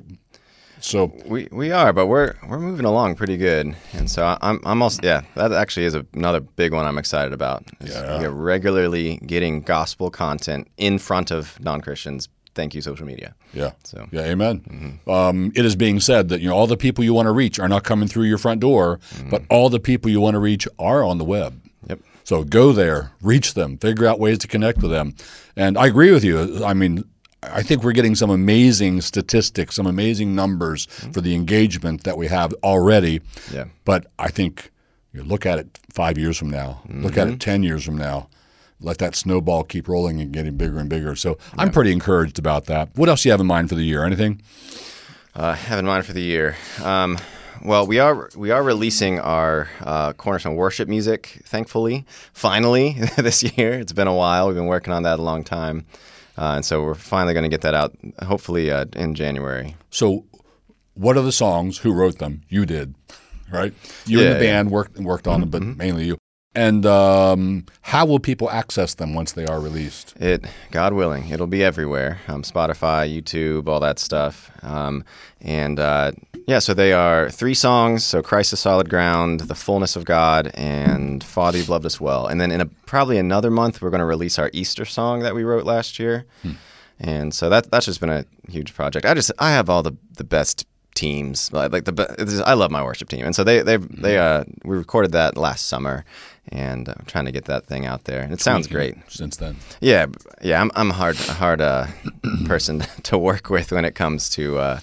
So 0.83 1.13
We 1.25 1.47
we 1.51 1.71
are, 1.71 1.93
but 1.93 2.07
we're 2.07 2.33
we're 2.49 2.59
moving 2.59 2.85
along 2.85 3.15
pretty 3.15 3.37
good, 3.37 3.73
and 3.93 4.09
so 4.11 4.37
I'm 4.41 4.59
I'm 4.65 4.81
also 4.81 4.99
yeah 5.01 5.21
that 5.35 5.53
actually 5.53 5.85
is 5.85 5.95
another 6.13 6.41
big 6.41 6.73
one 6.73 6.85
I'm 6.85 6.97
excited 6.97 7.31
about. 7.33 7.63
Yeah. 7.81 8.27
regularly 8.29 9.17
getting 9.25 9.61
gospel 9.61 10.09
content 10.11 10.67
in 10.77 10.99
front 10.99 11.31
of 11.31 11.57
non 11.61 11.79
Christians. 11.81 12.27
Thank 12.55 12.75
you, 12.75 12.81
social 12.81 13.07
media. 13.07 13.33
yeah, 13.53 13.71
So- 13.83 14.07
yeah, 14.11 14.25
amen. 14.25 14.99
Um, 15.07 15.51
it 15.55 15.65
is 15.65 15.75
being 15.75 15.99
said 15.99 16.29
that 16.29 16.39
you 16.41 16.49
know 16.49 16.55
all 16.55 16.67
the 16.67 16.77
people 16.77 17.03
you 17.03 17.13
want 17.13 17.25
to 17.27 17.31
reach 17.31 17.59
are 17.59 17.69
not 17.69 17.83
coming 17.83 18.07
through 18.09 18.25
your 18.25 18.37
front 18.37 18.59
door, 18.61 18.99
but 19.31 19.41
all 19.49 19.69
the 19.69 19.79
people 19.79 20.11
you 20.11 20.19
want 20.21 20.35
to 20.35 20.39
reach 20.39 20.67
are 20.77 21.01
on 21.03 21.17
the 21.17 21.25
web. 21.25 21.59
Yep. 21.89 21.99
So 22.25 22.43
go 22.43 22.71
there, 22.73 23.11
reach 23.21 23.53
them, 23.55 23.77
figure 23.77 24.05
out 24.05 24.19
ways 24.19 24.37
to 24.39 24.47
connect 24.47 24.81
with 24.83 24.91
them. 24.91 25.15
And 25.55 25.77
I 25.77 25.87
agree 25.87 26.11
with 26.11 26.23
you. 26.23 26.63
I 26.63 26.73
mean, 26.75 27.03
I 27.51 27.63
think 27.63 27.83
we're 27.83 27.93
getting 27.93 28.15
some 28.15 28.29
amazing 28.29 29.01
statistics, 29.01 29.75
some 29.75 29.85
amazing 29.87 30.35
numbers 30.35 30.85
for 30.85 31.21
the 31.21 31.35
engagement 31.35 32.03
that 32.03 32.17
we 32.17 32.27
have 32.27 32.53
already. 32.63 33.21
Yeah. 33.51 33.65
But 33.85 34.07
I 34.19 34.29
think 34.29 34.71
you 35.13 35.23
look 35.23 35.45
at 35.45 35.59
it 35.59 35.79
five 35.91 36.17
years 36.17 36.37
from 36.37 36.49
now, 36.49 36.81
look 36.89 37.17
at 37.17 37.27
it 37.27 37.39
10 37.39 37.63
years 37.63 37.83
from 37.83 37.97
now, 37.97 38.29
let 38.79 38.97
that 38.97 39.15
snowball 39.15 39.63
keep 39.63 39.87
rolling 39.87 40.19
and 40.19 40.31
getting 40.31 40.57
bigger 40.57 40.79
and 40.79 40.89
bigger. 40.89 41.15
So 41.15 41.37
I'm 41.57 41.71
pretty 41.71 41.91
encouraged 41.91 42.39
about 42.39 42.65
that. 42.65 42.89
What 42.95 43.09
else 43.09 43.23
do 43.23 43.29
you 43.29 43.31
have 43.31 43.39
in 43.41 43.47
mind 43.47 43.69
for 43.69 43.75
the 43.75 43.83
year? 43.83 44.03
Anything? 44.03 44.41
Uh, 45.35 45.53
have 45.53 45.79
in 45.79 45.85
mind 45.85 46.05
for 46.05 46.13
the 46.13 46.21
year. 46.21 46.55
Um, 46.83 47.17
well, 47.63 47.87
we 47.87 47.99
are 47.99 48.29
we 48.35 48.51
are 48.51 48.61
releasing 48.61 49.19
our 49.19 49.69
uh, 49.81 50.13
Cornerstone 50.13 50.55
worship 50.55 50.89
music. 50.89 51.41
Thankfully, 51.45 52.05
finally 52.33 52.93
this 53.17 53.41
year. 53.41 53.73
It's 53.73 53.93
been 53.93 54.07
a 54.07 54.13
while. 54.13 54.47
We've 54.47 54.55
been 54.55 54.65
working 54.65 54.93
on 54.93 55.03
that 55.03 55.19
a 55.19 55.21
long 55.21 55.43
time, 55.43 55.85
uh, 56.37 56.53
and 56.55 56.65
so 56.65 56.83
we're 56.83 56.93
finally 56.95 57.33
going 57.33 57.43
to 57.43 57.49
get 57.49 57.61
that 57.61 57.73
out. 57.73 57.95
Hopefully 58.23 58.71
uh, 58.71 58.85
in 58.95 59.15
January. 59.15 59.75
So, 59.89 60.25
what 60.95 61.17
are 61.17 61.23
the 61.23 61.31
songs? 61.31 61.77
Who 61.79 61.93
wrote 61.93 62.17
them? 62.19 62.41
You 62.49 62.65
did, 62.65 62.95
right? 63.51 63.73
You 64.05 64.19
and 64.19 64.27
Yeah, 64.27 64.33
the 64.33 64.45
yeah. 64.45 64.51
band 64.51 64.71
worked 64.71 64.97
worked 64.97 65.27
on 65.27 65.39
them, 65.41 65.49
but 65.49 65.61
mainly 65.63 66.05
you. 66.05 66.17
And 66.55 66.85
um, 66.85 67.65
how 67.81 68.05
will 68.05 68.19
people 68.19 68.49
access 68.51 68.93
them 68.93 69.15
once 69.15 69.31
they 69.31 69.45
are 69.47 69.59
released? 69.59 70.13
It, 70.19 70.45
God 70.69 70.93
willing, 70.93 71.29
it'll 71.29 71.47
be 71.47 71.63
everywhere. 71.63 72.19
Um, 72.27 72.43
Spotify, 72.43 73.11
YouTube, 73.11 73.67
all 73.67 73.79
that 73.79 73.97
stuff. 73.97 74.51
Um, 74.61 75.03
and 75.41 75.79
uh, 75.79 76.11
yeah, 76.45 76.59
so 76.59 76.75
they 76.75 76.93
are 76.93 77.31
three 77.31 77.55
songs. 77.55 78.03
So 78.05 78.21
Christ 78.21 78.53
is 78.53 78.59
solid 78.59 78.87
ground, 78.87 79.39
the 79.41 79.55
fullness 79.55 79.95
of 79.95 80.05
God, 80.05 80.51
and 80.53 81.23
Father 81.23 81.57
you've 81.57 81.69
loved 81.69 81.87
us 81.87 81.99
well. 81.99 82.27
And 82.27 82.39
then 82.39 82.51
in 82.51 82.61
a, 82.61 82.65
probably 82.85 83.17
another 83.17 83.49
month, 83.49 83.81
we're 83.81 83.89
going 83.89 83.99
to 83.99 84.05
release 84.05 84.37
our 84.37 84.51
Easter 84.53 84.85
song 84.85 85.21
that 85.21 85.33
we 85.33 85.43
wrote 85.43 85.65
last 85.65 85.97
year. 85.97 86.25
And 86.99 87.33
so 87.33 87.49
that 87.49 87.71
that's 87.71 87.87
just 87.87 87.99
been 87.99 88.09
a 88.11 88.25
huge 88.47 88.75
project. 88.75 89.05
I 89.07 89.15
just 89.15 89.31
I 89.39 89.49
have 89.51 89.69
all 89.69 89.81
the 89.81 89.93
the 90.17 90.23
best 90.23 90.67
teams 90.95 91.51
like 91.51 91.71
like 91.71 91.85
the 91.85 91.91
be- 91.91 92.05
it's 92.19 92.33
just- 92.33 92.43
I 92.47 92.53
love 92.53 92.69
my 92.69 92.83
worship 92.83 93.09
team, 93.09 93.25
and 93.25 93.35
so 93.35 93.43
they 93.43 93.61
they 93.63 93.77
they 93.77 94.17
uh 94.19 94.43
we 94.63 94.77
recorded 94.77 95.11
that 95.13 95.35
last 95.35 95.65
summer, 95.65 96.05
and 96.49 96.89
I'm 96.89 97.05
trying 97.05 97.25
to 97.25 97.31
get 97.31 97.45
that 97.45 97.65
thing 97.65 97.85
out 97.85 98.03
there, 98.05 98.21
and 98.21 98.33
it 98.33 98.41
sounds 98.41 98.67
great. 98.67 98.95
Since 99.07 99.37
then, 99.37 99.57
Yeah, 99.81 100.07
yeah, 100.41 100.61
I'm 100.61 100.71
I'm 100.75 100.91
a 100.91 100.93
hard 100.93 101.15
a 101.29 101.33
hard 101.33 101.61
uh, 101.61 101.87
person 102.45 102.79
to 103.03 103.17
work 103.17 103.49
with 103.49 103.71
when 103.71 103.85
it 103.85 103.95
comes 103.95 104.29
to 104.31 104.57
uh, 104.57 104.79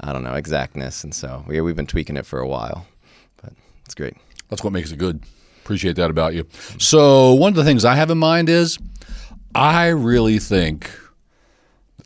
I 0.00 0.12
don't 0.12 0.22
know 0.24 0.34
exactness, 0.34 1.04
and 1.04 1.14
so 1.14 1.44
we 1.46 1.60
we've 1.60 1.76
been 1.76 1.86
tweaking 1.86 2.16
it 2.16 2.26
for 2.26 2.40
a 2.40 2.46
while, 2.48 2.86
but 3.42 3.52
it's 3.84 3.94
great. 3.94 4.14
that's 4.48 4.62
what 4.62 4.72
makes 4.72 4.92
it 4.92 4.98
good. 4.98 5.22
Appreciate 5.64 5.96
that 5.96 6.10
about 6.10 6.34
you. 6.34 6.46
So, 6.78 7.34
one 7.34 7.50
of 7.50 7.56
the 7.56 7.64
things 7.64 7.84
I 7.84 7.94
have 7.94 8.10
in 8.10 8.16
mind 8.18 8.48
is 8.48 8.78
I 9.54 9.88
really 9.88 10.38
think 10.38 10.90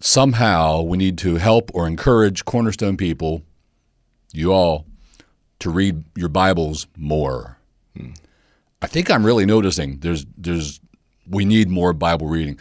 somehow 0.00 0.82
we 0.82 0.98
need 0.98 1.18
to 1.18 1.36
help 1.36 1.70
or 1.74 1.86
encourage 1.86 2.44
Cornerstone 2.44 2.96
people, 2.96 3.42
you 4.32 4.52
all, 4.52 4.84
to 5.60 5.70
read 5.70 6.02
your 6.16 6.28
Bibles 6.28 6.86
more. 6.96 7.58
I 8.82 8.86
think 8.88 9.10
I'm 9.10 9.24
really 9.24 9.46
noticing 9.46 9.98
there's 10.00 10.26
there's 10.36 10.80
we 11.28 11.44
need 11.44 11.70
more 11.70 11.92
Bible 11.92 12.26
reading. 12.26 12.58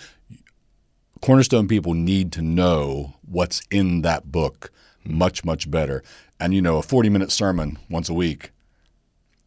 Cornerstone 1.22 1.68
people 1.68 1.94
need 1.94 2.32
to 2.34 2.42
know 2.42 3.16
what's 3.24 3.62
in 3.72 4.02
that 4.04 4.32
book 4.32 4.72
much 5.04 5.44
much 5.44 5.70
better. 5.70 6.04
And 6.40 6.54
you 6.54 6.62
know, 6.62 6.78
a 6.78 6.84
40 6.84 7.10
minute 7.10 7.32
sermon 7.32 7.78
once 7.90 8.08
a 8.08 8.14
week 8.14 8.52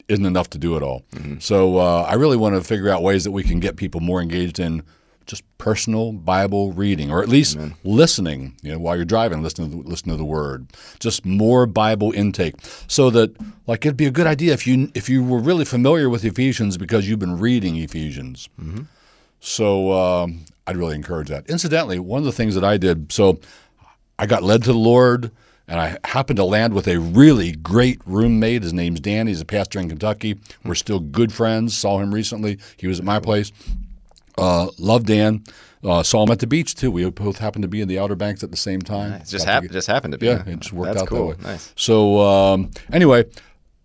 isn't 0.09 0.27
enough 0.27 0.51
to 0.51 0.59
do 0.59 0.77
it 0.77 0.83
all. 0.83 1.03
So 1.39 1.79
uh, 1.79 2.03
I 2.03 2.15
really 2.15 2.37
want 2.37 2.57
to 2.57 2.61
figure 2.61 2.91
out 2.91 3.03
ways 3.03 3.25
that 3.25 3.31
we 3.31 3.43
can 3.43 3.59
get 3.61 3.77
people 3.77 4.01
more 4.01 4.21
engaged 4.21 4.59
in 4.59 4.83
just 5.27 5.43
personal 5.59 6.13
Bible 6.13 6.73
reading, 6.73 7.11
or 7.11 7.23
at 7.23 7.29
least 7.29 7.57
listening. 7.85 8.55
You 8.63 8.73
know, 8.73 8.79
while 8.79 8.97
you're 8.97 9.05
driving, 9.05 9.43
listen 9.43 9.71
to 9.71 9.77
the, 9.77 9.89
listen 9.89 10.09
to 10.11 10.17
the 10.17 10.25
Word. 10.25 10.67
Just 11.01 11.25
more 11.25 11.67
Bible 11.67 12.13
intake, 12.13 12.55
so 12.87 13.11
that 13.11 13.35
like 13.67 13.85
it'd 13.87 13.97
be 13.97 14.07
a 14.07 14.11
good 14.11 14.27
idea 14.27 14.53
if 14.53 14.67
you 14.67 14.91
if 14.95 15.09
you 15.09 15.25
were 15.25 15.39
really 15.41 15.65
familiar 15.65 16.09
with 16.11 16.25
Ephesians 16.25 16.77
because 16.77 17.09
you've 17.09 17.19
been 17.19 17.39
reading 17.39 17.77
Ephesians. 17.77 18.49
So 19.41 19.93
um, 19.93 20.47
I'd 20.67 20.77
really 20.77 20.95
encourage 20.95 21.29
that. 21.29 21.49
Incidentally, 21.51 21.99
one 21.99 22.19
of 22.19 22.25
the 22.25 22.33
things 22.33 22.55
that 22.55 22.65
I 22.65 22.77
did, 22.79 23.13
so 23.13 23.41
I 24.19 24.27
got 24.27 24.43
led 24.43 24.63
to 24.65 24.73
the 24.73 24.79
Lord, 24.79 25.31
and 25.69 25.81
I 25.81 25.99
happened 26.05 26.37
to 26.39 26.45
land 26.45 26.73
with 26.73 26.89
a 26.89 26.99
really 26.99 27.53
great 27.53 28.01
roommate. 28.07 28.63
His 28.63 28.73
name's 28.73 29.01
Dan. 29.01 29.27
He's 29.27 29.41
a 29.41 29.45
pastor 29.45 29.79
in 29.81 29.89
Kentucky. 29.89 30.39
We're 30.65 30.75
still 30.75 31.01
good 31.01 31.33
friends. 31.33 31.77
Saw 31.77 31.99
him 31.99 32.15
recently. 32.15 32.59
He 32.77 32.87
was 32.87 32.99
at 32.99 33.05
my 33.05 33.19
place. 33.19 33.53
Uh, 34.37 34.69
love 34.79 35.05
Dan. 35.05 35.45
Uh, 35.83 36.03
saw 36.03 36.23
him 36.25 36.31
at 36.31 36.39
the 36.39 36.47
beach 36.47 36.75
too. 36.75 36.91
We 36.91 37.09
both 37.11 37.39
happened 37.39 37.63
to 37.63 37.69
be 37.69 37.81
in 37.83 37.89
the 37.89 37.99
Outer 37.99 38.17
Banks 38.17 38.43
at 38.43 38.51
the 38.51 38.57
same 38.57 38.81
time. 38.81 39.13
It 39.13 39.27
just 39.27 39.45
happened. 39.45 39.73
Just 39.73 39.87
happened 39.87 40.13
to 40.13 40.19
be. 40.19 40.27
yeah, 40.27 40.43
it 40.47 40.61
just 40.61 40.73
worked 40.73 40.95
That's 40.95 41.03
out 41.03 41.09
cool. 41.09 41.29
that 41.29 41.39
way. 41.39 41.53
Nice. 41.53 41.73
So 41.77 42.21
um, 42.21 42.71
anyway, 42.91 43.25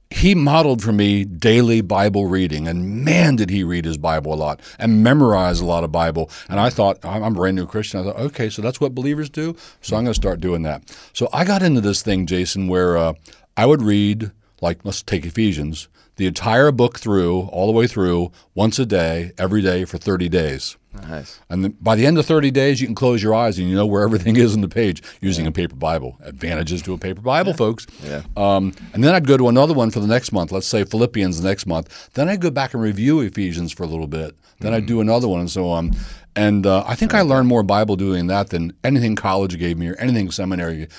he 0.09 0.33
modeled 0.33 0.81
for 0.81 0.91
me 0.91 1.25
daily 1.25 1.81
Bible 1.81 2.25
reading, 2.27 2.67
and 2.67 3.03
man, 3.03 3.35
did 3.35 3.49
he 3.49 3.63
read 3.63 3.85
his 3.85 3.97
Bible 3.97 4.33
a 4.33 4.35
lot 4.35 4.61
and 4.79 5.03
memorize 5.03 5.59
a 5.59 5.65
lot 5.65 5.83
of 5.83 5.91
Bible. 5.91 6.31
And 6.47 6.59
I 6.59 6.69
thought, 6.69 7.03
I'm 7.03 7.21
I'm 7.21 7.33
a 7.33 7.35
brand 7.35 7.57
new 7.57 7.67
Christian. 7.67 7.99
I 7.99 8.03
thought, 8.03 8.15
okay, 8.17 8.49
so 8.49 8.61
that's 8.61 8.79
what 8.79 8.95
believers 8.95 9.29
do. 9.29 9.55
So 9.81 9.97
I'm 9.97 10.03
going 10.03 10.13
to 10.13 10.19
start 10.19 10.39
doing 10.39 10.63
that. 10.63 10.89
So 11.13 11.27
I 11.33 11.43
got 11.43 11.61
into 11.61 11.81
this 11.81 12.01
thing, 12.01 12.25
Jason, 12.25 12.67
where 12.69 12.97
uh, 12.97 13.13
I 13.57 13.65
would 13.65 13.81
read 13.81 14.31
like 14.61 14.79
let's 14.83 15.03
take 15.03 15.25
Ephesians, 15.25 15.89
the 16.19 16.27
entire 16.27 16.69
book 16.73 16.99
through, 16.99 17.43
all 17.43 17.65
the 17.65 17.71
way 17.71 17.87
through, 17.87 18.29
once 18.53 18.77
a 18.77 18.85
day, 18.85 19.31
every 19.37 19.61
day 19.61 19.85
for 19.85 19.97
30 19.97 20.27
days. 20.27 20.75
Nice. 21.07 21.39
And 21.49 21.81
by 21.81 21.95
the 21.95 22.05
end 22.05 22.17
of 22.17 22.25
30 22.25 22.51
days, 22.51 22.81
you 22.81 22.87
can 22.87 22.95
close 22.95 23.23
your 23.23 23.33
eyes 23.33 23.57
and 23.57 23.69
you 23.69 23.75
know 23.75 23.85
where 23.85 24.03
everything 24.03 24.35
is 24.35 24.53
in 24.53 24.59
the 24.59 24.67
page 24.67 25.01
using 25.21 25.47
a 25.47 25.51
paper 25.51 25.77
Bible. 25.77 26.17
Advantages 26.21 26.81
to 26.81 26.93
a 26.93 26.97
paper 26.97 27.21
Bible, 27.21 27.53
folks. 27.53 27.87
Yeah. 28.03 28.23
Um, 28.35 28.73
and 28.93 29.01
then 29.01 29.15
I'd 29.15 29.27
go 29.27 29.37
to 29.37 29.47
another 29.47 29.73
one 29.73 29.91
for 29.91 30.01
the 30.01 30.07
next 30.07 30.33
month. 30.33 30.51
Let's 30.51 30.67
say 30.67 30.83
Philippians 30.83 31.41
the 31.41 31.47
next 31.47 31.65
month. 31.65 32.09
Then 32.15 32.27
I'd 32.27 32.41
go 32.41 32.51
back 32.51 32.73
and 32.73 32.83
review 32.83 33.21
Ephesians 33.21 33.71
for 33.71 33.83
a 33.83 33.87
little 33.87 34.07
bit. 34.07 34.35
Then 34.59 34.73
I'd 34.73 34.87
do 34.87 34.99
another 34.99 35.29
one 35.29 35.39
and 35.39 35.49
so 35.49 35.69
on. 35.69 35.91
And 36.35 36.65
uh, 36.65 36.83
I 36.85 36.95
think 36.95 37.13
I 37.13 37.21
learned 37.21 37.47
more 37.47 37.63
Bible 37.63 37.95
doing 37.95 38.27
that 38.27 38.49
than 38.49 38.73
anything 38.83 39.15
college 39.15 39.57
gave 39.57 39.77
me 39.77 39.87
or 39.87 39.95
anything 39.95 40.29
seminary. 40.31 40.89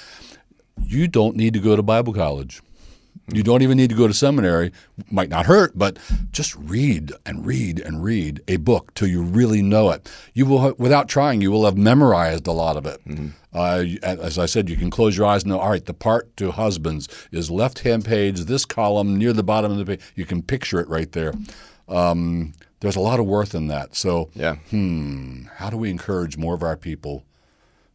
You 0.82 1.08
don't 1.08 1.36
need 1.36 1.52
to 1.52 1.60
go 1.60 1.76
to 1.76 1.82
Bible 1.82 2.14
college. 2.14 2.62
You 3.32 3.42
don't 3.42 3.62
even 3.62 3.76
need 3.76 3.90
to 3.90 3.96
go 3.96 4.06
to 4.08 4.14
seminary. 4.14 4.72
Might 5.10 5.28
not 5.28 5.46
hurt, 5.46 5.76
but 5.78 5.98
just 6.32 6.54
read 6.56 7.12
and 7.24 7.46
read 7.46 7.78
and 7.80 8.02
read 8.02 8.42
a 8.48 8.56
book 8.56 8.92
till 8.94 9.08
you 9.08 9.22
really 9.22 9.62
know 9.62 9.90
it. 9.90 10.10
You 10.34 10.46
will, 10.46 10.74
without 10.78 11.08
trying, 11.08 11.40
you 11.40 11.50
will 11.50 11.64
have 11.64 11.76
memorized 11.76 12.46
a 12.46 12.52
lot 12.52 12.76
of 12.76 12.86
it. 12.86 13.00
Uh, 13.52 13.84
as 14.02 14.38
I 14.38 14.46
said, 14.46 14.68
you 14.68 14.76
can 14.76 14.90
close 14.90 15.16
your 15.16 15.26
eyes 15.26 15.42
and 15.42 15.52
know. 15.52 15.58
All 15.60 15.70
right, 15.70 15.84
the 15.84 15.94
part 15.94 16.36
to 16.38 16.50
husbands 16.50 17.08
is 17.32 17.50
left-hand 17.50 18.04
page, 18.04 18.40
this 18.44 18.64
column 18.64 19.16
near 19.16 19.32
the 19.32 19.42
bottom 19.42 19.70
of 19.72 19.78
the 19.78 19.84
page. 19.84 20.00
You 20.14 20.24
can 20.26 20.42
picture 20.42 20.80
it 20.80 20.88
right 20.88 21.10
there. 21.12 21.32
Um, 21.88 22.52
there's 22.80 22.96
a 22.96 23.00
lot 23.00 23.20
of 23.20 23.26
worth 23.26 23.54
in 23.54 23.66
that. 23.68 23.94
So, 23.94 24.30
Yeah. 24.34 24.56
how 25.56 25.70
do 25.70 25.76
we 25.76 25.90
encourage 25.90 26.36
more 26.36 26.54
of 26.54 26.62
our 26.62 26.76
people 26.76 27.24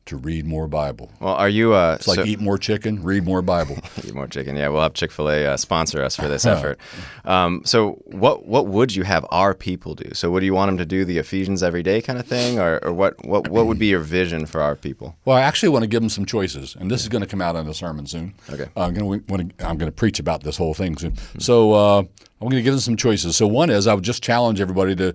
to 0.06 0.18
read 0.18 0.46
more 0.46 0.68
Bible? 0.68 1.12
Well, 1.20 1.34
are 1.34 1.50
you? 1.50 1.74
Uh, 1.74 1.96
It's 1.98 2.08
like 2.08 2.26
eat 2.26 2.39
more 2.39 2.58
chicken, 2.58 3.02
read 3.04 3.26
more 3.26 3.41
Bible. 3.41 3.78
Eat 4.04 4.13
more 4.13 4.28
chicken. 4.28 4.56
Yeah, 4.56 4.68
we'll 4.70 4.82
have 4.82 4.94
Chick 4.94 5.12
Fil 5.12 5.30
A 5.30 5.46
uh, 5.48 5.58
sponsor 5.58 6.04
us 6.04 6.15
for 6.15 6.28
this 6.28 6.46
effort. 6.54 6.80
Um, 7.26 7.62
so, 7.65 7.94
what 8.06 8.46
what 8.46 8.68
would 8.68 8.96
you 8.96 9.04
have 9.04 9.26
our 9.32 9.54
people 9.54 9.96
do? 9.96 10.13
So, 10.13 10.30
would 10.32 10.44
you 10.44 10.54
want 10.54 10.70
them 10.70 10.78
to 10.78 10.86
do 10.86 11.06
the 11.06 11.18
Ephesians 11.18 11.63
every 11.63 11.82
day 11.84 12.02
kind 12.02 12.20
of 12.20 12.26
thing, 12.28 12.60
or, 12.60 12.80
or 12.84 12.94
what 12.94 13.24
what 13.26 13.48
what 13.50 13.65
would 13.65 13.80
be 13.80 13.88
your 13.88 14.00
vision 14.02 14.46
for 14.46 14.62
our 14.62 14.76
people? 14.76 15.15
Well, 15.26 15.38
I 15.38 15.41
actually 15.41 15.70
want 15.70 15.84
to 15.84 15.88
give 15.88 16.02
them 16.02 16.10
some 16.10 16.26
choices, 16.26 16.76
and 16.80 16.89
this 16.91 17.02
is 17.02 17.10
going 17.10 17.22
to 17.24 17.28
come 17.28 17.41
out 17.41 17.56
in 17.56 17.65
the 17.65 17.74
sermon 17.74 18.06
soon. 18.06 18.34
Okay. 18.50 18.70
I'm 18.76 18.94
going 18.94 19.22
to, 19.22 19.34
I'm 19.65 19.78
going 19.78 19.91
to 19.91 19.91
preach 19.91 20.20
about 20.20 20.44
this 20.44 20.58
whole 20.58 20.74
thing 20.74 20.98
soon. 20.98 21.15
So 21.39 21.74
uh, 21.74 22.04
I'm 22.41 22.50
going 22.50 22.60
to 22.60 22.63
give 22.63 22.74
them 22.74 22.82
some 22.82 22.98
choices. 22.98 23.36
So 23.38 23.48
one 23.48 23.69
is 23.69 23.88
I 23.88 23.93
would 23.93 24.04
just 24.04 24.21
challenge 24.21 24.60
everybody 24.60 24.95
to 24.98 25.13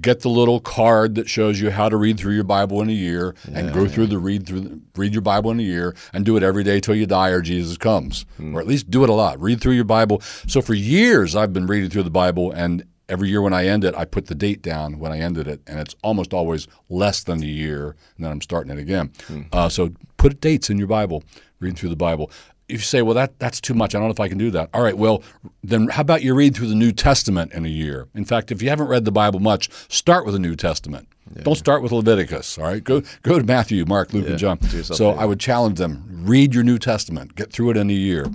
get 0.00 0.20
the 0.20 0.30
little 0.30 0.58
card 0.58 1.14
that 1.16 1.28
shows 1.28 1.60
you 1.60 1.70
how 1.70 1.88
to 1.90 1.96
read 1.96 2.18
through 2.18 2.34
your 2.34 2.44
Bible 2.44 2.80
in 2.80 2.88
a 2.88 2.92
year, 2.92 3.34
and 3.52 3.72
go 3.74 3.86
through 3.86 4.06
the 4.06 4.18
read 4.18 4.46
through 4.46 4.60
the, 4.60 4.80
read 4.96 5.12
your 5.12 5.20
Bible 5.22 5.50
in 5.50 5.60
a 5.60 5.62
year, 5.62 5.94
and 6.14 6.24
do 6.24 6.36
it 6.36 6.42
every 6.42 6.64
day 6.64 6.80
till 6.80 6.94
you 6.94 7.06
die 7.06 7.28
or 7.28 7.42
Jesus 7.42 7.76
comes, 7.76 8.24
or 8.54 8.60
at 8.60 8.66
least 8.66 8.90
do 8.90 9.04
it 9.04 9.10
a 9.10 9.12
lot. 9.12 9.38
Read 9.40 9.60
through 9.60 9.74
your 9.74 9.84
Bible. 9.84 10.20
So 10.46 10.62
for 10.62 10.74
years 10.74 11.36
I've 11.36 11.52
been 11.52 11.66
reading 11.66 11.90
through 11.90 12.04
the 12.04 12.10
Bible 12.10 12.50
and. 12.52 12.84
Every 13.08 13.28
year 13.28 13.40
when 13.40 13.52
I 13.52 13.66
end 13.66 13.84
it, 13.84 13.94
I 13.94 14.04
put 14.04 14.26
the 14.26 14.34
date 14.34 14.62
down 14.62 14.98
when 14.98 15.12
I 15.12 15.20
ended 15.20 15.46
it, 15.46 15.60
and 15.68 15.78
it's 15.78 15.94
almost 16.02 16.34
always 16.34 16.66
less 16.88 17.22
than 17.22 17.40
a 17.40 17.46
year, 17.46 17.94
and 18.16 18.24
then 18.26 18.32
I'm 18.32 18.40
starting 18.40 18.76
it 18.76 18.80
again. 18.80 19.12
Uh, 19.52 19.68
so 19.68 19.90
put 20.16 20.40
dates 20.40 20.70
in 20.70 20.76
your 20.76 20.88
Bible, 20.88 21.22
read 21.60 21.78
through 21.78 21.90
the 21.90 21.94
Bible. 21.94 22.32
If 22.68 22.80
you 22.80 22.84
say, 22.84 23.00
well, 23.02 23.14
that, 23.14 23.38
that's 23.38 23.60
too 23.60 23.74
much, 23.74 23.94
I 23.94 23.98
don't 23.98 24.08
know 24.08 24.12
if 24.12 24.18
I 24.18 24.26
can 24.28 24.38
do 24.38 24.50
that. 24.50 24.70
All 24.74 24.82
right, 24.82 24.96
well, 24.98 25.22
then 25.62 25.86
how 25.86 26.00
about 26.00 26.22
you 26.22 26.34
read 26.34 26.56
through 26.56 26.66
the 26.66 26.74
New 26.74 26.90
Testament 26.90 27.52
in 27.52 27.64
a 27.64 27.68
year? 27.68 28.08
In 28.14 28.24
fact, 28.24 28.50
if 28.50 28.60
you 28.60 28.68
haven't 28.70 28.88
read 28.88 29.04
the 29.04 29.12
Bible 29.12 29.38
much, 29.38 29.70
start 29.88 30.24
with 30.24 30.34
the 30.34 30.40
New 30.40 30.56
Testament. 30.56 31.06
Don't 31.42 31.54
start 31.56 31.82
with 31.82 31.92
Leviticus. 31.92 32.58
All 32.58 32.64
right, 32.64 32.82
go 32.82 33.02
go 33.22 33.38
to 33.38 33.44
Matthew, 33.44 33.84
Mark, 33.86 34.12
Luke, 34.12 34.26
and 34.28 34.38
John. 34.38 34.60
So. 34.62 35.10
I 35.10 35.24
would 35.24 35.38
challenge 35.40 35.78
them: 35.78 36.04
read 36.24 36.54
your 36.54 36.62
New 36.64 36.78
Testament, 36.78 37.34
get 37.34 37.52
through 37.52 37.70
it 37.70 37.76
in 37.76 37.90
a 37.90 37.92
year, 37.92 38.26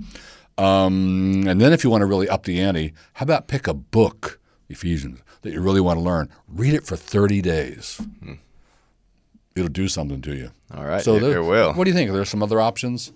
um, 0.58 1.44
and 1.46 1.58
then 1.60 1.72
if 1.72 1.84
you 1.84 1.90
want 1.90 2.02
to 2.02 2.06
really 2.06 2.28
up 2.28 2.44
the 2.44 2.60
ante, 2.60 2.92
how 3.14 3.24
about 3.24 3.48
pick 3.48 3.66
a 3.66 3.72
book, 3.74 4.38
Ephesians, 4.68 5.20
that 5.40 5.52
you 5.52 5.60
really 5.62 5.80
want 5.80 5.98
to 5.98 6.02
learn? 6.02 6.28
Read 6.48 6.74
it 6.74 6.84
for 6.84 6.96
thirty 6.96 7.40
days. 7.40 7.98
It'll 9.56 9.68
do 9.68 9.88
something 9.88 10.20
to 10.22 10.34
you. 10.34 10.50
All 10.74 10.84
right, 10.84 11.02
So 11.02 11.18
there- 11.18 11.38
it 11.38 11.44
will. 11.44 11.72
What 11.74 11.84
do 11.84 11.90
you 11.90 11.96
think? 11.96 12.08
Are 12.10 12.14
there 12.14 12.24
some 12.26 12.42
other 12.42 12.60
options? 12.60 13.12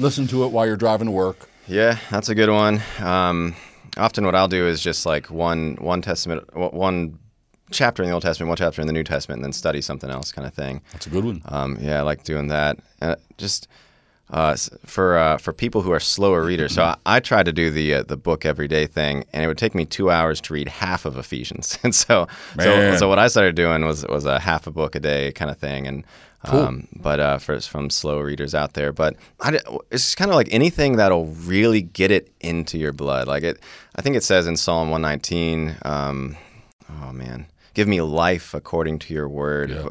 Listen 0.00 0.26
to 0.28 0.44
it 0.44 0.48
while 0.48 0.66
you're 0.66 0.76
driving 0.76 1.06
to 1.06 1.12
work. 1.12 1.48
Yeah, 1.68 1.98
that's 2.10 2.30
a 2.30 2.34
good 2.34 2.48
one. 2.48 2.80
Um, 3.00 3.54
often, 3.98 4.24
what 4.24 4.34
I'll 4.34 4.48
do 4.48 4.66
is 4.66 4.80
just 4.80 5.04
like 5.04 5.30
one 5.30 5.76
one 5.76 6.00
testament, 6.00 6.48
one 6.56 7.18
chapter 7.70 8.02
in 8.02 8.08
the 8.08 8.14
Old 8.14 8.22
Testament, 8.22 8.48
one 8.48 8.56
chapter 8.56 8.80
in 8.80 8.86
the 8.86 8.94
New 8.94 9.04
Testament, 9.04 9.38
and 9.38 9.44
then 9.44 9.52
study 9.52 9.82
something 9.82 10.10
else, 10.10 10.32
kind 10.32 10.48
of 10.48 10.54
thing. 10.54 10.80
That's 10.92 11.06
a 11.06 11.10
good 11.10 11.24
one. 11.24 11.42
Um, 11.44 11.76
yeah, 11.80 11.98
I 11.98 12.02
like 12.02 12.24
doing 12.24 12.48
that. 12.48 12.78
Uh, 13.02 13.16
just 13.36 13.68
uh, 14.30 14.56
for 14.86 15.18
uh, 15.18 15.36
for 15.36 15.52
people 15.52 15.82
who 15.82 15.92
are 15.92 16.00
slower 16.00 16.44
readers. 16.44 16.74
So 16.74 16.82
I, 16.82 16.96
I 17.04 17.20
try 17.20 17.42
to 17.42 17.52
do 17.52 17.70
the 17.70 17.96
uh, 17.96 18.02
the 18.04 18.16
book 18.16 18.46
every 18.46 18.68
day 18.68 18.86
thing, 18.86 19.24
and 19.32 19.44
it 19.44 19.48
would 19.48 19.58
take 19.58 19.74
me 19.74 19.84
two 19.84 20.10
hours 20.10 20.40
to 20.42 20.54
read 20.54 20.68
half 20.68 21.04
of 21.04 21.16
Ephesians. 21.18 21.78
And 21.84 21.94
so 21.94 22.26
so, 22.58 22.96
so 22.96 23.08
what 23.08 23.18
I 23.18 23.28
started 23.28 23.54
doing 23.54 23.84
was 23.84 24.06
was 24.06 24.24
a 24.24 24.38
half 24.38 24.66
a 24.66 24.70
book 24.70 24.94
a 24.94 25.00
day 25.00 25.32
kind 25.32 25.50
of 25.50 25.58
thing, 25.58 25.86
and. 25.86 26.04
Um, 26.42 26.88
but 26.96 27.20
uh, 27.20 27.38
for 27.38 27.60
from 27.60 27.90
slow 27.90 28.20
readers 28.20 28.54
out 28.54 28.72
there, 28.72 28.92
but 28.92 29.16
I, 29.40 29.58
it's 29.90 30.14
kind 30.14 30.30
of 30.30 30.36
like 30.36 30.48
anything 30.50 30.96
that'll 30.96 31.26
really 31.26 31.82
get 31.82 32.10
it 32.10 32.32
into 32.40 32.78
your 32.78 32.92
blood. 32.92 33.28
Like 33.28 33.42
it, 33.42 33.60
I 33.94 34.02
think 34.02 34.16
it 34.16 34.24
says 34.24 34.46
in 34.46 34.56
Psalm 34.56 34.90
119. 34.90 35.76
Um, 35.82 36.36
oh 36.88 37.12
man, 37.12 37.46
give 37.74 37.88
me 37.88 38.00
life 38.00 38.54
according 38.54 39.00
to 39.00 39.14
your 39.14 39.28
word. 39.28 39.70
Yeah. 39.70 39.88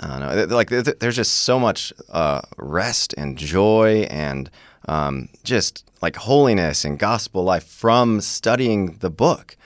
I 0.00 0.18
don't 0.18 0.48
know. 0.48 0.56
Like 0.56 0.68
there's 0.70 1.16
just 1.16 1.42
so 1.42 1.58
much 1.58 1.92
uh, 2.10 2.40
rest 2.56 3.14
and 3.16 3.36
joy 3.36 4.06
and 4.10 4.50
um, 4.88 5.28
just 5.44 5.84
like 6.02 6.16
holiness 6.16 6.84
and 6.84 6.98
gospel 6.98 7.42
life 7.42 7.64
from 7.64 8.20
studying 8.20 8.96
the 8.98 9.10
book. 9.10 9.56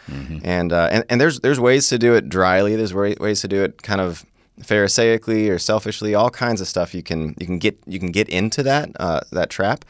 And, 0.44 0.72
uh, 0.72 0.88
and 0.90 1.04
and 1.08 1.20
there's 1.20 1.40
there's 1.40 1.60
ways 1.60 1.88
to 1.88 1.98
do 1.98 2.14
it 2.14 2.28
dryly. 2.28 2.76
There's 2.76 2.92
ways 2.94 3.40
to 3.42 3.48
do 3.48 3.62
it 3.62 3.82
kind 3.82 4.00
of 4.00 4.24
pharisaically 4.60 5.48
or 5.48 5.58
selfishly. 5.58 6.14
All 6.14 6.30
kinds 6.30 6.60
of 6.60 6.68
stuff 6.68 6.94
you 6.94 7.02
can 7.02 7.34
you 7.38 7.46
can 7.46 7.58
get 7.58 7.78
you 7.86 7.98
can 7.98 8.10
get 8.10 8.28
into 8.28 8.62
that 8.62 8.90
uh, 8.98 9.20
that 9.32 9.50
trap. 9.50 9.84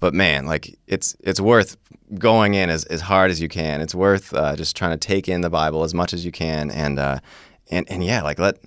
But 0.00 0.14
man, 0.14 0.46
like 0.46 0.78
it's 0.86 1.16
it's 1.20 1.40
worth 1.40 1.76
going 2.18 2.54
in 2.54 2.70
as, 2.70 2.84
as 2.84 3.00
hard 3.00 3.30
as 3.30 3.40
you 3.40 3.48
can. 3.48 3.80
It's 3.80 3.94
worth 3.94 4.34
uh, 4.34 4.56
just 4.56 4.76
trying 4.76 4.92
to 4.92 4.96
take 4.98 5.28
in 5.28 5.40
the 5.40 5.50
Bible 5.50 5.82
as 5.82 5.94
much 5.94 6.12
as 6.12 6.24
you 6.24 6.32
can, 6.32 6.70
and 6.70 6.98
uh, 6.98 7.20
and 7.70 7.90
and 7.90 8.04
yeah, 8.04 8.22
like 8.22 8.38
let 8.38 8.58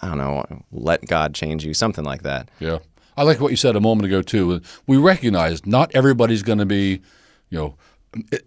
I 0.00 0.08
don't 0.08 0.18
know, 0.18 0.44
let 0.72 1.06
God 1.06 1.34
change 1.34 1.64
you, 1.64 1.74
something 1.74 2.04
like 2.04 2.22
that. 2.22 2.50
Yeah. 2.58 2.78
I 3.16 3.24
like 3.24 3.40
what 3.40 3.50
you 3.50 3.56
said 3.56 3.76
a 3.76 3.80
moment 3.80 4.06
ago 4.06 4.22
too. 4.22 4.60
We 4.86 4.96
recognize 4.96 5.66
not 5.66 5.94
everybody's 5.94 6.42
going 6.42 6.58
to 6.58 6.66
be, 6.66 7.02
you 7.50 7.58
know, 7.58 7.76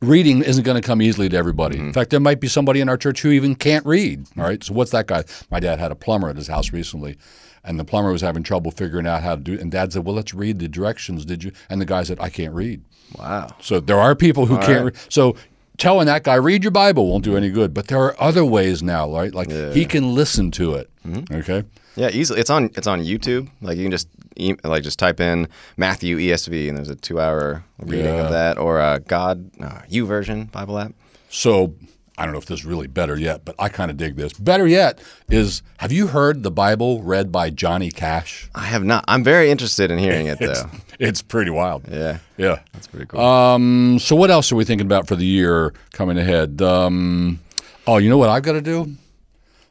reading 0.02 0.44
isn't 0.44 0.64
going 0.64 0.80
to 0.80 0.86
come 0.86 1.02
easily 1.02 1.30
to 1.30 1.38
everybody. 1.38 1.78
Mm-hmm. 1.78 1.88
In 1.88 1.94
fact, 1.94 2.10
there 2.12 2.20
might 2.20 2.40
be 2.40 2.48
somebody 2.48 2.82
in 2.82 2.90
our 2.90 2.98
church 2.98 3.22
who 3.22 3.32
even 3.32 3.56
can't 3.56 3.86
read. 3.86 4.26
All 4.38 4.44
right. 4.44 4.64
So 4.64 4.74
what's 4.74 4.92
that 4.92 5.08
guy? 5.08 5.24
My 5.50 5.60
dad 5.60 5.80
had 5.80 5.92
a 5.92 5.96
plumber 5.96 6.30
at 6.30 6.36
his 6.36 6.48
house 6.48 6.72
recently, 6.72 7.18
and 7.64 7.80
the 7.80 7.86
plumber 7.86 8.12
was 8.12 8.22
having 8.22 8.44
trouble 8.44 8.72
figuring 8.72 9.08
out 9.08 9.24
how 9.24 9.36
to 9.36 9.42
do 9.42 9.54
it. 9.54 9.62
And 9.62 9.72
dad 9.72 9.94
said, 9.94 10.06
"Well, 10.06 10.16
let's 10.16 10.34
read 10.34 10.60
the 10.60 10.68
directions." 10.68 11.26
Did 11.26 11.44
you? 11.44 11.52
And 11.70 11.82
the 11.82 11.86
guy 11.86 12.04
said, 12.04 12.20
"I 12.20 12.30
can't 12.30 12.54
read." 12.54 12.82
Wow. 13.18 13.50
So 13.62 13.80
there 13.80 14.00
are 14.00 14.16
people 14.16 14.46
who 14.46 14.58
can't. 14.60 14.86
Re- 14.86 15.00
so 15.10 15.36
telling 15.78 16.08
that 16.08 16.24
guy 16.24 16.36
read 16.36 16.64
your 16.64 16.72
Bible 16.72 17.10
won't 17.10 17.24
do 17.24 17.36
any 17.38 17.50
good. 17.50 17.74
But 17.74 17.88
there 17.88 18.00
are 18.00 18.16
other 18.22 18.44
ways 18.46 18.82
now, 18.84 19.12
right? 19.12 19.34
Like 19.34 19.52
he 19.52 19.86
can 19.86 20.14
listen 20.16 20.52
to 20.52 20.76
it. 20.76 20.90
Okay. 21.32 21.64
Yeah, 21.96 22.10
easily. 22.10 22.40
It's 22.42 22.50
on 22.50 22.66
it's 22.76 22.88
on 22.88 23.02
YouTube. 23.02 23.50
Like 23.62 23.78
you 23.78 23.84
can 23.84 23.92
just 23.92 24.10
e- 24.36 24.56
like 24.64 24.84
just 24.84 25.00
type 25.00 25.20
in 25.22 25.48
Matthew 25.78 26.18
ESV, 26.18 26.68
and 26.68 26.78
there's 26.78 26.90
a 26.90 26.96
two 26.96 27.20
hour 27.22 27.64
reading 27.80 28.06
Yeah. 28.16 28.26
of 28.26 28.32
that, 28.32 28.58
or 28.58 28.80
a 28.82 29.00
God 29.00 29.50
uh, 29.62 29.80
YouVersion 29.90 30.52
Bible 30.52 30.78
app. 30.78 30.94
So 31.30 31.74
I 32.18 32.24
don't 32.24 32.32
know 32.32 32.38
if 32.40 32.46
this 32.46 32.60
is 32.60 32.66
really 32.66 32.88
better 32.88 33.18
yet, 33.18 33.44
but 33.44 33.56
I 33.60 33.68
kind 33.68 33.92
of 33.92 33.98
dig 33.98 34.16
this. 34.16 34.32
Better 34.34 34.66
yet 34.68 35.00
is 35.30 35.62
have 35.78 35.92
you 35.92 36.08
heard 36.08 36.44
the 36.44 36.52
Bible 36.52 37.04
read 37.04 37.32
by 37.32 37.50
Johnny 37.50 37.92
Cash? 37.92 38.50
I 38.56 38.66
have 38.66 38.84
not. 38.86 39.04
I'm 39.08 39.24
very 39.24 39.52
interested 39.52 39.92
in 39.92 39.98
hearing 40.00 40.28
it 40.28 40.38
It's, 40.42 40.64
though. 40.64 40.70
it's 41.00 41.22
pretty 41.22 41.52
wild. 41.52 41.86
Yeah, 41.90 42.20
Yeah. 42.38 42.60
that's 42.72 42.88
pretty 42.88 43.06
cool. 43.08 43.20
Um, 43.20 44.00
so 44.00 44.16
what 44.16 44.32
else 44.32 44.52
are 44.52 44.56
we 44.56 44.64
thinking 44.64 44.88
about 44.88 45.08
for 45.08 45.16
the 45.18 45.26
year 45.26 45.74
coming 45.92 46.18
ahead? 46.18 46.62
Um, 46.62 47.42
oh, 47.86 47.98
you 47.98 48.10
know 48.10 48.18
what 48.18 48.30
I've 48.30 48.44
got 48.44 48.54
to 48.54 48.62
do? 48.62 48.96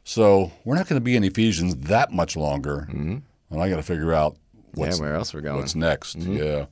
So 0.03 0.51
we're 0.65 0.75
not 0.75 0.87
going 0.87 0.99
to 0.99 1.03
be 1.03 1.15
in 1.15 1.23
Ephesians 1.23 1.75
that 1.87 2.11
much 2.11 2.35
longer, 2.35 2.87
and 2.91 3.23
I 3.51 3.69
got 3.69 3.77
to 3.77 3.83
figure 3.83 4.13
out 4.13 4.37
what's 4.75 4.97
yeah, 4.99 5.03
where 5.05 5.15
else 5.15 5.33
we're 5.33 5.41
going? 5.41 5.57
what's 5.57 5.73
next. 5.73 6.15
Yeah. 6.17 6.65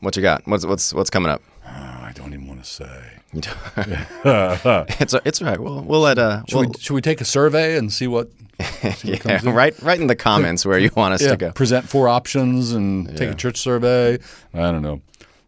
What 0.00 0.16
you 0.16 0.22
got? 0.22 0.46
What's 0.48 0.64
what's 0.64 0.94
what's 0.94 1.10
coming 1.10 1.30
up? 1.30 1.42
Oh, 1.66 1.68
I 1.68 2.12
don't 2.14 2.32
even 2.32 2.46
want 2.48 2.64
to 2.64 2.70
say. 2.70 3.19
It's 3.34 5.14
it's 5.24 5.40
all 5.42 5.48
right. 5.48 5.60
We'll 5.60 5.82
we'll 5.82 6.00
let 6.00 6.18
uh 6.18 6.42
Should, 6.48 6.54
we'll, 6.56 6.68
we, 6.68 6.74
should 6.80 6.94
we 6.94 7.00
take 7.00 7.20
a 7.20 7.24
survey 7.24 7.76
and 7.76 7.92
see 7.92 8.06
what? 8.06 8.28
yeah, 9.04 9.40
right 9.44 9.74
right 9.82 9.98
in 10.00 10.06
the 10.06 10.16
comments 10.16 10.66
where 10.66 10.78
you 10.78 10.90
want 10.94 11.14
us 11.14 11.22
Yeah, 11.22 11.30
to 11.30 11.36
go. 11.36 11.52
present 11.52 11.88
four 11.88 12.08
options 12.08 12.72
and 12.72 13.16
take 13.16 13.30
a 13.30 13.34
church 13.34 13.56
survey. 13.58 14.14
I 14.52 14.58
don't 14.72 14.82
know. 14.82 15.00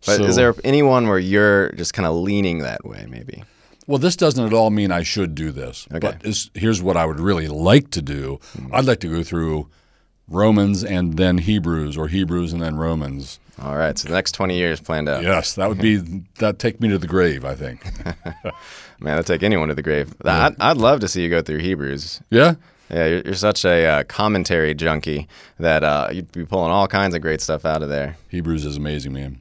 But 0.06 0.16
So- 0.16 0.24
is 0.24 0.36
there 0.36 0.54
anyone 0.64 1.08
where 1.08 1.18
you're 1.18 1.72
just 1.72 1.92
kind 1.94 2.06
of 2.06 2.14
leaning 2.14 2.58
that 2.60 2.84
way? 2.84 3.06
Maybe. 3.08 3.44
Well, 3.86 3.98
this 3.98 4.14
doesn't 4.16 4.44
at 4.44 4.52
all 4.52 4.70
mean 4.70 4.92
I 4.92 5.02
should 5.02 5.34
do 5.34 5.50
this. 5.50 5.86
Okay. 5.92 5.98
But 6.22 6.48
here's 6.54 6.80
what 6.80 6.96
I 6.96 7.04
would 7.04 7.18
really 7.20 7.48
like 7.48 7.90
to 7.90 8.00
do. 8.00 8.38
I'd 8.72 8.84
like 8.84 9.00
to 9.00 9.08
go 9.08 9.22
through 9.24 9.68
Romans 10.28 10.84
and 10.84 11.16
then 11.18 11.38
Hebrews, 11.38 11.96
or 11.98 12.06
Hebrews 12.08 12.52
and 12.52 12.62
then 12.62 12.76
Romans, 12.76 13.40
All 13.60 13.76
right, 13.76 13.96
so 13.98 14.08
the 14.08 14.14
next 14.14 14.32
20 14.32 14.56
years 14.56 14.80
planned 14.80 15.08
out. 15.08 15.22
Yes, 15.22 15.54
that 15.54 15.68
would 15.68 15.78
be 15.78 15.96
that 16.38 16.58
take 16.58 16.80
me 16.80 16.88
to 16.88 16.98
the 16.98 17.06
grave. 17.06 17.44
I 17.44 17.54
think. 17.54 17.84
Man, 19.00 19.16
that'd 19.16 19.26
take 19.26 19.42
anyone 19.42 19.68
to 19.68 19.74
the 19.74 19.82
grave. 19.82 20.14
I'd, 20.24 20.54
I'd 20.60 20.76
love 20.78 21.00
to 21.00 21.08
see 21.08 21.22
you 21.22 21.28
go 21.28 21.42
through 21.42 21.58
Hebrews. 21.58 22.20
Yeah. 22.30 22.54
Yeah, 22.90 23.06
you're, 23.06 23.20
you're 23.22 23.34
such 23.34 23.64
a 23.64 23.86
uh, 23.86 24.04
commentary 24.04 24.74
junkie 24.74 25.26
that 25.58 25.82
uh, 25.82 26.08
you'd 26.12 26.30
be 26.32 26.44
pulling 26.44 26.70
all 26.70 26.86
kinds 26.86 27.14
of 27.14 27.22
great 27.22 27.40
stuff 27.40 27.64
out 27.64 27.82
of 27.82 27.88
there. 27.88 28.16
Hebrews 28.28 28.64
is 28.64 28.76
amazing, 28.76 29.12
man. 29.12 29.40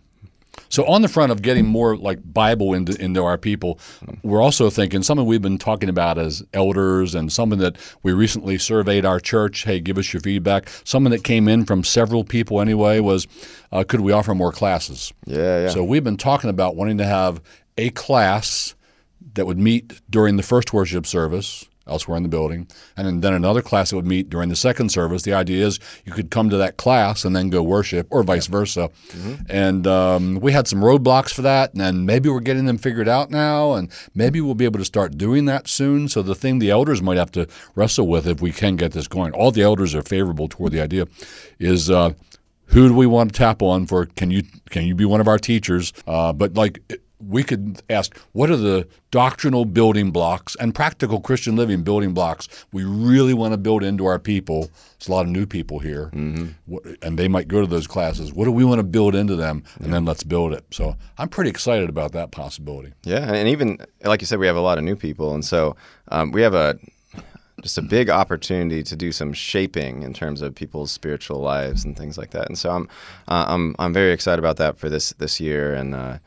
So 0.71 0.85
on 0.85 1.01
the 1.01 1.07
front 1.07 1.31
of 1.31 1.41
getting 1.41 1.65
more 1.65 1.97
like 1.97 2.19
Bible 2.23 2.73
into, 2.73 2.99
into 2.99 3.23
our 3.23 3.37
people, 3.37 3.79
we're 4.23 4.41
also 4.41 4.69
thinking 4.69 5.03
something 5.03 5.25
we've 5.25 5.41
been 5.41 5.57
talking 5.57 5.89
about 5.89 6.17
as 6.17 6.43
elders 6.53 7.13
and 7.13 7.31
something 7.31 7.59
that 7.59 7.77
we 8.03 8.13
recently 8.13 8.57
surveyed 8.57 9.05
our 9.05 9.19
church. 9.19 9.63
Hey, 9.63 9.79
give 9.81 9.97
us 9.97 10.13
your 10.13 10.21
feedback. 10.21 10.69
Something 10.85 11.11
that 11.11 11.23
came 11.23 11.47
in 11.47 11.65
from 11.65 11.83
several 11.83 12.23
people 12.23 12.61
anyway 12.61 13.01
was, 13.01 13.27
uh, 13.71 13.83
could 13.83 13.99
we 13.99 14.13
offer 14.13 14.33
more 14.33 14.51
classes? 14.51 15.13
Yeah, 15.25 15.63
yeah. 15.63 15.69
So 15.69 15.83
we've 15.83 16.03
been 16.03 16.17
talking 16.17 16.49
about 16.49 16.75
wanting 16.75 16.97
to 16.99 17.05
have 17.05 17.41
a 17.77 17.89
class 17.91 18.73
that 19.33 19.45
would 19.45 19.59
meet 19.59 20.01
during 20.09 20.37
the 20.37 20.43
first 20.43 20.73
worship 20.73 21.05
service 21.05 21.67
elsewhere 21.91 22.17
in 22.17 22.23
the 22.23 22.29
building, 22.29 22.67
and 22.97 23.21
then 23.21 23.33
another 23.33 23.61
class 23.61 23.89
that 23.89 23.97
would 23.97 24.07
meet 24.07 24.29
during 24.29 24.49
the 24.49 24.55
second 24.55 24.89
service. 24.89 25.23
The 25.23 25.33
idea 25.33 25.65
is 25.67 25.79
you 26.05 26.13
could 26.13 26.31
come 26.31 26.49
to 26.49 26.57
that 26.57 26.77
class 26.77 27.25
and 27.25 27.35
then 27.35 27.49
go 27.49 27.61
worship, 27.61 28.07
or 28.09 28.23
vice 28.23 28.47
versa. 28.47 28.89
And 29.49 29.85
um, 29.85 30.35
we 30.39 30.51
had 30.51 30.67
some 30.67 30.79
roadblocks 30.79 31.33
for 31.33 31.41
that, 31.43 31.73
and 31.73 32.05
maybe 32.05 32.29
we're 32.29 32.39
getting 32.39 32.65
them 32.65 32.77
figured 32.77 33.07
out 33.07 33.29
now, 33.29 33.73
and 33.73 33.91
maybe 34.15 34.41
we'll 34.41 34.55
be 34.55 34.65
able 34.65 34.79
to 34.79 34.85
start 34.85 35.17
doing 35.17 35.45
that 35.45 35.67
soon. 35.67 36.07
So 36.07 36.21
the 36.21 36.35
thing 36.35 36.59
the 36.59 36.69
elders 36.71 37.01
might 37.01 37.17
have 37.17 37.31
to 37.33 37.47
wrestle 37.75 38.07
with 38.07 38.25
if 38.27 38.41
we 38.41 38.51
can 38.51 38.75
get 38.75 38.93
this 38.93 39.07
going, 39.07 39.33
all 39.33 39.51
the 39.51 39.61
elders 39.61 39.93
are 39.93 40.01
favorable 40.03 40.47
toward 40.47 40.71
the 40.71 40.81
idea, 40.81 41.07
is. 41.59 41.89
Uh, 41.89 42.13
who 42.67 42.87
do 42.87 42.93
we 42.93 43.05
want 43.05 43.33
to 43.33 43.37
tap 43.37 43.61
on 43.61 43.85
for 43.85 44.05
can 44.05 44.31
you 44.31 44.43
can 44.69 44.85
you 44.85 44.95
be 44.95 45.03
one 45.03 45.19
of 45.19 45.27
our 45.27 45.37
teachers 45.37 45.91
uh, 46.07 46.31
but 46.31 46.53
like 46.53 46.79
we 47.27 47.43
could 47.43 47.81
ask 47.89 48.17
what 48.31 48.49
are 48.49 48.57
the 48.57 48.87
doctrinal 49.11 49.65
building 49.65 50.11
blocks 50.11 50.55
and 50.59 50.73
practical 50.73 51.19
christian 51.19 51.55
living 51.55 51.83
building 51.83 52.13
blocks 52.13 52.47
we 52.71 52.83
really 52.83 53.33
want 53.33 53.53
to 53.53 53.57
build 53.57 53.83
into 53.83 54.05
our 54.05 54.19
people? 54.19 54.69
There's 54.99 55.07
a 55.09 55.11
lot 55.11 55.25
of 55.25 55.31
new 55.31 55.45
people 55.45 55.79
here. 55.79 56.09
What- 56.65 56.83
and 57.01 57.17
they 57.17 57.27
might 57.27 57.47
go 57.47 57.61
to 57.61 57.67
those 57.67 57.87
classes. 57.87 58.31
What 58.33 58.45
do 58.45 58.51
we 58.51 58.63
want 58.63 58.79
to 58.79 58.83
build 58.83 59.15
into 59.15 59.35
them? 59.35 59.63
And 59.79 59.93
then 59.93 60.05
let's 60.05 60.23
build 60.23 60.53
it. 60.53 60.63
So 60.71 60.95
i'm 61.17 61.27
pretty 61.29 61.49
excited 61.49 61.89
about 61.89 62.11
that 62.13 62.31
possibility. 62.31 62.93
Yeah, 63.03 63.33
and 63.33 63.47
even 63.49 63.77
like 64.03 64.21
you 64.21 64.27
said, 64.27 64.39
we 64.39 64.47
have 64.47 64.55
a 64.55 64.61
lot 64.61 64.77
of 64.77 64.83
new 64.83 64.95
people, 64.95 65.33
and 65.33 65.43
so 65.43 65.75
um, 66.09 66.31
we 66.31 66.41
have 66.41 66.53
a 66.53 66.77
just 67.61 67.77
a 67.77 67.81
big 67.83 68.09
opportunity 68.09 68.81
to 68.81 68.95
do 68.95 69.11
some 69.11 69.33
shaping 69.33 70.01
in 70.01 70.13
terms 70.13 70.41
of 70.41 70.55
people's 70.55 70.91
spiritual 70.91 71.39
lives 71.39 71.85
and 71.85 71.95
things 71.95 72.17
like 72.17 72.31
that. 72.31 72.47
And 72.47 72.57
so 72.57 72.71
I'm 72.71 72.87
uh, 73.27 73.45
I'm 73.47 73.75
I'm 73.77 73.93
very 73.93 74.13
excited 74.13 74.39
about 74.39 74.57
that 74.57 74.77
for 74.77 74.89
this 74.89 75.13
this 75.19 75.39
year, 75.39 75.73
and 75.73 75.93
uh, 75.93 76.17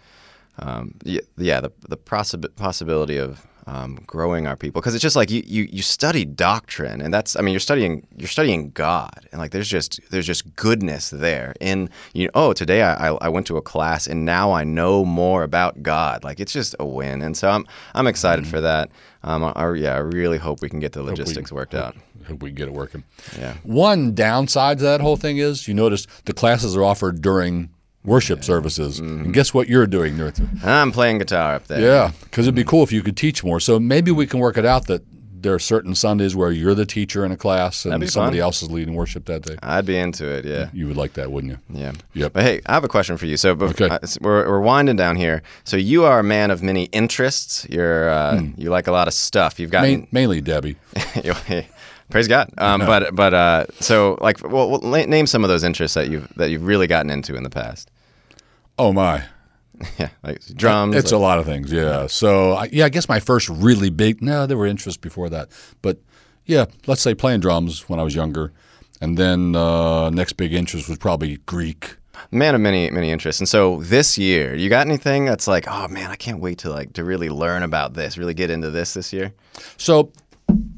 um, 0.58 0.94
yeah, 1.04 1.20
yeah, 1.36 1.60
the 1.60 1.72
the 1.88 1.96
possi- 1.96 2.54
possibility 2.56 3.16
of 3.16 3.46
um, 3.66 3.98
growing 4.06 4.46
our 4.46 4.56
people. 4.56 4.80
Because 4.82 4.94
it's 4.94 5.02
just 5.02 5.16
like 5.16 5.30
you, 5.30 5.42
you 5.46 5.66
you 5.72 5.80
study 5.82 6.24
doctrine 6.26 7.00
and 7.00 7.12
that's 7.14 7.34
I 7.34 7.40
mean 7.40 7.52
you're 7.54 7.60
studying 7.60 8.06
you're 8.16 8.28
studying 8.28 8.70
God 8.70 9.26
and 9.32 9.40
like 9.40 9.52
there's 9.52 9.68
just 9.68 10.00
there's 10.10 10.26
just 10.26 10.54
goodness 10.54 11.08
there 11.10 11.54
in 11.60 11.88
you 12.12 12.28
oh 12.34 12.52
today 12.52 12.82
I, 12.82 13.08
I 13.08 13.18
I 13.22 13.28
went 13.30 13.46
to 13.46 13.56
a 13.56 13.62
class 13.62 14.06
and 14.06 14.26
now 14.26 14.52
I 14.52 14.64
know 14.64 15.04
more 15.06 15.42
about 15.42 15.82
God. 15.82 16.24
Like 16.24 16.40
it's 16.40 16.52
just 16.52 16.76
a 16.78 16.84
win 16.84 17.22
and 17.22 17.34
so 17.36 17.48
I'm 17.48 17.66
I'm 17.94 18.06
excited 18.06 18.46
for 18.46 18.60
that. 18.60 18.90
Um 19.22 19.42
I, 19.44 19.52
I- 19.56 19.74
yeah 19.74 19.94
I 19.94 19.98
really 20.00 20.38
hope 20.38 20.60
we 20.60 20.68
can 20.68 20.78
get 20.78 20.92
the 20.92 21.02
logistics 21.02 21.50
worked 21.50 21.74
out. 21.74 21.96
hope 22.28 22.42
we 22.42 22.50
can 22.50 22.56
get 22.56 22.68
it 22.68 22.74
working. 22.74 23.02
Yeah. 23.38 23.54
one 23.62 24.14
downside 24.14 24.76
to 24.78 24.84
that 24.84 25.00
whole 25.00 25.16
thing 25.16 25.38
is 25.38 25.66
you 25.66 25.72
notice 25.72 26.06
the 26.26 26.34
classes 26.34 26.76
are 26.76 26.84
offered 26.84 27.22
during 27.22 27.70
worship 28.04 28.44
services 28.44 28.98
and 28.98 29.32
guess 29.32 29.54
what 29.54 29.68
you're 29.68 29.86
doing 29.86 30.16
there 30.18 30.32
I'm 30.62 30.92
playing 30.92 31.18
guitar 31.18 31.54
up 31.54 31.66
there 31.68 31.80
Yeah, 31.80 32.12
because 32.24 32.46
it'd 32.46 32.54
be 32.54 32.64
cool 32.64 32.82
if 32.82 32.92
you 32.92 33.02
could 33.02 33.16
teach 33.16 33.42
more. 33.42 33.60
So 33.60 33.80
maybe 33.80 34.10
we 34.10 34.26
can 34.26 34.40
work 34.40 34.56
it 34.58 34.66
out 34.66 34.86
that 34.88 35.02
there 35.40 35.52
are 35.52 35.58
certain 35.58 35.94
Sundays 35.94 36.34
where 36.34 36.50
you're 36.50 36.74
the 36.74 36.86
teacher 36.86 37.22
in 37.24 37.30
a 37.30 37.36
class 37.36 37.84
and 37.84 38.08
somebody 38.10 38.38
fun. 38.38 38.42
else 38.44 38.62
is 38.62 38.70
leading 38.70 38.94
worship 38.94 39.26
that 39.26 39.42
day. 39.42 39.56
I'd 39.62 39.84
be 39.84 39.96
into 39.98 40.26
it 40.26 40.44
yeah 40.46 40.70
You 40.72 40.86
would 40.88 40.96
like 40.96 41.12
that, 41.14 41.30
wouldn't 41.30 41.52
you? 41.52 41.58
Yeah. 41.80 41.92
Yep. 42.14 42.32
But 42.32 42.42
hey, 42.44 42.60
I 42.64 42.72
have 42.72 42.84
a 42.84 42.88
question 42.88 43.18
for 43.18 43.26
you. 43.26 43.36
So, 43.36 43.50
Okay. 43.50 43.90
we're, 44.22 44.48
we're 44.48 44.60
winding 44.60 44.96
down 44.96 45.16
here. 45.16 45.42
So, 45.64 45.76
you 45.76 46.04
are 46.04 46.18
a 46.20 46.22
man 46.22 46.50
of 46.50 46.62
many 46.62 46.84
interests. 46.92 47.66
You're 47.68 48.08
uh, 48.08 48.40
you 48.56 48.70
like 48.70 48.86
a 48.86 48.92
lot 48.92 49.06
of 49.06 49.12
stuff. 49.14 49.60
You've 49.60 49.70
got 49.70 49.82
Main, 49.82 50.08
mainly 50.12 50.40
Debbie. 50.40 50.76
praise 52.10 52.28
God. 52.28 52.50
Um, 52.58 52.80
But 52.80 53.14
but 53.14 53.34
uh, 53.34 53.66
so 53.80 54.16
like, 54.20 54.42
well, 54.48 54.70
well, 54.70 54.80
name 55.06 55.26
some 55.26 55.44
of 55.44 55.48
those 55.48 55.64
interests 55.64 55.94
that 55.94 56.08
you've 56.08 56.28
that 56.36 56.50
you've 56.50 56.66
really 56.66 56.86
gotten 56.86 57.10
into 57.10 57.36
in 57.36 57.42
the 57.42 57.50
past. 57.50 57.90
Oh 58.78 58.92
my, 58.92 59.24
Yeah, 59.98 60.08
like 60.22 60.40
drums. 60.54 60.96
it's 60.96 61.12
a 61.12 61.18
lot 61.18 61.38
of 61.38 61.46
things. 61.46 61.70
Yeah. 61.72 62.06
So 62.06 62.52
I, 62.52 62.68
yeah, 62.72 62.86
I 62.86 62.88
guess 62.88 63.08
my 63.08 63.20
first 63.20 63.48
really 63.48 63.90
big. 63.90 64.22
No, 64.22 64.46
there 64.46 64.56
were 64.56 64.66
interests 64.66 65.00
before 65.00 65.28
that, 65.30 65.48
but 65.82 65.98
yeah, 66.46 66.66
let's 66.86 67.00
say 67.02 67.14
playing 67.14 67.40
drums 67.40 67.88
when 67.88 67.98
I 67.98 68.02
was 68.02 68.14
younger, 68.14 68.52
and 69.00 69.16
then 69.16 69.54
uh, 69.56 70.10
next 70.10 70.34
big 70.34 70.52
interest 70.52 70.88
was 70.88 70.98
probably 70.98 71.38
Greek. 71.46 71.96
man 72.30 72.54
of 72.54 72.60
many 72.60 72.90
many 72.90 73.10
interests. 73.10 73.40
And 73.40 73.48
so 73.48 73.80
this 73.82 74.16
year, 74.18 74.54
you 74.54 74.68
got 74.68 74.86
anything 74.86 75.24
that's 75.24 75.46
like, 75.48 75.66
oh 75.68 75.88
man, 75.88 76.10
I 76.10 76.16
can't 76.16 76.40
wait 76.40 76.58
to 76.58 76.70
like 76.70 76.92
to 76.94 77.04
really 77.04 77.28
learn 77.28 77.62
about 77.62 77.94
this, 77.94 78.16
really 78.18 78.34
get 78.34 78.50
into 78.50 78.70
this 78.70 78.94
this 78.94 79.12
year. 79.12 79.32
So, 79.76 80.12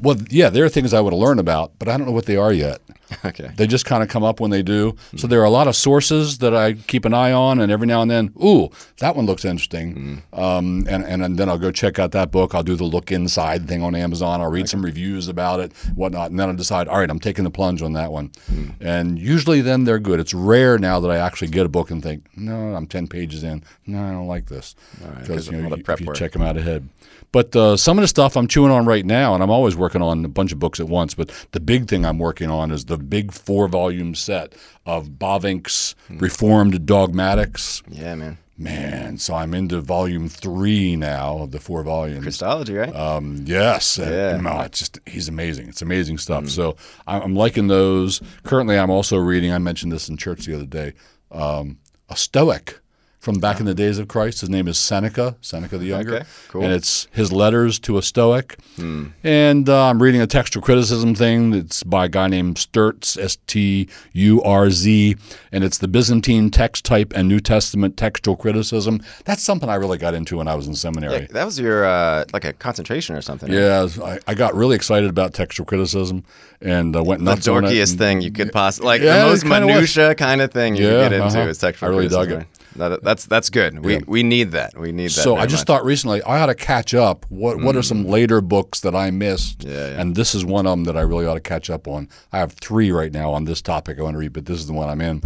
well, 0.01 0.17
yeah, 0.31 0.49
there 0.51 0.65
are 0.65 0.71
things 0.71 0.93
I 0.95 1.01
would 1.01 1.13
learn 1.15 1.39
about, 1.39 1.73
but 1.79 1.89
I 1.89 1.97
don't 1.97 2.07
know 2.07 2.13
what 2.13 2.27
they 2.27 2.37
are 2.37 2.53
yet. 2.53 2.81
okay. 3.25 3.51
They 3.57 3.67
just 3.67 3.85
kind 3.85 4.03
of 4.03 4.09
come 4.09 4.25
up 4.25 4.41
when 4.41 4.51
they 4.51 4.63
do. 4.63 4.97
So 5.17 5.27
there 5.27 5.41
are 5.41 5.45
a 5.45 5.51
lot 5.51 5.69
of 5.69 5.77
sources 5.77 6.39
that 6.39 6.55
I 6.55 6.73
keep 6.73 7.05
an 7.05 7.15
eye 7.15 7.33
on, 7.33 7.61
and 7.61 7.71
every 7.71 7.87
now 7.87 8.03
and 8.03 8.11
then, 8.11 8.33
ooh, 8.43 8.69
that 8.99 9.15
one 9.15 9.27
looks 9.27 9.45
interesting. 9.45 10.23
Um, 10.33 10.87
and, 10.89 11.05
and 11.05 11.23
and 11.23 11.39
then 11.39 11.49
I'll 11.49 11.59
go 11.59 11.71
check 11.71 11.99
out 11.99 12.11
that 12.13 12.31
book. 12.33 12.55
I'll 12.55 12.63
do 12.65 12.75
the 12.77 12.85
look 12.85 13.13
inside 13.13 13.69
thing 13.69 13.83
on 13.83 13.95
Amazon. 13.95 14.41
I'll 14.41 14.51
read 14.51 14.69
some 14.69 14.83
reviews 14.85 15.29
about 15.29 15.61
it, 15.61 15.73
whatnot, 15.95 16.31
and 16.31 16.41
then 16.41 16.49
I'll 16.49 16.57
decide, 16.57 16.89
all 16.89 16.99
right, 16.99 17.09
I'm 17.11 17.21
taking 17.21 17.45
the 17.45 17.51
plunge 17.51 17.81
on 17.83 17.93
that 17.93 18.11
one. 18.11 18.33
And 18.81 19.19
usually 19.19 19.61
then 19.61 19.85
they're 19.85 19.99
good. 19.99 20.19
It's 20.21 20.35
rare 20.35 20.79
now 20.79 20.99
that 21.01 21.11
I 21.11 21.19
actually 21.19 21.49
get 21.49 21.65
a 21.67 21.69
book 21.69 21.91
and 21.91 22.03
think, 22.03 22.27
no, 22.37 22.75
I'm 22.75 22.87
10 22.87 23.07
pages 23.09 23.45
in. 23.45 23.63
No, 23.87 24.03
I 24.03 24.11
don't 24.13 24.27
like 24.27 24.47
this. 24.47 24.75
Because 25.21 25.49
of 25.49 25.55
you 25.55 25.63
know, 25.63 25.77
you- 25.77 25.85
if 25.87 26.01
you 26.01 26.07
work. 26.07 26.17
check 26.17 26.33
them 26.33 26.43
out 26.43 26.57
ahead. 26.57 26.89
But 27.33 27.55
uh, 27.55 27.77
some 27.77 27.99
of 27.99 28.03
the 28.03 28.09
stuff 28.09 28.37
I'm 28.37 28.47
chewing 28.47 28.71
on 28.71 28.87
right 28.87 29.05
now, 29.05 29.35
and 29.35 29.43
I'm 29.43 29.51
always 29.51 29.77
working 29.77 30.01
on 30.01 30.25
a 30.25 30.29
bunch 30.29 30.53
of 30.53 30.59
books 30.59 30.81
at 30.81 30.89
once. 30.89 31.13
But 31.13 31.31
the 31.53 31.61
big 31.61 31.87
thing 31.89 32.07
I'm 32.07 32.19
working 32.19 32.49
on 32.51 32.71
is 32.71 32.85
the 32.87 32.96
big 32.99 33.33
four 33.33 33.69
volume 33.69 34.15
set 34.15 34.55
of 34.85 35.11
Bavinck's 35.11 35.95
Reformed 36.11 36.87
Dogmatics. 36.87 37.83
Yeah, 37.89 38.15
man. 38.15 38.39
Man, 38.59 39.19
so 39.19 39.35
I'm 39.35 39.53
into 39.53 39.83
volume 39.83 40.31
three 40.31 40.97
now 40.97 41.41
of 41.43 41.51
the 41.51 41.61
four 41.61 41.83
volumes. 41.83 42.23
Christology, 42.23 42.73
right? 42.75 42.95
Um, 42.97 43.45
yes, 43.47 43.99
Yeah. 43.99 44.07
Mm. 44.07 44.35
and, 44.37 44.45
no, 44.45 44.61
it's 44.61 44.79
just 44.79 44.99
he's 45.05 45.29
amazing. 45.29 45.69
It's 45.69 45.83
amazing 45.83 46.17
stuff. 46.17 46.49
So 46.49 46.75
I'm, 47.07 47.21
I'm 47.23 47.37
liking 47.37 47.67
those. 47.67 48.23
Currently, 48.45 48.79
I'm 48.79 48.89
also 48.89 49.19
reading. 49.19 49.53
I 49.53 49.59
mentioned 49.59 49.93
this 49.93 50.09
in 50.09 50.17
church 50.17 50.47
the 50.47 50.55
other 50.55 50.65
day. 50.65 50.95
Um, 51.31 51.77
a 52.09 52.17
Stoic 52.17 52.81
from 53.27 53.41
back 53.41 53.59
in 53.59 53.67
the 53.67 53.75
days 53.75 53.99
of 53.99 54.07
Christ. 54.07 54.41
His 54.41 54.49
name 54.49 54.69
is 54.69 54.79
Seneca, 54.79 55.35
Seneca 55.41 55.77
the 55.79 55.87
Younger, 55.87 56.15
Okay, 56.19 56.25
cool. 56.49 56.63
and 56.63 56.73
it's 56.73 57.09
his 57.11 57.33
letters 57.33 57.81
to 57.81 57.99
a 57.99 58.03
Stoic. 58.03 58.57
Hmm. 58.77 59.07
And 59.25 59.69
uh, 59.69 59.87
I'm 59.89 60.01
reading 60.01 60.21
a 60.21 60.29
textual 60.29 60.63
criticism 60.63 61.17
thing 61.17 61.51
that's 61.51 61.83
by 61.83 62.05
a 62.05 62.09
guy 62.09 62.29
named 62.29 62.57
Sturz, 62.57 63.19
S 63.21 63.37
T 63.49 63.89
U 64.13 64.41
R 64.45 64.71
Z, 64.71 65.17
and 65.51 65.65
it's 65.65 65.79
the 65.79 65.89
Byzantine 65.89 66.53
text 66.53 66.85
type 66.85 67.13
and 67.17 67.27
New 67.27 67.41
Testament 67.41 67.97
textual 67.97 68.37
criticism. 68.37 69.03
That's 69.25 69.43
something 69.43 69.69
I 69.69 69.75
really 69.75 69.99
got 69.99 70.15
into 70.15 70.37
when 70.37 70.47
I 70.47 70.55
was 70.55 70.69
in 70.69 70.77
seminary. 70.77 71.23
Yeah, 71.23 71.27
that 71.33 71.45
was 71.47 71.59
your 71.59 71.85
uh, 71.85 72.27
like 72.33 72.45
a 72.45 72.53
concentration 72.53 73.17
or 73.17 73.23
something. 73.23 73.51
right? 73.51 73.59
Yeah, 73.59 73.89
I, 74.05 74.21
I 74.29 74.35
got 74.35 74.55
really 74.55 74.77
excited 74.77 75.11
about 75.11 75.35
textual 75.35 75.67
criticism 75.67 76.23
and 76.61 76.95
uh, 76.95 77.03
went 77.03 77.25
the 77.25 77.25
nuts 77.25 77.49
on 77.49 77.65
it. 77.65 77.71
dorkiest 77.73 77.99
thing 77.99 78.21
you 78.21 78.31
could 78.31 78.53
possibly 78.53 78.87
like 78.87 79.03
Yeah, 79.03 79.25
the 79.25 79.31
most 79.31 79.45
minutia 79.45 80.15
kind 80.15 80.41
of 80.41 80.53
thing 80.53 80.77
you 80.77 80.85
Yeah, 80.85 80.91
could 81.09 81.11
get 81.11 81.13
into 81.25 81.41
uh-huh. 81.41 81.49
is 81.49 81.59
textual 81.59 81.91
I 81.91 81.97
really 81.97 82.09
dug 82.09 82.29
criticism. 82.29 82.49
That- 82.79 83.03
that's 83.03 83.27
that's 83.27 83.51
good. 83.51 83.85
We 83.85 83.95
Yeah. 83.95 84.01
we 84.07 84.23
need 84.23 84.53
that. 84.53 84.79
We 84.79 84.93
need 84.93 85.11
that. 85.11 85.23
So 85.23 85.37
I 85.37 85.47
just 85.47 85.61
much. 85.63 85.67
thought 85.67 85.85
recently 85.85 86.23
I 86.23 86.41
ought 86.41 86.47
to 86.47 86.55
catch 86.55 86.95
up. 86.95 87.27
What 87.29 87.61
what 87.63 87.77
are 87.77 87.83
some 87.83 88.07
later 88.07 88.41
books 88.41 88.81
that 88.81 88.95
I 88.95 89.11
missed? 89.11 89.61
Mm. 89.61 89.71
Yeah, 89.73 89.91
yeah. 89.91 90.01
And 90.01 90.15
this 90.15 90.35
is 90.35 90.45
one 90.45 90.67
of 90.67 90.73
them 90.73 90.85
that 90.85 90.97
I 90.97 91.01
really 91.03 91.27
ought 91.27 91.35
to 91.35 91.41
catch 91.41 91.71
up 91.71 91.87
on. 91.89 92.09
I 92.33 92.39
have 92.39 92.53
three 92.53 92.91
right 92.91 93.13
now 93.13 93.33
on 93.33 93.45
this 93.45 93.61
topic 93.63 93.99
I 93.99 94.03
want 94.03 94.15
to 94.15 94.19
read, 94.19 94.33
but 94.33 94.47
this 94.47 94.59
is 94.59 94.67
the 94.67 94.73
one 94.73 94.89
I'm 94.89 95.01
in. 95.01 95.23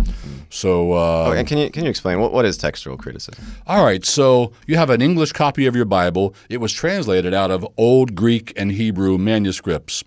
So 0.51 0.93
uh, 0.93 1.27
Oh, 1.29 1.33
and 1.33 1.47
can 1.47 1.59
you 1.59 1.71
can 1.71 1.85
you 1.85 1.91
explain 1.91 2.21
what 2.21 2.33
what 2.33 2.45
is 2.45 2.57
textual 2.57 2.97
criticism? 2.97 3.45
All 3.67 3.85
right, 3.85 4.05
so 4.05 4.53
you 4.67 4.77
have 4.77 4.91
an 4.91 5.03
English 5.03 5.33
copy 5.33 5.67
of 5.67 5.75
your 5.77 5.85
Bible. 5.85 6.35
It 6.49 6.59
was 6.61 6.73
translated 6.73 7.35
out 7.35 7.51
of 7.51 7.67
Old 7.77 8.15
Greek 8.15 8.53
and 8.57 8.73
Hebrew 8.73 9.19
manuscripts. 9.19 10.05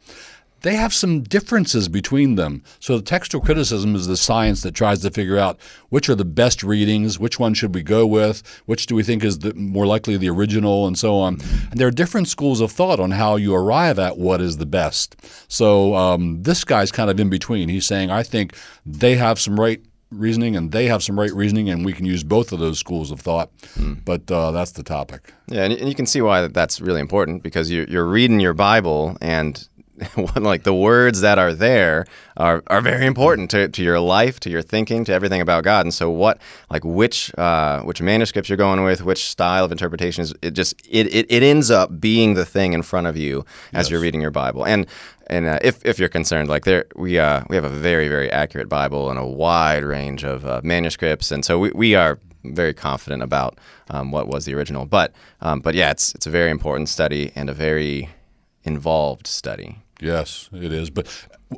They 0.63 0.75
have 0.75 0.93
some 0.93 1.23
differences 1.23 1.89
between 1.89 2.35
them. 2.35 2.63
So, 2.79 2.97
the 2.97 3.03
textual 3.03 3.43
criticism 3.43 3.95
is 3.95 4.07
the 4.07 4.17
science 4.17 4.61
that 4.61 4.73
tries 4.73 5.01
to 5.01 5.11
figure 5.11 5.37
out 5.37 5.59
which 5.89 6.09
are 6.09 6.15
the 6.15 6.25
best 6.25 6.63
readings, 6.63 7.19
which 7.19 7.37
one 7.37 7.53
should 7.53 7.75
we 7.75 7.83
go 7.83 8.07
with, 8.07 8.41
which 8.65 8.85
do 8.85 8.95
we 8.95 9.03
think 9.03 9.23
is 9.23 9.39
the, 9.39 9.53
more 9.53 9.85
likely 9.85 10.17
the 10.17 10.29
original, 10.29 10.87
and 10.87 10.97
so 10.97 11.15
on. 11.15 11.39
And 11.69 11.79
there 11.79 11.87
are 11.87 11.91
different 11.91 12.29
schools 12.29 12.61
of 12.61 12.71
thought 12.71 12.99
on 12.99 13.11
how 13.11 13.35
you 13.35 13.53
arrive 13.53 13.99
at 13.99 14.17
what 14.17 14.41
is 14.41 14.57
the 14.57 14.65
best. 14.65 15.17
So, 15.49 15.95
um, 15.95 16.41
this 16.43 16.63
guy's 16.63 16.91
kind 16.91 17.09
of 17.09 17.19
in 17.19 17.29
between. 17.29 17.67
He's 17.67 17.85
saying, 17.85 18.09
I 18.09 18.23
think 18.23 18.55
they 18.85 19.15
have 19.15 19.39
some 19.39 19.59
right 19.59 19.81
reasoning, 20.11 20.55
and 20.55 20.71
they 20.71 20.85
have 20.85 21.03
some 21.03 21.19
right 21.19 21.33
reasoning, 21.33 21.69
and 21.69 21.83
we 21.83 21.91
can 21.91 22.05
use 22.05 22.23
both 22.23 22.53
of 22.53 22.59
those 22.59 22.79
schools 22.79 23.11
of 23.11 23.19
thought. 23.19 23.51
But 24.05 24.31
uh, 24.31 24.51
that's 24.51 24.71
the 24.71 24.83
topic. 24.83 25.33
Yeah, 25.47 25.63
and, 25.63 25.73
and 25.73 25.89
you 25.89 25.95
can 25.95 26.05
see 26.05 26.21
why 26.21 26.47
that's 26.47 26.79
really 26.79 27.01
important 27.01 27.43
because 27.43 27.69
you're, 27.69 27.85
you're 27.85 28.05
reading 28.05 28.39
your 28.39 28.53
Bible 28.53 29.17
and 29.19 29.67
like 30.35 30.63
the 30.63 30.73
words 30.73 31.21
that 31.21 31.39
are 31.39 31.53
there 31.53 32.05
are, 32.37 32.63
are 32.67 32.81
very 32.81 33.05
important 33.05 33.49
to, 33.51 33.67
to 33.69 33.83
your 33.83 33.99
life, 33.99 34.39
to 34.41 34.49
your 34.49 34.61
thinking, 34.61 35.05
to 35.05 35.13
everything 35.13 35.41
about 35.41 35.63
God. 35.63 35.85
And 35.85 35.93
so, 35.93 36.09
what 36.09 36.39
like 36.69 36.83
which 36.83 37.33
uh, 37.37 37.81
which 37.81 38.01
manuscripts 38.01 38.49
you're 38.49 38.57
going 38.57 38.83
with, 38.83 39.03
which 39.03 39.29
style 39.29 39.65
of 39.65 39.71
interpretation 39.71 40.23
is 40.23 40.33
it 40.41 40.51
just 40.51 40.73
it, 40.89 41.13
it, 41.13 41.25
it 41.29 41.43
ends 41.43 41.71
up 41.71 41.99
being 41.99 42.33
the 42.33 42.45
thing 42.45 42.73
in 42.73 42.81
front 42.81 43.07
of 43.07 43.17
you 43.17 43.45
as 43.73 43.89
you're 43.89 43.99
reading 43.99 44.21
your 44.21 44.31
Bible. 44.31 44.65
And 44.65 44.87
and 45.27 45.45
uh, 45.45 45.59
if, 45.61 45.83
if 45.85 45.99
you're 45.99 46.09
concerned, 46.09 46.49
like 46.49 46.65
there 46.65 46.85
we 46.95 47.19
uh, 47.19 47.43
we 47.49 47.55
have 47.55 47.65
a 47.65 47.69
very 47.69 48.07
very 48.07 48.31
accurate 48.31 48.69
Bible 48.69 49.09
and 49.09 49.19
a 49.19 49.25
wide 49.25 49.83
range 49.83 50.23
of 50.23 50.45
uh, 50.45 50.61
manuscripts, 50.63 51.31
and 51.31 51.45
so 51.45 51.59
we, 51.59 51.71
we 51.71 51.95
are 51.95 52.19
very 52.43 52.73
confident 52.73 53.23
about 53.23 53.57
um, 53.89 54.11
what 54.11 54.27
was 54.27 54.45
the 54.45 54.53
original. 54.53 54.85
But 54.85 55.13
um, 55.41 55.59
but 55.59 55.75
yeah, 55.75 55.91
it's 55.91 56.13
it's 56.15 56.27
a 56.27 56.31
very 56.31 56.51
important 56.51 56.89
study 56.89 57.31
and 57.35 57.49
a 57.49 57.53
very 57.53 58.09
involved 58.63 59.27
study. 59.27 59.82
Yes, 60.01 60.49
it 60.53 60.71
is. 60.73 60.89
But 60.89 61.07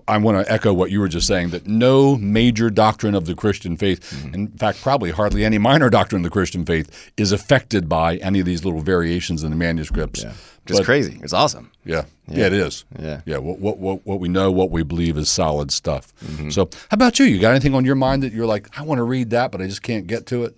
I 0.07 0.17
want 0.17 0.45
to 0.45 0.51
echo 0.51 0.73
what 0.73 0.91
you 0.91 0.99
were 0.99 1.07
just 1.07 1.25
saying 1.25 1.49
that 1.51 1.65
no 1.67 2.15
major 2.17 2.69
doctrine 2.69 3.15
of 3.15 3.25
the 3.25 3.33
Christian 3.35 3.77
faith, 3.77 4.01
Mm-hmm. 4.11 4.33
in 4.35 4.47
fact, 4.49 4.81
probably 4.81 5.11
hardly 5.11 5.45
any 5.45 5.57
minor 5.57 5.89
doctrine 5.89 6.19
of 6.19 6.23
the 6.23 6.29
Christian 6.33 6.65
faith, 6.65 7.11
is 7.17 7.31
affected 7.31 7.87
by 7.89 8.17
any 8.17 8.39
of 8.39 8.45
these 8.45 8.65
little 8.65 8.81
variations 8.81 9.43
in 9.43 9.49
the 9.51 9.55
manuscripts. 9.55 10.23
Just 10.65 10.79
But- 10.81 10.85
crazy. 10.85 11.19
It's 11.23 11.33
awesome. 11.33 11.71
Yeah. 11.85 12.05
yeah, 12.27 12.47
it 12.47 12.53
is. 12.53 12.85
Yeah. 12.99 13.21
yeah. 13.25 13.37
What, 13.37 13.59
what 13.59 13.77
what 13.77 14.05
what 14.05 14.19
we 14.19 14.27
know, 14.27 14.51
what 14.51 14.69
we 14.71 14.83
believe 14.83 15.17
is 15.17 15.29
solid 15.29 15.71
stuff. 15.71 16.13
Mm-hmm. 16.25 16.49
So, 16.49 16.69
how 16.89 16.95
about 16.95 17.19
you? 17.19 17.25
You 17.25 17.39
got 17.39 17.51
anything 17.51 17.73
on 17.75 17.85
your 17.85 17.95
mind 17.95 18.23
that 18.23 18.33
you're 18.33 18.47
like, 18.47 18.67
I 18.77 18.81
want 18.81 18.97
to 18.99 19.03
read 19.03 19.29
that, 19.29 19.51
but 19.51 19.61
I 19.61 19.67
just 19.67 19.81
can't 19.83 20.07
get 20.07 20.25
to 20.27 20.43
it? 20.45 20.57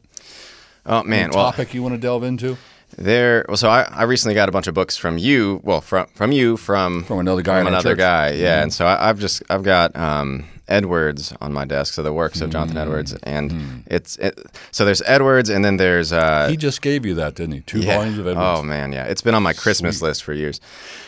Oh 0.85 1.03
man, 1.03 1.25
Any 1.25 1.35
well 1.35 1.51
topic 1.51 1.73
you 1.73 1.83
want 1.83 1.93
to 1.95 1.99
delve 1.99 2.23
into 2.23 2.57
there. 2.97 3.45
Well, 3.47 3.57
so 3.57 3.69
I, 3.69 3.83
I 3.91 4.03
recently 4.03 4.35
got 4.35 4.49
a 4.49 4.51
bunch 4.51 4.67
of 4.67 4.73
books 4.73 4.97
from 4.97 5.17
you. 5.17 5.59
Well, 5.63 5.81
from 5.81 6.07
from 6.13 6.31
you 6.31 6.57
from 6.57 7.03
from 7.03 7.19
another 7.19 7.41
guy 7.41 7.61
our 7.61 7.67
another? 7.67 7.91
Mm-hmm. 7.91 7.99
guy. 7.99 8.31
Yeah, 8.31 8.61
and 8.61 8.73
so 8.73 8.85
I, 8.85 9.09
I've 9.09 9.19
just 9.19 9.43
I've 9.49 9.63
got 9.63 9.95
um, 9.95 10.45
Edwards 10.67 11.33
on 11.41 11.53
my 11.53 11.65
desk. 11.65 11.93
So 11.93 12.03
the 12.03 12.13
works 12.13 12.41
of 12.41 12.49
Jonathan 12.49 12.75
Mm-hmm. 12.77 12.87
Edwards, 12.89 13.13
and 13.23 13.83
it's 13.87 14.17
it, 14.17 14.39
so 14.71 14.85
there's 14.85 15.01
Edwards, 15.05 15.49
and 15.49 15.63
then 15.63 15.77
there's 15.77 16.11
uh, 16.13 16.47
He 16.49 16.57
just 16.57 16.81
gave 16.81 17.05
you 17.05 17.13
that, 17.15 17.35
didn't 17.35 17.53
he? 17.55 17.61
Two 17.61 17.79
yeah. 17.79 17.97
volumes 17.97 18.19
of 18.19 18.27
Edwards. 18.27 18.59
Oh 18.59 18.63
man, 18.63 18.91
yeah, 18.93 19.05
it's 19.05 19.21
been 19.21 19.35
on 19.35 19.43
my 19.43 19.53
Christmas 19.53 20.01
list 20.01 20.23
for 20.23 20.33
years. 20.33 20.59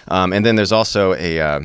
Um, 0.08 0.34
and 0.34 0.46
then 0.46 0.56
there's 0.56 0.72
also 0.72 1.14
a 1.16 1.40
uh, 1.40 1.60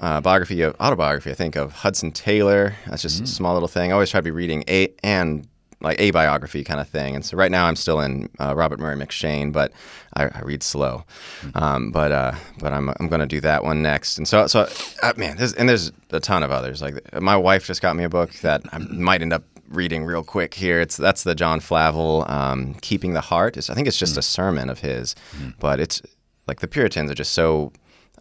uh, 0.00 0.20
biography 0.20 0.62
of 0.62 0.74
autobiography, 0.80 1.30
I 1.30 1.34
think, 1.34 1.56
of 1.56 1.72
Hudson 1.72 2.12
Taylor. 2.12 2.74
That's 2.88 3.00
Mm. 3.02 3.08
just 3.08 3.22
a 3.22 3.26
small 3.26 3.54
little 3.54 3.68
thing. 3.68 3.90
I 3.90 3.94
always 3.94 4.10
try 4.10 4.18
to 4.20 4.24
be 4.24 4.30
reading 4.30 4.64
a 4.68 4.88
and 5.02 5.46
like 5.80 6.00
a 6.00 6.10
biography 6.10 6.62
kind 6.62 6.80
of 6.80 6.88
thing. 6.88 7.14
And 7.14 7.24
so 7.24 7.36
right 7.36 7.50
now 7.50 7.66
I'm 7.66 7.76
still 7.76 8.00
in 8.00 8.28
uh, 8.38 8.54
Robert 8.54 8.78
Murray 8.78 8.96
M'Cheyne, 8.96 9.52
but 9.52 9.72
I, 10.14 10.24
I 10.26 10.40
read 10.42 10.62
slow. 10.62 11.04
Mm. 11.42 11.60
Um, 11.60 11.90
but 11.90 12.12
uh, 12.12 12.32
but 12.58 12.72
I'm 12.72 12.90
I'm 13.00 13.08
going 13.08 13.20
to 13.20 13.26
do 13.26 13.40
that 13.40 13.64
one 13.64 13.82
next. 13.82 14.18
And 14.18 14.28
so 14.28 14.46
so 14.46 14.68
uh, 15.02 15.12
man, 15.16 15.36
there's, 15.36 15.54
and 15.54 15.68
there's 15.68 15.92
a 16.10 16.20
ton 16.20 16.42
of 16.42 16.50
others. 16.50 16.82
Like 16.82 17.20
my 17.20 17.36
wife 17.36 17.66
just 17.66 17.82
got 17.82 17.96
me 17.96 18.04
a 18.04 18.08
book 18.08 18.32
that 18.40 18.62
I 18.72 18.78
might 18.78 19.22
end 19.22 19.32
up 19.32 19.44
reading 19.68 20.04
real 20.04 20.24
quick 20.24 20.54
here. 20.54 20.80
It's 20.80 20.96
that's 20.96 21.22
the 21.22 21.34
John 21.34 21.60
Flavel 21.60 22.24
um, 22.28 22.74
"Keeping 22.82 23.14
the 23.14 23.20
Heart." 23.20 23.56
It's, 23.56 23.70
I 23.70 23.74
think 23.74 23.88
it's 23.88 23.98
just 23.98 24.16
a 24.16 24.22
sermon 24.22 24.68
of 24.68 24.80
his, 24.80 25.14
but 25.58 25.80
it's 25.80 26.02
like 26.46 26.60
the 26.60 26.68
Puritans 26.68 27.10
are 27.10 27.14
just 27.14 27.32
so 27.32 27.72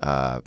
uh, 0.02 0.42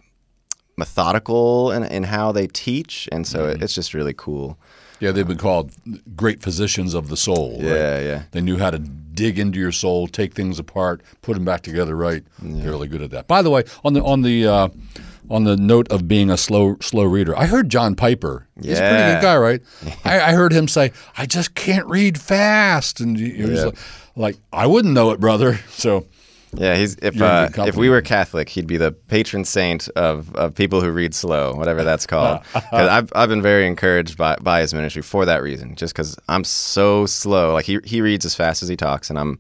methodical 0.77 1.71
in, 1.73 1.85
in 1.85 2.03
how 2.05 2.33
they 2.33 2.47
teach, 2.47 3.09
and 3.13 3.27
so 3.27 3.47
it, 3.49 3.63
it's 3.63 3.75
just 3.75 3.95
really 3.95 4.15
cool. 4.17 4.59
Yeah, 5.01 5.11
they've 5.11 5.27
been 5.27 5.37
called 5.39 5.73
great 6.15 6.41
physicians 6.43 6.95
of 6.95 7.09
the 7.09 7.17
soul. 7.17 7.55
right? 7.59 7.67
Yeah, 7.67 8.01
yeah. 8.01 8.23
They 8.31 8.41
knew 8.41 8.57
how 8.57 8.71
to 8.71 8.79
dig 8.79 9.39
into 9.39 9.59
your 9.59 9.73
soul, 9.73 10.07
take 10.07 10.33
things 10.33 10.59
apart, 10.61 11.01
put 11.23 11.35
them 11.35 11.45
back 11.45 11.63
together 11.63 11.97
right. 11.97 12.23
They're 12.41 12.71
really 12.71 12.87
good 12.89 13.03
at 13.03 13.11
that. 13.11 13.27
By 13.27 13.43
the 13.43 13.51
way, 13.51 13.65
on 13.85 13.95
the 13.95 14.03
on 14.05 14.23
the 14.23 14.47
uh, 14.47 14.69
on 15.29 15.43
the 15.45 15.57
note 15.57 15.91
of 15.91 16.07
being 16.07 16.31
a 16.31 16.37
slow 16.37 16.77
slow 16.81 17.05
reader, 17.05 17.37
I 17.37 17.47
heard 17.47 17.69
John 17.69 17.97
Piper. 17.97 18.47
Yeah. 18.61 18.69
He's 18.71 18.79
a 18.79 18.89
pretty 18.89 19.13
good 19.15 19.23
guy, 19.23 19.37
right? 19.39 19.61
I, 20.05 20.21
I 20.21 20.33
heard 20.33 20.53
him 20.53 20.69
say, 20.69 20.93
"I 21.17 21.27
just 21.27 21.55
can't 21.57 21.87
read 21.87 22.19
fast," 22.21 23.01
and 23.01 23.19
he 23.19 23.43
was 23.43 23.59
Yeah. 23.59 23.65
like, 23.67 23.77
like, 24.15 24.37
"I 24.53 24.67
wouldn't 24.69 24.95
know 24.95 25.11
it, 25.11 25.19
brother." 25.21 25.59
So 25.71 26.07
Yeah, 26.55 26.75
he's 26.77 26.97
if 26.97 27.17
uh, 27.27 27.49
if 27.69 27.77
we 27.77 27.89
were 27.89 28.03
Catholic, 28.03 28.49
he'd 28.51 28.67
be 28.67 28.77
the 28.77 28.93
patron 28.93 29.45
saint 29.45 29.89
of, 29.97 30.35
of 30.37 30.55
people 30.55 30.81
who 30.83 30.91
read 30.91 31.15
slow, 31.15 31.55
whatever 31.55 31.83
that's 31.83 32.07
called. 32.07 32.41
'Cause 32.53 32.63
I've 32.89 33.13
I've 33.15 33.29
been 33.31 33.41
very 33.43 33.67
encouraged 33.67 34.19
by, 34.19 34.37
by 34.41 34.61
his 34.61 34.75
ministry 34.75 35.03
for 35.03 35.25
that 35.25 35.43
reason, 35.43 35.75
just 35.77 35.95
because 35.95 36.17
I'm 36.29 36.45
so 36.45 37.07
slow. 37.07 37.55
Like 37.55 37.65
he 37.65 37.79
he 37.85 38.01
reads 38.03 38.27
as 38.27 38.35
fast 38.35 38.63
as 38.63 38.69
he 38.69 38.77
talks, 38.77 39.09
and 39.09 39.19
I'm 39.19 39.39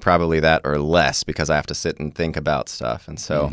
probably 0.00 0.40
that 0.40 0.62
or 0.64 0.78
less 0.78 1.22
because 1.22 1.50
I 1.50 1.56
have 1.56 1.66
to 1.66 1.74
sit 1.74 1.98
and 2.00 2.14
think 2.14 2.36
about 2.36 2.68
stuff. 2.70 3.08
And 3.08 3.20
so, 3.20 3.52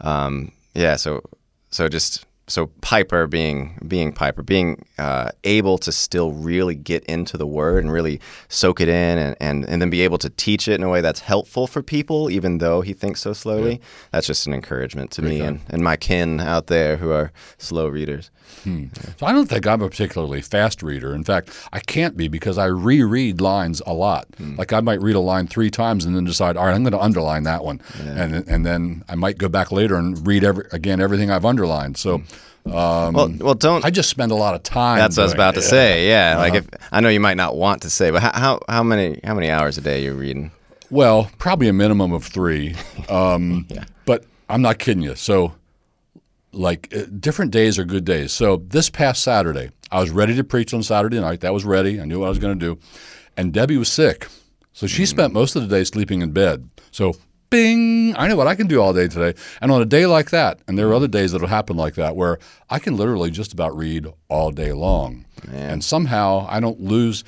um, 0.00 0.50
yeah, 0.74 0.96
so 0.96 1.22
so 1.70 1.88
just 1.88 2.24
so 2.48 2.66
Piper 2.80 3.26
being 3.26 3.78
being 3.86 4.12
Piper 4.12 4.42
being 4.42 4.84
uh, 4.98 5.30
able 5.44 5.78
to 5.78 5.92
still 5.92 6.32
really 6.32 6.74
get 6.74 7.04
into 7.04 7.36
the 7.36 7.46
word 7.46 7.84
and 7.84 7.92
really 7.92 8.20
soak 8.48 8.80
it 8.80 8.88
in 8.88 9.18
and, 9.18 9.36
and, 9.40 9.68
and 9.68 9.80
then 9.80 9.90
be 9.90 10.00
able 10.02 10.18
to 10.18 10.30
teach 10.30 10.66
it 10.66 10.74
in 10.74 10.82
a 10.82 10.88
way 10.88 11.00
that's 11.00 11.20
helpful 11.20 11.66
for 11.66 11.82
people 11.82 12.30
even 12.30 12.58
though 12.58 12.80
he 12.80 12.92
thinks 12.92 13.20
so 13.20 13.32
slowly 13.32 13.80
that's 14.12 14.26
just 14.26 14.46
an 14.46 14.54
encouragement 14.54 15.10
to 15.10 15.22
me 15.22 15.40
and, 15.40 15.60
and 15.68 15.82
my 15.82 15.96
kin 15.96 16.40
out 16.40 16.66
there 16.66 16.96
who 16.96 17.10
are 17.10 17.32
slow 17.58 17.86
readers 17.88 18.30
Hmm. 18.64 18.86
So 19.18 19.26
I 19.26 19.32
don't 19.32 19.48
think 19.48 19.66
I'm 19.66 19.82
a 19.82 19.88
particularly 19.88 20.40
fast 20.40 20.82
reader. 20.82 21.14
In 21.14 21.24
fact, 21.24 21.50
I 21.72 21.80
can't 21.80 22.16
be 22.16 22.28
because 22.28 22.58
I 22.58 22.66
reread 22.66 23.40
lines 23.40 23.82
a 23.86 23.92
lot. 23.92 24.26
Hmm. 24.36 24.56
Like 24.56 24.72
I 24.72 24.80
might 24.80 25.00
read 25.00 25.16
a 25.16 25.20
line 25.20 25.46
three 25.46 25.70
times 25.70 26.04
and 26.04 26.14
then 26.16 26.24
decide, 26.24 26.56
all 26.56 26.66
right, 26.66 26.74
I'm 26.74 26.82
going 26.82 26.92
to 26.92 27.00
underline 27.00 27.44
that 27.44 27.64
one, 27.64 27.80
and 28.00 28.34
and 28.48 28.66
then 28.66 29.04
I 29.08 29.14
might 29.14 29.38
go 29.38 29.48
back 29.48 29.72
later 29.72 29.96
and 29.96 30.26
read 30.26 30.44
every, 30.44 30.66
again 30.72 31.00
everything 31.00 31.30
I've 31.30 31.44
underlined. 31.44 31.96
So 31.96 32.18
hmm. 32.64 32.72
um, 32.72 33.14
well 33.14 33.32
well 33.40 33.54
don't 33.54 33.84
I 33.84 33.90
just 33.90 34.10
spend 34.10 34.32
a 34.32 34.36
lot 34.36 34.54
of 34.54 34.62
time. 34.62 34.98
that's 34.98 35.16
what 35.16 35.22
I 35.22 35.26
was 35.26 35.32
about 35.34 35.54
it. 35.56 35.60
to 35.60 35.66
say 35.66 36.08
yeah 36.08 36.32
uh-huh. 36.32 36.40
like 36.40 36.54
if 36.54 36.66
I 36.92 37.00
know 37.00 37.08
you 37.08 37.20
might 37.20 37.36
not 37.36 37.56
want 37.56 37.82
to 37.82 37.90
say 37.90 38.10
but 38.10 38.22
how, 38.22 38.32
how, 38.32 38.60
how 38.68 38.82
many 38.82 39.20
how 39.24 39.34
many 39.34 39.50
hours 39.50 39.78
a 39.78 39.80
day 39.80 40.00
are 40.00 40.12
you 40.12 40.14
reading 40.14 40.50
Well, 40.90 41.30
probably 41.38 41.68
a 41.68 41.72
minimum 41.72 42.12
of 42.12 42.24
three. 42.24 42.74
Um, 43.08 43.66
But 44.04 44.24
I'm 44.50 44.60
not 44.60 44.78
kidding 44.78 45.02
you. 45.02 45.14
So, 45.14 45.54
like, 46.52 46.92
uh, 46.94 47.02
different 47.18 47.50
days 47.50 47.78
are 47.78 47.84
good 47.84 48.04
days. 48.04 48.32
So, 48.32 48.56
this 48.68 48.90
past 48.90 49.22
Saturday, 49.22 49.70
I 49.90 50.00
was 50.00 50.10
ready 50.10 50.34
to 50.36 50.44
preach 50.44 50.72
on 50.74 50.82
Saturday 50.82 51.20
night. 51.20 51.40
That 51.40 51.54
was 51.54 51.64
ready. 51.64 52.00
I 52.00 52.04
knew 52.04 52.20
what 52.20 52.26
I 52.26 52.30
was 52.30 52.38
going 52.38 52.58
to 52.58 52.74
do. 52.74 52.80
And 53.36 53.52
Debbie 53.52 53.76
was 53.76 53.90
sick. 53.90 54.28
So, 54.72 54.86
she 54.86 55.06
spent 55.06 55.32
most 55.32 55.56
of 55.56 55.62
the 55.62 55.68
day 55.68 55.84
sleeping 55.84 56.22
in 56.22 56.32
bed. 56.32 56.68
So, 56.90 57.14
bing, 57.50 58.14
I 58.16 58.28
know 58.28 58.36
what 58.36 58.46
I 58.46 58.54
can 58.54 58.66
do 58.66 58.80
all 58.80 58.92
day 58.92 59.08
today. 59.08 59.38
And 59.60 59.70
on 59.70 59.82
a 59.82 59.86
day 59.86 60.06
like 60.06 60.30
that, 60.30 60.60
and 60.66 60.78
there 60.78 60.88
are 60.88 60.94
other 60.94 61.08
days 61.08 61.32
that'll 61.32 61.48
happen 61.48 61.76
like 61.76 61.94
that, 61.94 62.16
where 62.16 62.38
I 62.70 62.78
can 62.78 62.96
literally 62.96 63.30
just 63.30 63.52
about 63.52 63.76
read 63.76 64.06
all 64.28 64.50
day 64.50 64.72
long. 64.72 65.24
And 65.52 65.82
somehow 65.82 66.46
I 66.48 66.60
don't 66.60 66.80
lose. 66.80 67.24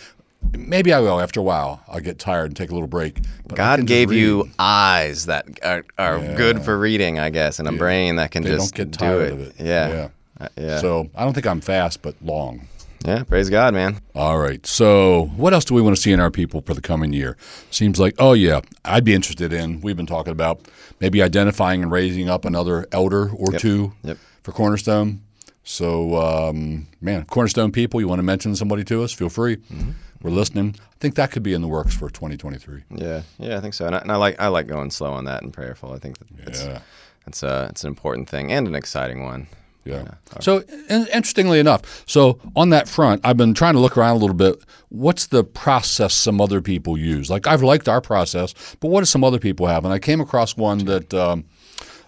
Maybe 0.57 0.93
I 0.93 1.01
will 1.01 1.21
after 1.21 1.39
a 1.41 1.43
while. 1.43 1.83
I'll 1.89 2.01
get 2.01 2.19
tired 2.19 2.47
and 2.47 2.57
take 2.57 2.71
a 2.71 2.73
little 2.75 2.89
break. 2.89 3.21
But 3.47 3.57
God 3.57 3.87
gave 3.87 4.11
you 4.13 4.49
eyes 4.59 5.27
that 5.27 5.47
are, 5.63 5.85
are 5.99 6.19
good 6.37 6.63
for 6.63 6.79
reading, 6.79 7.19
I 7.19 7.31
guess, 7.31 7.59
and 7.59 7.69
a 7.69 7.73
brain 7.73 8.17
that 8.17 8.31
can 8.31 8.43
They 8.43 8.51
just 8.51 8.75
don't 8.75 8.89
get 8.89 8.91
do 8.93 8.99
tired 8.99 9.23
it. 9.29 9.33
of 9.33 9.41
it. 9.41 9.55
Yeah. 9.59 9.89
Yeah. 9.89 10.09
Uh, 10.41 10.49
yeah. 10.57 10.79
So 10.81 11.09
I 11.15 11.25
don't 11.25 11.35
think 11.35 11.47
I'm 11.47 11.61
fast, 11.61 12.03
but 12.03 12.15
long. 12.23 12.67
yeah. 13.05 13.23
Praise 13.25 13.49
God, 13.51 13.75
man. 13.75 14.01
All 14.15 14.39
right. 14.39 14.65
So 14.67 15.27
what 15.37 15.53
else 15.53 15.65
do 15.67 15.75
we 15.75 15.83
want 15.83 15.95
to 15.97 16.03
see 16.03 16.13
in 16.13 16.19
our 16.21 16.31
people 16.31 16.63
for 16.63 16.75
the 16.75 16.81
coming 16.81 17.13
year? 17.13 17.37
Seems 17.71 18.01
like, 18.01 18.15
oh 18.19 18.33
yeah, 18.33 18.61
I'd 18.85 19.05
be 19.05 19.15
interested 19.15 19.53
in. 19.53 19.81
We've 19.83 19.97
been 19.97 20.07
talking 20.07 20.33
about 20.33 20.63
maybe 21.01 21.23
identifying 21.23 21.83
and 21.83 21.93
raising 21.93 22.29
up 22.31 22.45
another 22.45 22.87
elder 22.93 23.31
or 23.31 23.53
two 23.53 23.93
Yep. 24.03 24.17
for 24.43 24.53
Cornerstone. 24.53 25.21
So 25.63 26.17
um, 26.17 26.87
man, 27.01 27.27
Cornerstone 27.27 27.71
people, 27.71 28.01
you 28.01 28.09
want 28.09 28.19
to 28.19 28.25
mention 28.25 28.57
somebody 28.57 28.83
to 28.85 29.03
us? 29.05 29.13
Feel 29.13 29.29
free. 29.29 29.57
Mm-hmm. 29.59 29.91
We're 30.23 30.31
listening. 30.31 30.77
I 30.79 30.97
think 31.01 31.15
that 31.15 31.31
could 31.31 31.43
be 31.43 31.55
in 31.55 31.63
the 31.63 31.69
works 31.69 31.95
for 31.95 32.11
2023. 32.11 32.83
Yeah. 32.97 33.23
Yeah. 33.39 33.57
I 33.57 33.61
think 33.61 33.75
so. 33.75 33.87
And 33.87 33.95
I, 33.95 33.99
and 34.01 34.13
I 34.13 34.17
like 34.17 34.41
I 34.41 34.49
like 34.49 34.67
going 34.67 34.91
slow 34.91 35.13
on 35.13 35.25
that 35.25 35.43
and 35.43 35.53
prayerful. 35.53 35.93
I 35.93 35.99
think 35.99 36.19
that 36.19 36.29
it's 36.47 36.65
Yeah. 36.65 36.81
it's 37.27 37.43
a 37.43 37.69
it's 37.71 37.85
an 37.85 37.89
important 37.89 38.29
thing 38.29 38.53
and 38.53 38.67
an 38.69 38.75
exciting 38.75 39.23
one. 39.25 39.47
Yeah. 39.85 40.05
So 40.41 40.59
in- 40.91 41.07
interestingly 41.07 41.59
enough, 41.59 42.05
so 42.07 42.39
on 42.55 42.69
that 42.69 42.87
front, 42.87 43.23
I've 43.25 43.39
been 43.39 43.55
trying 43.55 43.73
to 43.75 43.81
look 43.81 43.97
around 43.97 44.17
a 44.17 44.19
little 44.19 44.37
bit. 44.37 44.63
What's 44.91 45.27
the 45.29 45.43
process 45.43 46.13
some 46.13 46.39
other 46.39 46.61
people 46.61 46.99
use? 46.99 47.31
Like 47.31 47.47
I've 47.47 47.63
liked 47.63 47.89
our 47.89 48.03
process, 48.03 48.53
but 48.81 48.89
what 48.89 49.01
do 49.01 49.07
some 49.07 49.25
other 49.25 49.39
people 49.39 49.67
have? 49.69 49.85
And 49.87 49.93
I 49.95 49.99
came 49.99 50.21
across 50.21 50.55
one 50.55 50.85
that 50.85 51.15
um, 51.15 51.45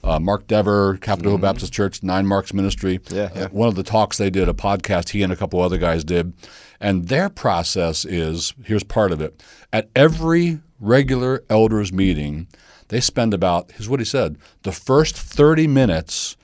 uh, 0.04 0.20
Mark 0.20 0.46
Dever, 0.48 0.98
Capitol 0.98 1.32
Hill 1.32 1.38
Baptist 1.38 1.72
Church, 1.72 2.02
Nine 2.02 2.26
Marks 2.26 2.52
Ministry. 2.52 3.00
Yeah, 3.08 3.30
yeah. 3.34 3.42
uh, 3.44 3.48
one 3.48 3.68
of 3.68 3.74
the 3.74 3.82
talks 3.82 4.18
they 4.18 4.30
did, 4.30 4.50
a 4.50 4.54
podcast 4.54 5.08
he 5.08 5.22
and 5.22 5.32
a 5.32 5.36
couple 5.36 5.60
other 5.60 5.78
guys 5.78 6.04
did, 6.04 6.34
and 6.83 7.09
their 7.09 7.30
process 7.30 8.05
is 8.05 8.53
here's 8.64 8.85
part 8.85 9.11
of 9.12 9.20
it. 9.22 9.43
At 9.72 9.89
every 9.97 10.61
regular 10.80 11.43
elders 11.49 11.93
meeting, 11.93 12.49
they 12.89 13.01
spend 13.01 13.33
about 13.33 13.70
here's 13.72 13.89
what 13.89 14.01
he 14.01 14.05
said: 14.05 14.37
the 14.64 14.72
first 14.72 15.16
thirty 15.16 15.66
minutes 15.66 16.37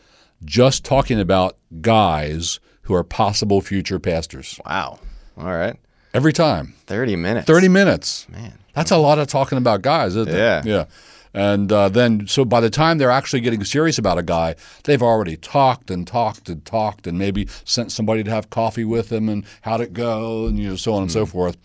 just 0.44 0.84
talking 0.84 1.20
about 1.20 1.56
guys 1.82 2.60
who 2.82 2.94
are 2.94 3.04
possible 3.04 3.60
future 3.60 3.98
pastors. 3.98 4.58
Wow. 4.64 5.00
All 5.36 5.44
right. 5.46 5.76
every 6.14 6.32
time. 6.32 6.74
30 6.86 7.16
minutes. 7.16 7.46
30 7.46 7.68
minutes. 7.68 8.26
Man. 8.30 8.54
That's 8.74 8.90
a 8.90 8.96
lot 8.96 9.18
of 9.18 9.26
talking 9.28 9.58
about 9.58 9.82
guys, 9.82 10.16
isn't 10.16 10.32
Yeah. 10.34 10.60
it? 10.60 10.64
Yeah. 10.66 10.84
And 11.34 11.70
uh, 11.70 11.88
then, 11.88 12.26
so 12.26 12.44
by 12.44 12.60
the 12.60 12.70
time 12.70 12.98
they're 12.98 13.10
actually 13.10 13.40
getting 13.40 13.62
serious 13.64 13.98
about 13.98 14.18
a 14.18 14.22
guy, 14.22 14.54
they've 14.84 15.02
already 15.02 15.36
talked 15.36 15.90
and 15.90 16.06
talked 16.06 16.48
and 16.48 16.64
talked, 16.64 17.06
and 17.06 17.18
maybe 17.18 17.46
sent 17.64 17.92
somebody 17.92 18.24
to 18.24 18.30
have 18.30 18.50
coffee 18.50 18.84
with 18.84 19.10
them, 19.10 19.28
and 19.28 19.44
how'd 19.62 19.80
it 19.80 19.92
go, 19.92 20.46
and 20.46 20.58
you 20.58 20.68
know, 20.70 20.76
so 20.76 20.94
on 20.94 21.02
and 21.02 21.12
so 21.12 21.24
Hmm. 21.26 21.30
forth. 21.30 21.56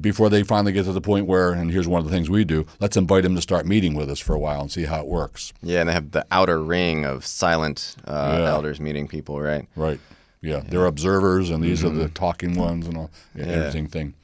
Before 0.00 0.30
they 0.30 0.42
finally 0.42 0.72
get 0.72 0.84
to 0.84 0.92
the 0.92 1.00
point 1.02 1.26
where, 1.26 1.52
and 1.52 1.70
here's 1.70 1.86
one 1.88 1.98
of 1.98 2.06
the 2.06 2.10
things 2.10 2.30
we 2.30 2.44
do: 2.44 2.64
let's 2.80 2.96
invite 2.96 3.24
him 3.24 3.34
to 3.34 3.42
start 3.42 3.66
meeting 3.66 3.94
with 3.94 4.08
us 4.10 4.18
for 4.20 4.34
a 4.34 4.38
while 4.38 4.60
and 4.62 4.70
see 4.70 4.84
how 4.84 5.00
it 5.00 5.06
works. 5.06 5.52
Yeah, 5.62 5.80
and 5.80 5.88
they 5.88 5.92
have 5.92 6.12
the 6.12 6.24
outer 6.30 6.62
ring 6.62 7.04
of 7.04 7.26
silent 7.26 7.96
uh, 8.06 8.38
Yeah. 8.40 8.48
elders 8.50 8.80
meeting 8.80 9.06
people, 9.08 9.38
right? 9.40 9.66
Right. 9.76 10.00
Yeah. 10.40 10.62
They're 10.66 10.86
observers, 10.86 11.50
and 11.50 11.62
these 11.62 11.84
are 11.84 11.90
the 11.90 12.04
Mm-hmm. 12.04 12.14
talking 12.14 12.54
ones, 12.56 12.86
and 12.86 12.96
all 12.96 13.10
Yeah. 13.34 13.44
everything 13.46 13.86
thing. 13.88 14.14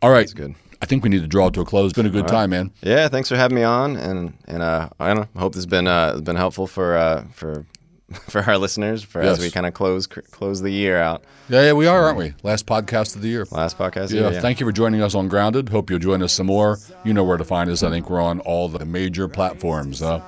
All 0.00 0.10
right. 0.10 0.20
That's 0.20 0.32
good. 0.34 0.54
I 0.82 0.84
think 0.84 1.04
we 1.04 1.08
need 1.10 1.22
to 1.22 1.28
draw 1.28 1.46
it 1.46 1.54
to 1.54 1.60
a 1.60 1.64
close. 1.64 1.90
It's 1.92 1.96
been 1.96 2.06
a 2.06 2.10
good 2.10 2.26
time, 2.26 2.50
man. 2.50 2.72
Yeah, 2.82 3.06
thanks 3.08 3.28
for 3.28 3.36
having 3.36 3.54
me 3.54 3.62
on, 3.62 3.96
and 3.96 4.34
and 4.46 4.62
uh, 4.62 4.88
I 4.98 5.14
don't 5.14 5.16
know, 5.34 5.40
hope 5.40 5.52
this 5.52 5.58
has 5.60 5.66
been 5.66 5.86
uh, 5.86 6.18
been 6.18 6.34
helpful 6.36 6.66
for 6.66 6.96
uh, 6.96 7.24
for 7.32 7.64
for 8.28 8.42
our 8.42 8.58
listeners 8.58 9.02
for 9.04 9.22
as 9.22 9.38
we 9.38 9.48
kind 9.50 9.64
of 9.64 9.74
close 9.74 10.08
close 10.08 10.60
the 10.60 10.70
year 10.72 10.98
out. 10.98 11.22
Yeah, 11.48 11.66
yeah, 11.66 11.72
we 11.72 11.86
are, 11.86 12.02
aren't 12.04 12.18
we? 12.18 12.34
Last 12.42 12.66
podcast 12.66 13.14
of 13.14 13.22
the 13.22 13.28
year. 13.28 13.46
Last 13.52 13.78
podcast. 13.78 14.12
Yeah, 14.12 14.30
Yeah, 14.30 14.40
thank 14.40 14.58
you 14.58 14.66
for 14.66 14.72
joining 14.72 15.02
us 15.02 15.14
on 15.14 15.28
Grounded. 15.28 15.68
Hope 15.68 15.88
you'll 15.88 15.98
join 16.00 16.20
us 16.22 16.32
some 16.32 16.46
more. 16.46 16.78
You 17.04 17.14
know 17.14 17.22
where 17.24 17.36
to 17.38 17.44
find 17.44 17.70
us. 17.70 17.82
I 17.84 17.90
think 17.90 18.10
we're 18.10 18.20
on 18.20 18.40
all 18.40 18.68
the 18.68 18.84
major 18.84 19.28
platforms. 19.28 20.02
Uh, 20.02 20.20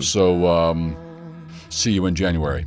So, 0.00 0.46
um, 0.48 0.96
see 1.68 1.92
you 1.92 2.06
in 2.06 2.14
January. 2.16 2.66